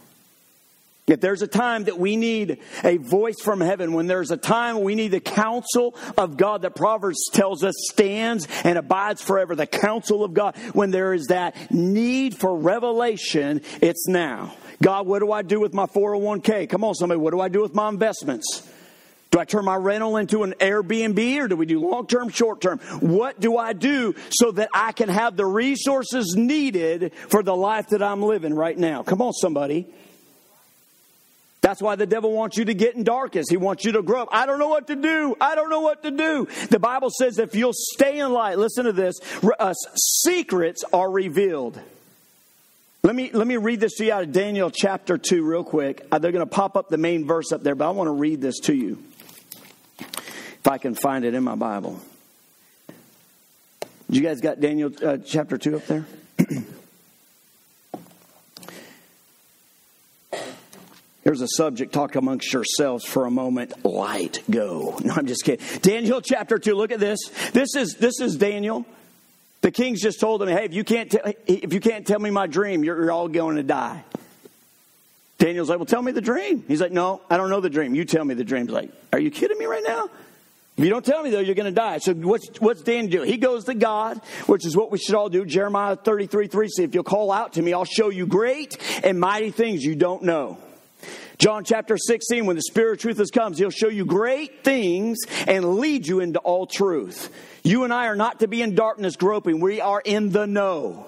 If 1.07 1.21
there's 1.21 1.43
a 1.43 1.47
time 1.47 1.85
that 1.85 1.99
we 1.99 2.17
need 2.17 2.61
a 2.83 2.97
voice 2.97 3.39
from 3.43 3.61
heaven, 3.61 3.93
when 3.93 4.07
there's 4.07 4.31
a 4.31 4.39
time 4.39 4.81
we 4.81 4.95
need 4.95 5.09
the 5.09 5.21
counsel 5.21 5.95
of 6.17 6.39
God 6.39 6.63
that 6.63 6.75
Proverbs 6.75 7.29
tells 7.31 7.63
us 7.63 7.75
stands 7.91 8.49
and 8.65 8.79
abides 8.79 9.21
forever, 9.21 9.55
the 9.55 9.67
counsel 9.67 10.25
of 10.25 10.33
God, 10.33 10.57
when 10.73 10.91
there 10.91 11.13
is 11.13 11.27
that 11.27 11.71
need 11.71 12.35
for 12.35 12.57
revelation, 12.57 13.61
it's 13.83 14.09
now. 14.09 14.55
God, 14.83 15.07
what 15.07 15.19
do 15.19 15.31
I 15.31 15.43
do 15.43 15.61
with 15.61 15.75
my 15.75 15.85
401k? 15.85 16.71
Come 16.71 16.85
on, 16.85 16.95
somebody, 16.95 17.21
what 17.21 17.33
do 17.33 17.41
I 17.41 17.49
do 17.49 17.61
with 17.61 17.75
my 17.75 17.91
investments? 17.91 18.67
Do 19.31 19.41
I 19.41 19.45
turn 19.45 19.67
my 19.67 19.77
rental 19.77 20.17
into 20.17 20.43
an 20.43 20.55
Airbnb 20.59 21.39
or 21.41 21.49
do 21.49 21.57
we 21.57 21.67
do 21.67 21.81
long 21.81 22.07
term, 22.07 22.31
short 22.31 22.63
term? 22.63 22.79
What 23.01 23.41
do 23.41 23.59
I 23.59 23.75
do 23.75 24.15
so 24.31 24.53
that 24.53 24.71
I 24.73 24.93
can 24.93 25.11
have 25.11 25.37
the 25.37 25.45
resources 25.45 26.35
needed 26.35 27.13
for 27.29 27.43
the 27.43 27.55
life 27.55 27.89
that 27.89 28.03
I'm 28.03 28.23
living 28.23 28.55
right 28.55 28.79
now? 28.79 29.03
Come 29.03 29.21
on, 29.21 29.33
somebody. 29.35 29.87
That's 31.65 31.81
why 31.81 31.97
the 31.97 32.05
devil 32.05 32.31
wants 32.31 32.59
you 32.59 32.67
to 32.67 32.75
get 32.75 32.95
in 32.95 33.05
darkness. 33.05 33.47
He 33.49 33.57
wants 33.57 33.87
you 33.87 33.93
to 33.93 34.03
grow 34.03 34.21
up. 34.21 34.29
I 34.33 34.45
don't 34.45 34.59
know 34.59 34.69
what 34.69 34.89
to 34.89 34.97
do. 34.97 35.35
I 35.41 35.55
don't 35.55 35.71
know 35.71 35.81
what 35.81 36.03
to 36.03 36.11
do. 36.11 36.47
The 36.69 36.79
Bible 36.79 37.09
says 37.09 37.39
if 37.39 37.55
you'll 37.55 37.73
stay 37.73 38.19
in 38.19 38.35
light, 38.35 38.59
listen 38.59 38.85
to 38.85 38.93
this, 38.93 39.19
uh, 39.59 39.73
secrets 40.23 40.85
are 40.93 41.11
revealed. 41.11 41.81
Let 43.03 43.17
me, 43.17 43.31
let 43.33 43.47
me 43.47 43.57
read 43.57 43.81
this 43.81 43.95
to 43.95 44.05
you 44.05 44.13
out 44.13 44.25
of 44.25 44.33
Daniel 44.33 44.71
chapter 44.71 45.17
2 45.17 45.43
real 45.43 45.65
quick. 45.65 46.07
Uh, 46.13 46.19
they're 46.19 46.33
going 46.33 46.47
to 46.47 46.55
pop 46.55 46.77
up 46.77 46.91
the 46.91 46.99
main 46.99 47.27
verse 47.27 47.51
up 47.51 47.63
there, 47.63 47.75
but 47.75 47.89
I 47.89 47.93
want 47.93 48.09
to 48.09 48.13
read 48.13 48.43
this 48.43 48.61
to 48.65 48.75
you 48.75 49.03
if 49.99 50.69
I 50.69 50.77
can 50.77 50.95
find 50.95 51.25
it 51.25 51.33
in 51.33 51.43
my 51.43 51.55
Bible. 51.55 51.99
You 54.11 54.21
guys 54.21 54.43
got 54.43 54.61
Daniel 54.61 54.93
uh, 55.03 55.17
chapter 55.17 55.57
2 55.57 55.77
up 55.77 55.87
there? 55.87 56.05
Here's 61.35 61.43
a 61.43 61.49
subject, 61.49 61.93
talk 61.93 62.15
amongst 62.15 62.53
yourselves 62.53 63.05
for 63.05 63.27
a 63.27 63.31
moment. 63.31 63.85
Light 63.85 64.41
go. 64.49 64.97
No, 65.03 65.15
I'm 65.15 65.27
just 65.27 65.43
kidding. 65.43 65.67
Daniel 65.81 66.21
chapter 66.21 66.61
2, 66.61 66.77
look 66.77 66.93
at 66.93 67.01
this. 67.01 67.29
This 67.53 67.75
is, 67.75 67.97
this 67.97 68.21
is 68.21 68.37
Daniel. 68.37 68.87
The 69.63 69.73
king's 69.73 70.01
just 70.01 70.21
told 70.21 70.45
him, 70.45 70.49
hey, 70.49 70.67
if 70.67 70.75
you 70.75 70.85
can't, 70.85 71.11
t- 71.11 71.19
if 71.49 71.73
you 71.73 71.81
can't 71.81 72.07
tell 72.07 72.21
me 72.21 72.31
my 72.31 72.47
dream, 72.47 72.85
you're, 72.85 73.03
you're 73.03 73.11
all 73.11 73.27
going 73.27 73.57
to 73.57 73.65
die. 73.65 74.05
Daniel's 75.39 75.69
like, 75.69 75.79
well, 75.79 75.87
tell 75.87 76.03
me 76.03 76.13
the 76.13 76.21
dream. 76.21 76.63
He's 76.69 76.81
like, 76.81 76.93
no, 76.93 77.21
I 77.29 77.37
don't 77.37 77.51
know 77.51 77.59
the 77.59 77.69
dream. 77.69 77.97
You 77.97 78.05
tell 78.05 78.25
me 78.25 78.35
the 78.35 78.45
dream. 78.45 78.67
He's 78.67 78.75
like, 78.75 78.93
are 79.13 79.19
you 79.19 79.33
kidding 79.33 79.59
me 79.59 79.65
right 79.65 79.83
now? 79.85 80.09
If 80.77 80.85
you 80.85 80.91
don't 80.91 81.05
tell 81.05 81.25
me, 81.25 81.31
though, 81.31 81.41
you're 81.41 81.57
going 81.57 81.67
to 81.67 81.73
die. 81.73 81.99
So 81.99 82.15
what's, 82.15 82.61
what's 82.61 82.83
Dan 82.83 83.09
do? 83.09 83.23
He 83.23 83.39
goes 83.39 83.65
to 83.65 83.75
God, 83.75 84.21
which 84.47 84.65
is 84.65 84.77
what 84.77 84.93
we 84.93 84.99
should 84.99 85.17
all 85.17 85.29
do. 85.29 85.45
Jeremiah 85.45 85.97
33, 85.97 86.47
3 86.47 86.69
says, 86.69 86.85
if 86.85 86.95
you'll 86.95 87.03
call 87.03 87.33
out 87.33 87.55
to 87.55 87.63
me, 87.63 87.73
I'll 87.73 87.85
show 87.85 88.11
you 88.11 88.25
great 88.25 88.79
and 89.03 89.19
mighty 89.19 89.51
things 89.51 89.83
you 89.83 89.97
don't 89.97 90.23
know. 90.23 90.59
John 91.39 91.65
chapter 91.65 91.97
16, 91.99 92.47
when 92.47 92.57
the 92.57 92.63
Spirit 92.63 92.95
of 92.95 92.99
truth 93.01 93.19
has 93.19 93.31
comes, 93.31 93.59
He'll 93.59 93.71
show 93.71 93.89
you 93.89 94.05
great 94.05 94.63
things 94.63 95.19
and 95.47 95.77
lead 95.77 96.07
you 96.07 96.21
into 96.21 96.39
all 96.41 96.67
truth. 96.67 97.33
You 97.65 97.85
and 97.85 97.93
I 97.93 98.07
are 98.07 98.17
not 98.17 98.41
to 98.41 98.49
be 98.49 98.63
in 98.63 98.75
darkness 98.75 99.17
groping. 99.17 99.61
We 99.61 99.81
are 99.81 100.01
in 100.05 100.31
the 100.31 100.47
know. 100.47 101.07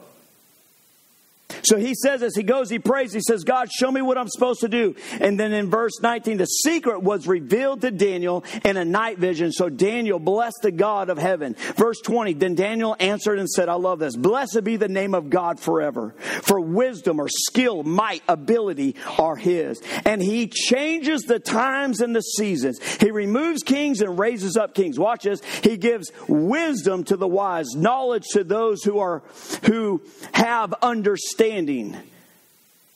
So 1.67 1.79
he 1.79 1.95
says, 1.95 2.23
as 2.23 2.37
he 2.37 2.45
goes, 2.45 2.71
he 2.71 2.79
prays, 2.79 3.13
he 3.13 3.21
says, 3.21 3.43
God, 3.43 3.73
show 3.73 3.91
me 3.91 4.01
what 4.01 4.17
I'm 4.17 4.29
supposed 4.29 4.61
to 4.61 4.69
do. 4.69 4.95
And 5.19 5.39
then 5.39 5.53
in 5.53 5.69
verse 5.69 6.01
19, 6.01 6.37
the 6.37 6.47
secret 6.47 7.03
was 7.03 7.27
revealed 7.27 7.81
to 7.81 7.91
Daniel 7.91 8.45
in 8.65 8.77
a 8.77 8.85
night 8.85 9.19
vision. 9.19 9.51
So 9.51 9.69
Daniel 9.69 10.21
blessed 10.21 10.61
the 10.63 10.71
God 10.71 11.11
of 11.11 11.19
heaven. 11.19 11.57
Verse 11.75 12.01
20, 12.01 12.35
then 12.35 12.55
Daniel 12.55 12.95
answered 13.01 13.41
and 13.41 13.51
said, 13.51 13.69
I 13.69 13.75
love 13.75 13.99
this. 13.99 14.17
Blessed 14.17 14.63
be 14.63 14.77
the 14.77 14.87
name 14.87 15.13
of 15.13 15.29
God 15.29 15.59
forever. 15.59 16.15
For 16.43 16.61
wisdom 16.61 17.21
or 17.21 17.29
skill, 17.29 17.83
might, 17.83 18.23
ability 18.29 18.95
are 19.19 19.35
his. 19.35 19.83
And 20.05 20.23
he 20.23 20.47
changes 20.47 21.23
the 21.23 21.41
times 21.41 22.01
and 22.01 22.15
the 22.15 22.21
seasons. 22.21 22.79
He 23.01 23.11
removes 23.11 23.65
kings 23.65 24.03
and 24.03 24.17
raises 24.17 24.57
up 24.57 24.73
kings. 24.73 25.01
Watch 25.01 25.25
this. 25.25 25.43
He 25.65 25.77
gives 25.77 26.13
wisdom 26.29 27.03
to 27.05 27.17
the 27.17 27.27
wise, 27.27 27.75
knowledge 27.75 28.27
to 28.35 28.45
those 28.45 28.85
who 28.85 29.01
are, 29.01 29.25
who 29.65 30.01
have 30.33 30.73
understanding 30.81 31.56
understanding. 31.57 31.97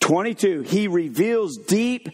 22, 0.01 0.63
he 0.63 0.89
reveals 0.89 1.57
deep 1.57 2.09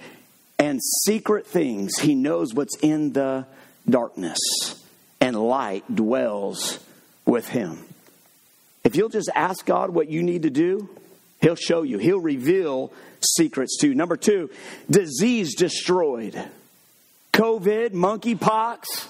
and 0.59 0.81
secret 1.05 1.47
things. 1.47 1.99
He 1.99 2.15
knows 2.15 2.55
what's 2.55 2.77
in 2.79 3.13
the 3.13 3.47
darkness, 3.89 4.39
and 5.21 5.37
light 5.37 5.85
dwells 5.93 6.79
with 7.25 7.49
him. 7.49 7.85
If 8.85 8.97
you'll 8.97 9.09
just 9.09 9.31
ask 9.35 9.65
God 9.67 9.91
what 9.91 10.09
you 10.09 10.23
need 10.23 10.43
to 10.43 10.51
do, 10.51 10.89
He'll 11.41 11.55
show 11.55 11.83
you. 11.83 11.99
He'll 11.99 12.19
reveal 12.19 12.93
secrets 13.21 13.77
to 13.81 13.89
you. 13.89 13.95
Number 13.95 14.17
two, 14.17 14.51
disease 14.91 15.55
destroyed. 15.55 16.43
COVID, 17.35 17.91
monkeypox, 17.91 19.07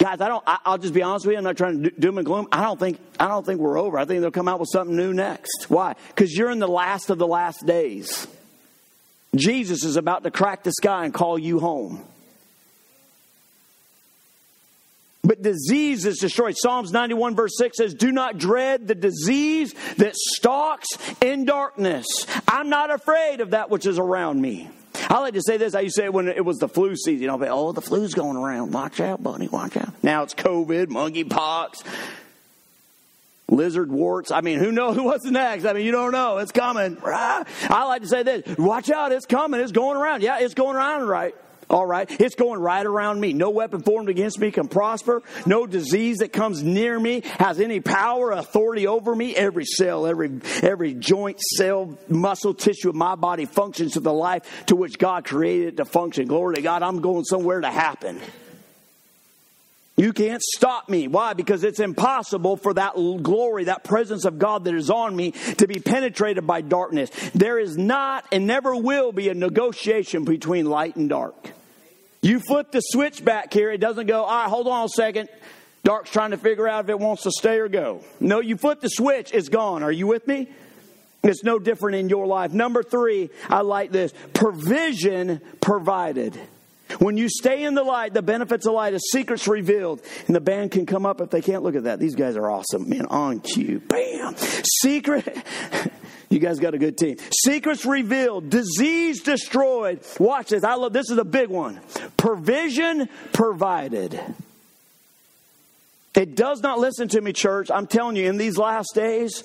Guys, 0.00 0.22
I 0.22 0.28
don't. 0.28 0.42
I, 0.46 0.58
will 0.70 0.78
just 0.78 0.94
be 0.94 1.02
honest 1.02 1.26
with 1.26 1.34
you. 1.34 1.38
I'm 1.38 1.44
not 1.44 1.58
trying 1.58 1.82
to 1.82 1.90
do, 1.90 1.96
doom 1.98 2.16
and 2.16 2.24
gloom. 2.24 2.48
I 2.50 2.62
don't 2.62 2.80
think. 2.80 2.98
I 3.20 3.28
don't 3.28 3.44
think 3.44 3.60
we're 3.60 3.78
over. 3.78 3.98
I 3.98 4.06
think 4.06 4.22
they'll 4.22 4.30
come 4.30 4.48
out 4.48 4.58
with 4.58 4.70
something 4.72 4.96
new 4.96 5.12
next. 5.12 5.66
Why? 5.68 5.94
Because 6.08 6.34
you're 6.34 6.50
in 6.50 6.58
the 6.58 6.68
last 6.68 7.10
of 7.10 7.18
the 7.18 7.26
last 7.26 7.66
days. 7.66 8.26
Jesus 9.36 9.84
is 9.84 9.96
about 9.96 10.22
to 10.22 10.30
crack 10.30 10.62
the 10.62 10.72
sky 10.72 11.04
and 11.04 11.12
call 11.12 11.38
you 11.38 11.60
home. 11.60 12.02
But 15.22 15.42
disease 15.42 16.06
is 16.06 16.16
destroyed. 16.16 16.56
Psalms 16.56 16.92
91, 16.92 17.36
verse 17.36 17.52
6 17.58 17.76
says, 17.76 17.94
Do 17.94 18.10
not 18.10 18.38
dread 18.38 18.88
the 18.88 18.94
disease 18.94 19.74
that 19.98 20.16
stalks 20.16 20.88
in 21.20 21.44
darkness. 21.44 22.06
I'm 22.48 22.70
not 22.70 22.90
afraid 22.90 23.42
of 23.42 23.50
that 23.50 23.68
which 23.68 23.84
is 23.84 23.98
around 23.98 24.40
me. 24.40 24.70
I 25.10 25.18
like 25.18 25.34
to 25.34 25.42
say 25.42 25.56
this. 25.56 25.74
I 25.74 25.80
used 25.80 25.96
to 25.96 26.02
say 26.02 26.08
when 26.08 26.28
it 26.28 26.44
was 26.44 26.58
the 26.58 26.68
flu 26.68 26.94
season. 26.94 27.28
I'll 27.28 27.38
be, 27.38 27.48
oh, 27.48 27.72
the 27.72 27.82
flu's 27.82 28.14
going 28.14 28.36
around. 28.36 28.72
Watch 28.72 29.00
out, 29.00 29.20
buddy. 29.20 29.48
Watch 29.48 29.76
out. 29.76 29.92
Now 30.04 30.22
it's 30.22 30.34
COVID, 30.34 30.86
monkeypox, 30.86 31.84
lizard 33.48 33.90
warts. 33.90 34.30
I 34.30 34.40
mean, 34.40 34.60
who 34.60 34.70
knows 34.70 34.98
what's 34.98 35.24
next? 35.24 35.64
I 35.64 35.72
mean, 35.72 35.84
you 35.84 35.90
don't 35.90 36.12
know. 36.12 36.38
It's 36.38 36.52
coming. 36.52 36.96
I 37.04 37.44
like 37.86 38.02
to 38.02 38.08
say 38.08 38.22
this. 38.22 38.56
Watch 38.56 38.88
out. 38.88 39.10
It's 39.10 39.26
coming. 39.26 39.60
It's 39.60 39.72
going 39.72 39.96
around. 39.96 40.22
Yeah, 40.22 40.38
it's 40.38 40.54
going 40.54 40.76
around 40.76 41.08
right. 41.08 41.34
All 41.70 41.86
right. 41.86 42.10
It's 42.20 42.34
going 42.34 42.60
right 42.60 42.84
around 42.84 43.20
me. 43.20 43.32
No 43.32 43.50
weapon 43.50 43.82
formed 43.82 44.08
against 44.08 44.40
me 44.40 44.50
can 44.50 44.66
prosper. 44.66 45.22
No 45.46 45.66
disease 45.66 46.18
that 46.18 46.32
comes 46.32 46.64
near 46.64 46.98
me 46.98 47.22
has 47.38 47.60
any 47.60 47.78
power, 47.78 48.32
authority 48.32 48.88
over 48.88 49.14
me. 49.14 49.36
Every 49.36 49.64
cell, 49.64 50.04
every, 50.04 50.40
every 50.62 50.94
joint, 50.94 51.38
cell, 51.40 51.96
muscle, 52.08 52.54
tissue 52.54 52.88
of 52.88 52.96
my 52.96 53.14
body 53.14 53.44
functions 53.44 53.92
to 53.92 54.00
the 54.00 54.12
life 54.12 54.66
to 54.66 54.74
which 54.74 54.98
God 54.98 55.24
created 55.24 55.68
it 55.68 55.76
to 55.76 55.84
function. 55.84 56.26
Glory 56.26 56.56
to 56.56 56.62
God. 56.62 56.82
I'm 56.82 57.00
going 57.00 57.22
somewhere 57.22 57.60
to 57.60 57.70
happen. 57.70 58.20
You 59.96 60.12
can't 60.12 60.42
stop 60.42 60.88
me. 60.88 61.06
Why? 61.06 61.34
Because 61.34 61.62
it's 61.62 61.78
impossible 61.78 62.56
for 62.56 62.74
that 62.74 62.94
glory, 62.94 63.64
that 63.64 63.84
presence 63.84 64.24
of 64.24 64.38
God 64.40 64.64
that 64.64 64.74
is 64.74 64.90
on 64.90 65.14
me 65.14 65.32
to 65.58 65.68
be 65.68 65.78
penetrated 65.78 66.46
by 66.46 66.62
darkness. 66.62 67.10
There 67.34 67.58
is 67.58 67.76
not 67.76 68.24
and 68.32 68.46
never 68.46 68.74
will 68.74 69.12
be 69.12 69.28
a 69.28 69.34
negotiation 69.34 70.24
between 70.24 70.66
light 70.66 70.96
and 70.96 71.08
dark. 71.08 71.52
You 72.22 72.38
flip 72.40 72.70
the 72.70 72.80
switch 72.80 73.24
back 73.24 73.52
here, 73.52 73.70
it 73.70 73.78
doesn't 73.78 74.06
go, 74.06 74.24
all 74.24 74.42
right, 74.42 74.48
hold 74.48 74.68
on 74.68 74.84
a 74.84 74.88
second. 74.88 75.28
Dark's 75.82 76.10
trying 76.10 76.32
to 76.32 76.36
figure 76.36 76.68
out 76.68 76.84
if 76.84 76.90
it 76.90 76.98
wants 76.98 77.22
to 77.22 77.30
stay 77.30 77.58
or 77.58 77.68
go. 77.68 78.04
No, 78.20 78.40
you 78.40 78.56
flip 78.56 78.80
the 78.80 78.88
switch, 78.88 79.32
it's 79.32 79.48
gone. 79.48 79.82
Are 79.82 79.92
you 79.92 80.06
with 80.06 80.26
me? 80.26 80.48
It's 81.22 81.42
no 81.42 81.58
different 81.58 81.96
in 81.96 82.08
your 82.08 82.26
life. 82.26 82.52
Number 82.52 82.82
three, 82.82 83.30
I 83.48 83.60
like 83.60 83.90
this 83.90 84.12
provision 84.34 85.40
provided. 85.60 86.38
When 86.98 87.16
you 87.16 87.28
stay 87.28 87.64
in 87.64 87.74
the 87.74 87.84
light, 87.84 88.14
the 88.14 88.22
benefits 88.22 88.66
of 88.66 88.74
light, 88.74 88.94
a 88.94 89.00
secret's 89.00 89.46
revealed. 89.46 90.00
And 90.26 90.34
the 90.34 90.40
band 90.40 90.72
can 90.72 90.86
come 90.86 91.06
up 91.06 91.20
if 91.20 91.30
they 91.30 91.40
can't 91.40 91.62
look 91.62 91.76
at 91.76 91.84
that. 91.84 92.00
These 92.00 92.16
guys 92.16 92.36
are 92.36 92.50
awesome. 92.50 92.88
Man, 92.88 93.06
on 93.06 93.40
cue. 93.40 93.80
Bam. 93.80 94.34
Secret. 94.82 95.44
You 96.30 96.38
guys 96.38 96.60
got 96.60 96.74
a 96.74 96.78
good 96.78 96.96
team. 96.96 97.16
Secrets 97.44 97.84
revealed, 97.84 98.50
disease 98.50 99.20
destroyed. 99.22 100.00
Watch 100.20 100.50
this. 100.50 100.62
I 100.62 100.74
love 100.74 100.92
this 100.92 101.10
is 101.10 101.18
a 101.18 101.24
big 101.24 101.48
one. 101.48 101.80
Provision 102.16 103.08
provided. 103.32 104.18
It 106.14 106.36
does 106.36 106.60
not 106.62 106.78
listen 106.78 107.08
to 107.08 107.20
me, 107.20 107.32
church. 107.32 107.68
I'm 107.68 107.88
telling 107.88 108.14
you, 108.14 108.28
in 108.28 108.36
these 108.36 108.56
last 108.56 108.94
days, 108.94 109.42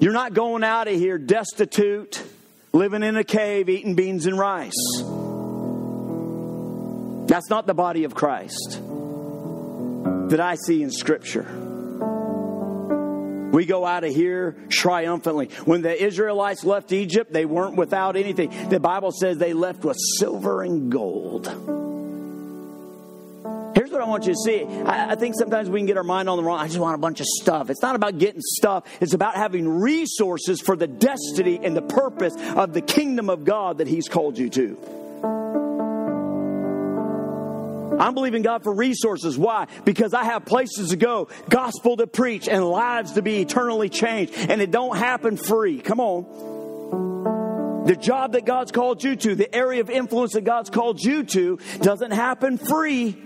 you're 0.00 0.12
not 0.12 0.34
going 0.34 0.62
out 0.62 0.86
of 0.86 0.94
here 0.94 1.18
destitute, 1.18 2.22
living 2.72 3.02
in 3.02 3.16
a 3.16 3.24
cave, 3.24 3.68
eating 3.68 3.96
beans 3.96 4.26
and 4.26 4.38
rice. 4.38 4.72
That's 7.26 7.50
not 7.50 7.66
the 7.66 7.74
body 7.74 8.04
of 8.04 8.14
Christ 8.14 8.80
that 10.28 10.40
I 10.40 10.56
see 10.64 10.82
in 10.82 10.92
Scripture. 10.92 11.67
We 13.58 13.66
go 13.66 13.84
out 13.84 14.04
of 14.04 14.14
here 14.14 14.54
triumphantly. 14.68 15.48
When 15.64 15.82
the 15.82 16.00
Israelites 16.00 16.62
left 16.62 16.92
Egypt, 16.92 17.32
they 17.32 17.44
weren't 17.44 17.74
without 17.74 18.14
anything. 18.14 18.52
The 18.68 18.78
Bible 18.78 19.10
says 19.10 19.36
they 19.36 19.52
left 19.52 19.84
with 19.84 19.96
silver 20.20 20.62
and 20.62 20.92
gold. 20.92 21.48
Here's 23.74 23.90
what 23.90 24.00
I 24.00 24.04
want 24.04 24.26
you 24.26 24.34
to 24.34 24.38
see. 24.38 24.62
I, 24.62 25.10
I, 25.10 25.14
think 25.16 25.34
sometimes 25.36 25.68
we 25.68 25.80
can 25.80 25.86
get 25.86 25.96
our 25.96 26.04
mind 26.04 26.28
on 26.28 26.36
the 26.36 26.44
wrong. 26.44 26.60
I 26.60 26.68
just 26.68 26.78
want 26.78 26.94
a 26.94 26.98
bunch 26.98 27.18
of 27.18 27.26
stuff. 27.26 27.68
It's 27.68 27.82
not 27.82 27.96
about 27.96 28.18
getting 28.18 28.42
stuff, 28.42 28.84
it's 29.00 29.14
about 29.14 29.34
having 29.34 29.68
resources 29.68 30.60
for 30.60 30.76
the 30.76 30.86
destiny 30.86 31.58
and 31.60 31.76
the 31.76 31.82
purpose 31.82 32.34
of 32.54 32.74
the 32.74 32.80
kingdom 32.80 33.28
of 33.28 33.44
God 33.44 33.78
that 33.78 33.88
He's 33.88 34.06
called 34.06 34.38
you 34.38 34.50
to. 34.50 34.97
I'm 37.98 38.14
believing 38.14 38.42
God 38.42 38.62
for 38.62 38.72
resources. 38.72 39.38
Why? 39.38 39.66
Because 39.84 40.14
I 40.14 40.24
have 40.24 40.44
places 40.44 40.90
to 40.90 40.96
go, 40.96 41.28
gospel 41.48 41.96
to 41.96 42.06
preach, 42.06 42.48
and 42.48 42.64
lives 42.64 43.12
to 43.12 43.22
be 43.22 43.40
eternally 43.40 43.88
changed. 43.88 44.34
And 44.34 44.60
it 44.60 44.70
don't 44.70 44.96
happen 44.96 45.36
free. 45.36 45.80
Come 45.80 46.00
on. 46.00 47.84
The 47.86 47.96
job 47.96 48.32
that 48.32 48.44
God's 48.44 48.70
called 48.70 49.02
you 49.02 49.16
to, 49.16 49.34
the 49.34 49.54
area 49.54 49.80
of 49.80 49.88
influence 49.88 50.34
that 50.34 50.42
God's 50.44 50.68
called 50.68 51.02
you 51.02 51.24
to, 51.24 51.58
doesn't 51.80 52.10
happen 52.10 52.58
free. 52.58 53.16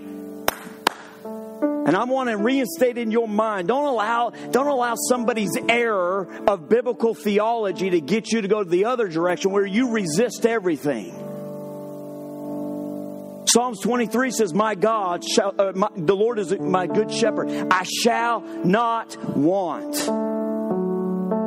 And 1.84 1.96
I 1.96 2.04
want 2.04 2.30
to 2.30 2.36
reinstate 2.36 2.96
in 2.96 3.10
your 3.10 3.26
mind. 3.26 3.66
Don't 3.66 3.84
allow, 3.84 4.30
don't 4.30 4.68
allow 4.68 4.94
somebody's 4.94 5.58
error 5.68 6.28
of 6.46 6.68
biblical 6.68 7.12
theology 7.12 7.90
to 7.90 8.00
get 8.00 8.30
you 8.30 8.42
to 8.42 8.48
go 8.48 8.62
to 8.62 8.70
the 8.70 8.84
other 8.84 9.08
direction 9.08 9.50
where 9.50 9.66
you 9.66 9.90
resist 9.90 10.46
everything. 10.46 11.31
Psalms 13.52 13.80
23 13.80 14.30
says, 14.30 14.54
My 14.54 14.74
God, 14.74 15.22
shall, 15.22 15.54
uh, 15.58 15.72
my, 15.74 15.88
the 15.94 16.16
Lord 16.16 16.38
is 16.38 16.58
my 16.58 16.86
good 16.86 17.12
shepherd. 17.12 17.50
I 17.70 17.82
shall 17.82 18.40
not 18.40 19.14
want. 19.36 19.94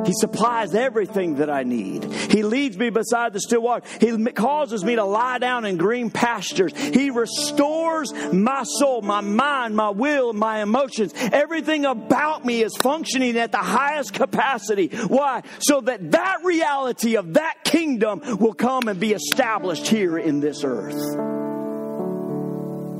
He 0.06 0.12
supplies 0.12 0.72
everything 0.72 1.36
that 1.36 1.50
I 1.50 1.64
need. 1.64 2.04
He 2.04 2.44
leads 2.44 2.78
me 2.78 2.90
beside 2.90 3.32
the 3.32 3.40
still 3.40 3.62
water. 3.62 3.84
He 3.98 4.24
causes 4.30 4.84
me 4.84 4.94
to 4.94 5.02
lie 5.02 5.38
down 5.38 5.64
in 5.64 5.78
green 5.78 6.12
pastures. 6.12 6.72
He 6.76 7.10
restores 7.10 8.12
my 8.32 8.62
soul, 8.62 9.02
my 9.02 9.20
mind, 9.20 9.74
my 9.74 9.90
will, 9.90 10.32
my 10.32 10.62
emotions. 10.62 11.12
Everything 11.16 11.86
about 11.86 12.44
me 12.44 12.62
is 12.62 12.76
functioning 12.76 13.36
at 13.36 13.50
the 13.50 13.58
highest 13.58 14.14
capacity. 14.14 14.88
Why? 15.08 15.42
So 15.58 15.80
that 15.80 16.12
that 16.12 16.44
reality 16.44 17.16
of 17.16 17.34
that 17.34 17.64
kingdom 17.64 18.20
will 18.38 18.54
come 18.54 18.86
and 18.86 19.00
be 19.00 19.12
established 19.12 19.88
here 19.88 20.16
in 20.16 20.38
this 20.38 20.62
earth. 20.62 21.45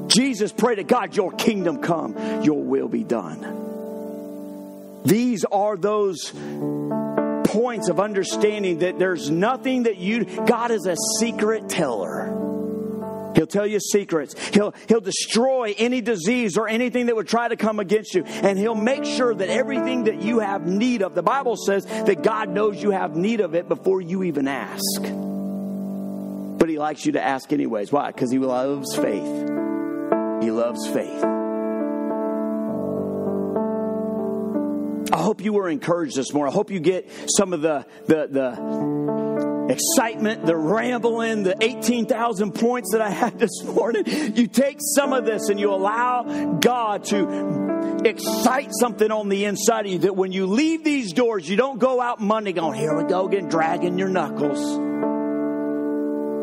Jesus 0.06 0.52
prayed 0.52 0.76
to 0.76 0.84
God, 0.84 1.16
Your 1.16 1.32
kingdom 1.32 1.78
come, 1.78 2.42
Your 2.42 2.62
will 2.62 2.88
be 2.88 3.04
done. 3.04 3.64
These 5.04 5.44
are 5.44 5.76
those 5.76 6.32
points 7.44 7.88
of 7.88 8.00
understanding 8.00 8.80
that 8.80 8.98
there's 8.98 9.30
nothing 9.30 9.84
that 9.84 9.98
you, 9.98 10.24
God 10.24 10.70
is 10.70 10.86
a 10.86 10.96
secret 11.20 11.68
teller. 11.68 12.46
He'll 13.36 13.46
tell 13.46 13.66
you 13.66 13.78
secrets. 13.80 14.34
He'll, 14.48 14.74
he'll 14.88 15.00
destroy 15.00 15.74
any 15.76 16.00
disease 16.00 16.56
or 16.56 16.68
anything 16.68 17.06
that 17.06 17.16
would 17.16 17.28
try 17.28 17.46
to 17.48 17.56
come 17.56 17.78
against 17.78 18.14
you. 18.14 18.24
And 18.24 18.58
he'll 18.58 18.74
make 18.74 19.04
sure 19.04 19.34
that 19.34 19.48
everything 19.48 20.04
that 20.04 20.22
you 20.22 20.40
have 20.40 20.66
need 20.66 21.02
of, 21.02 21.14
the 21.14 21.22
Bible 21.22 21.54
says 21.56 21.84
that 21.84 22.22
God 22.22 22.48
knows 22.48 22.82
you 22.82 22.90
have 22.92 23.14
need 23.14 23.40
of 23.40 23.54
it 23.54 23.68
before 23.68 24.00
you 24.00 24.22
even 24.22 24.48
ask. 24.48 25.02
But 25.02 26.70
he 26.70 26.78
likes 26.78 27.04
you 27.04 27.12
to 27.12 27.22
ask 27.22 27.52
anyways. 27.52 27.92
Why? 27.92 28.06
Because 28.10 28.32
he 28.32 28.38
loves 28.38 28.96
faith. 28.96 29.65
He 30.46 30.52
loves 30.52 30.86
faith. 30.86 31.24
I 35.12 35.20
hope 35.20 35.40
you 35.42 35.52
were 35.52 35.68
encouraged 35.68 36.14
this 36.14 36.32
morning. 36.32 36.52
I 36.52 36.54
hope 36.54 36.70
you 36.70 36.78
get 36.78 37.10
some 37.36 37.52
of 37.52 37.62
the, 37.62 37.84
the, 38.06 38.28
the 38.30 39.66
excitement, 39.72 40.46
the 40.46 40.56
rambling, 40.56 41.42
the 41.42 41.56
18,000 41.60 42.52
points 42.52 42.92
that 42.92 43.00
I 43.00 43.10
had 43.10 43.36
this 43.40 43.64
morning. 43.64 44.04
You 44.36 44.46
take 44.46 44.76
some 44.78 45.12
of 45.12 45.24
this 45.24 45.48
and 45.48 45.58
you 45.58 45.72
allow 45.72 46.58
God 46.60 47.02
to 47.06 48.04
excite 48.04 48.70
something 48.78 49.10
on 49.10 49.28
the 49.28 49.46
inside 49.46 49.86
of 49.86 49.92
you 49.92 49.98
that 49.98 50.14
when 50.14 50.30
you 50.30 50.46
leave 50.46 50.84
these 50.84 51.12
doors, 51.12 51.48
you 51.48 51.56
don't 51.56 51.80
go 51.80 52.00
out 52.00 52.20
Monday 52.20 52.52
going, 52.52 52.78
here 52.78 52.96
we 52.96 53.02
go 53.02 53.26
again, 53.26 53.48
dragging 53.48 53.98
your 53.98 54.10
knuckles. 54.10 54.78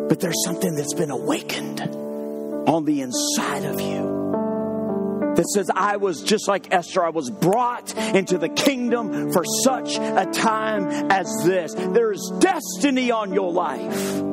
But 0.10 0.20
there's 0.20 0.44
something 0.44 0.76
that's 0.76 0.94
been 0.94 1.10
awakened 1.10 2.03
on 2.68 2.86
the 2.86 3.02
inside 3.02 3.66
of 3.66 3.80
you 3.80 4.14
that 5.36 5.48
says, 5.48 5.70
I 5.74 5.98
was 5.98 6.22
just 6.22 6.48
like 6.48 6.72
Esther, 6.72 7.04
I 7.04 7.10
was 7.10 7.30
brought 7.30 7.96
into 7.98 8.38
the 8.38 8.50
kingdom 8.50 9.32
for 9.32 9.44
such 9.64 9.98
a 9.98 10.30
time 10.32 10.88
as 11.12 11.28
this. 11.44 11.74
There's 11.74 12.32
destiny 12.40 13.12
on 13.12 13.34
your 13.34 13.52
life. 13.52 14.24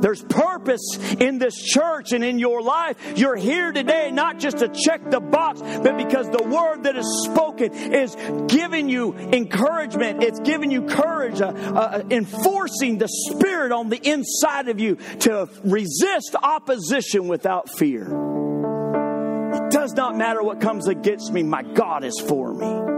There's 0.00 0.22
purpose 0.22 0.98
in 1.18 1.38
this 1.38 1.56
church 1.56 2.12
and 2.12 2.24
in 2.24 2.38
your 2.38 2.62
life. 2.62 2.96
You're 3.16 3.36
here 3.36 3.72
today 3.72 4.10
not 4.10 4.38
just 4.38 4.58
to 4.58 4.68
check 4.68 5.10
the 5.10 5.20
box, 5.20 5.60
but 5.60 5.96
because 5.96 6.28
the 6.30 6.42
word 6.42 6.84
that 6.84 6.96
is 6.96 7.06
spoken 7.24 7.72
is 7.72 8.16
giving 8.48 8.88
you 8.88 9.14
encouragement. 9.14 10.22
It's 10.22 10.40
giving 10.40 10.70
you 10.70 10.82
courage, 10.82 11.40
uh, 11.40 11.48
uh, 11.48 12.02
enforcing 12.10 12.98
the 12.98 13.08
spirit 13.08 13.72
on 13.72 13.88
the 13.88 13.98
inside 13.98 14.68
of 14.68 14.80
you 14.80 14.96
to 15.20 15.48
resist 15.64 16.36
opposition 16.42 17.28
without 17.28 17.68
fear. 17.76 18.04
It 18.04 19.70
does 19.70 19.92
not 19.94 20.16
matter 20.16 20.42
what 20.42 20.60
comes 20.60 20.88
against 20.88 21.32
me, 21.32 21.42
my 21.42 21.62
God 21.62 22.04
is 22.04 22.18
for 22.20 22.54
me. 22.54 22.97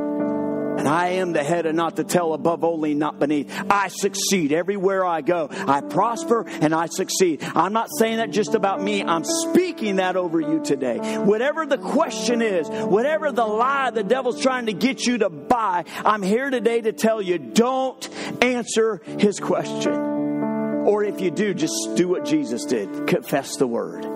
And 0.81 0.89
I 0.89 1.09
am 1.09 1.35
the 1.35 1.45
head 1.45 1.67
and 1.67 1.77
not 1.77 1.95
the 1.95 2.05
tail, 2.05 2.33
above 2.33 2.65
only, 2.65 2.95
not 2.95 3.19
beneath. 3.19 3.53
I 3.71 3.89
succeed 3.89 4.51
everywhere 4.51 5.05
I 5.05 5.21
go. 5.21 5.51
I 5.51 5.83
prosper 5.83 6.49
and 6.49 6.75
I 6.75 6.87
succeed. 6.87 7.43
I'm 7.43 7.75
not 7.75 7.91
saying 7.99 8.17
that 8.17 8.31
just 8.31 8.55
about 8.55 8.81
me. 8.81 9.05
I'm 9.05 9.23
speaking 9.23 9.97
that 9.97 10.17
over 10.17 10.41
you 10.41 10.65
today. 10.65 11.19
Whatever 11.19 11.67
the 11.67 11.77
question 11.77 12.41
is, 12.41 12.67
whatever 12.71 13.31
the 13.31 13.45
lie 13.45 13.91
the 13.91 14.03
devil's 14.03 14.41
trying 14.41 14.67
to 14.67 14.73
get 14.73 15.05
you 15.05 15.19
to 15.19 15.29
buy, 15.29 15.85
I'm 16.03 16.23
here 16.23 16.49
today 16.49 16.81
to 16.81 16.93
tell 16.93 17.21
you 17.21 17.37
don't 17.37 18.09
answer 18.43 19.03
his 19.19 19.39
question. 19.39 19.93
Or 19.93 21.05
if 21.05 21.21
you 21.21 21.31
do, 21.31 21.53
just 21.53 21.75
do 21.95 22.09
what 22.09 22.25
Jesus 22.25 22.65
did 22.65 23.07
confess 23.07 23.57
the 23.57 23.67
word. 23.67 24.07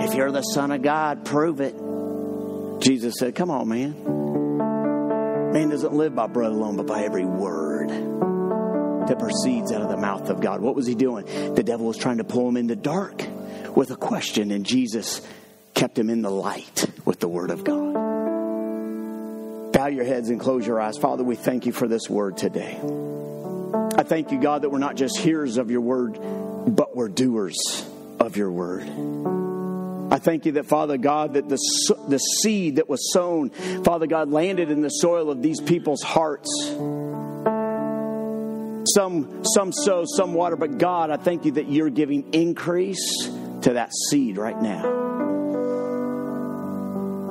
If 0.00 0.14
you're 0.14 0.30
the 0.30 0.42
Son 0.42 0.70
of 0.70 0.82
God, 0.82 1.24
prove 1.24 1.60
it. 1.60 1.74
Jesus 2.80 3.16
said, 3.18 3.34
Come 3.34 3.50
on, 3.50 3.68
man. 3.68 4.21
Man 5.52 5.68
doesn't 5.68 5.92
live 5.92 6.14
by 6.14 6.28
bread 6.28 6.50
alone, 6.50 6.76
but 6.76 6.86
by 6.86 7.02
every 7.02 7.26
word 7.26 7.90
that 7.90 9.18
proceeds 9.18 9.70
out 9.70 9.82
of 9.82 9.90
the 9.90 9.98
mouth 9.98 10.30
of 10.30 10.40
God. 10.40 10.62
What 10.62 10.74
was 10.74 10.86
he 10.86 10.94
doing? 10.94 11.26
The 11.54 11.62
devil 11.62 11.86
was 11.86 11.98
trying 11.98 12.18
to 12.18 12.24
pull 12.24 12.48
him 12.48 12.56
in 12.56 12.68
the 12.68 12.76
dark 12.76 13.22
with 13.76 13.90
a 13.90 13.96
question, 13.96 14.50
and 14.50 14.64
Jesus 14.64 15.20
kept 15.74 15.98
him 15.98 16.08
in 16.08 16.22
the 16.22 16.30
light 16.30 16.86
with 17.04 17.20
the 17.20 17.28
word 17.28 17.50
of 17.50 17.64
God. 17.64 17.92
Bow 19.72 19.86
your 19.88 20.04
heads 20.04 20.30
and 20.30 20.40
close 20.40 20.66
your 20.66 20.80
eyes. 20.80 20.96
Father, 20.96 21.22
we 21.22 21.36
thank 21.36 21.66
you 21.66 21.72
for 21.72 21.86
this 21.86 22.08
word 22.08 22.38
today. 22.38 22.78
I 23.94 24.04
thank 24.04 24.32
you, 24.32 24.40
God, 24.40 24.62
that 24.62 24.70
we're 24.70 24.78
not 24.78 24.96
just 24.96 25.18
hearers 25.18 25.58
of 25.58 25.70
your 25.70 25.82
word, 25.82 26.18
but 26.66 26.96
we're 26.96 27.08
doers 27.08 27.86
of 28.18 28.38
your 28.38 28.50
word. 28.50 29.51
I 30.12 30.18
thank 30.18 30.44
you 30.44 30.52
that, 30.52 30.66
Father 30.66 30.98
God, 30.98 31.32
that 31.34 31.48
the, 31.48 31.56
the 32.06 32.18
seed 32.18 32.76
that 32.76 32.86
was 32.86 33.14
sown, 33.14 33.48
Father 33.82 34.06
God, 34.06 34.28
landed 34.30 34.70
in 34.70 34.82
the 34.82 34.90
soil 34.90 35.30
of 35.30 35.40
these 35.40 35.58
people's 35.58 36.02
hearts. 36.02 36.50
Some, 38.94 39.42
some 39.54 39.72
sow, 39.72 40.04
some 40.04 40.34
water, 40.34 40.56
but 40.56 40.76
God, 40.76 41.08
I 41.08 41.16
thank 41.16 41.46
you 41.46 41.52
that 41.52 41.70
you're 41.70 41.88
giving 41.88 42.34
increase 42.34 43.24
to 43.62 43.72
that 43.72 43.90
seed 44.10 44.36
right 44.36 44.60
now. 44.60 44.84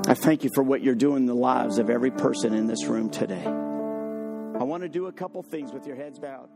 I 0.07 0.15
thank 0.15 0.43
you 0.43 0.49
for 0.55 0.63
what 0.63 0.81
you're 0.81 0.95
doing 0.95 1.17
in 1.17 1.25
the 1.27 1.35
lives 1.35 1.77
of 1.77 1.91
every 1.91 2.09
person 2.09 2.55
in 2.55 2.65
this 2.65 2.85
room 2.85 3.11
today. 3.11 3.45
I 3.45 4.63
want 4.63 4.81
to 4.81 4.89
do 4.89 5.05
a 5.05 5.11
couple 5.11 5.43
things 5.43 5.71
with 5.71 5.85
your 5.85 5.97
heads 5.97 6.17
bowed 6.17 6.49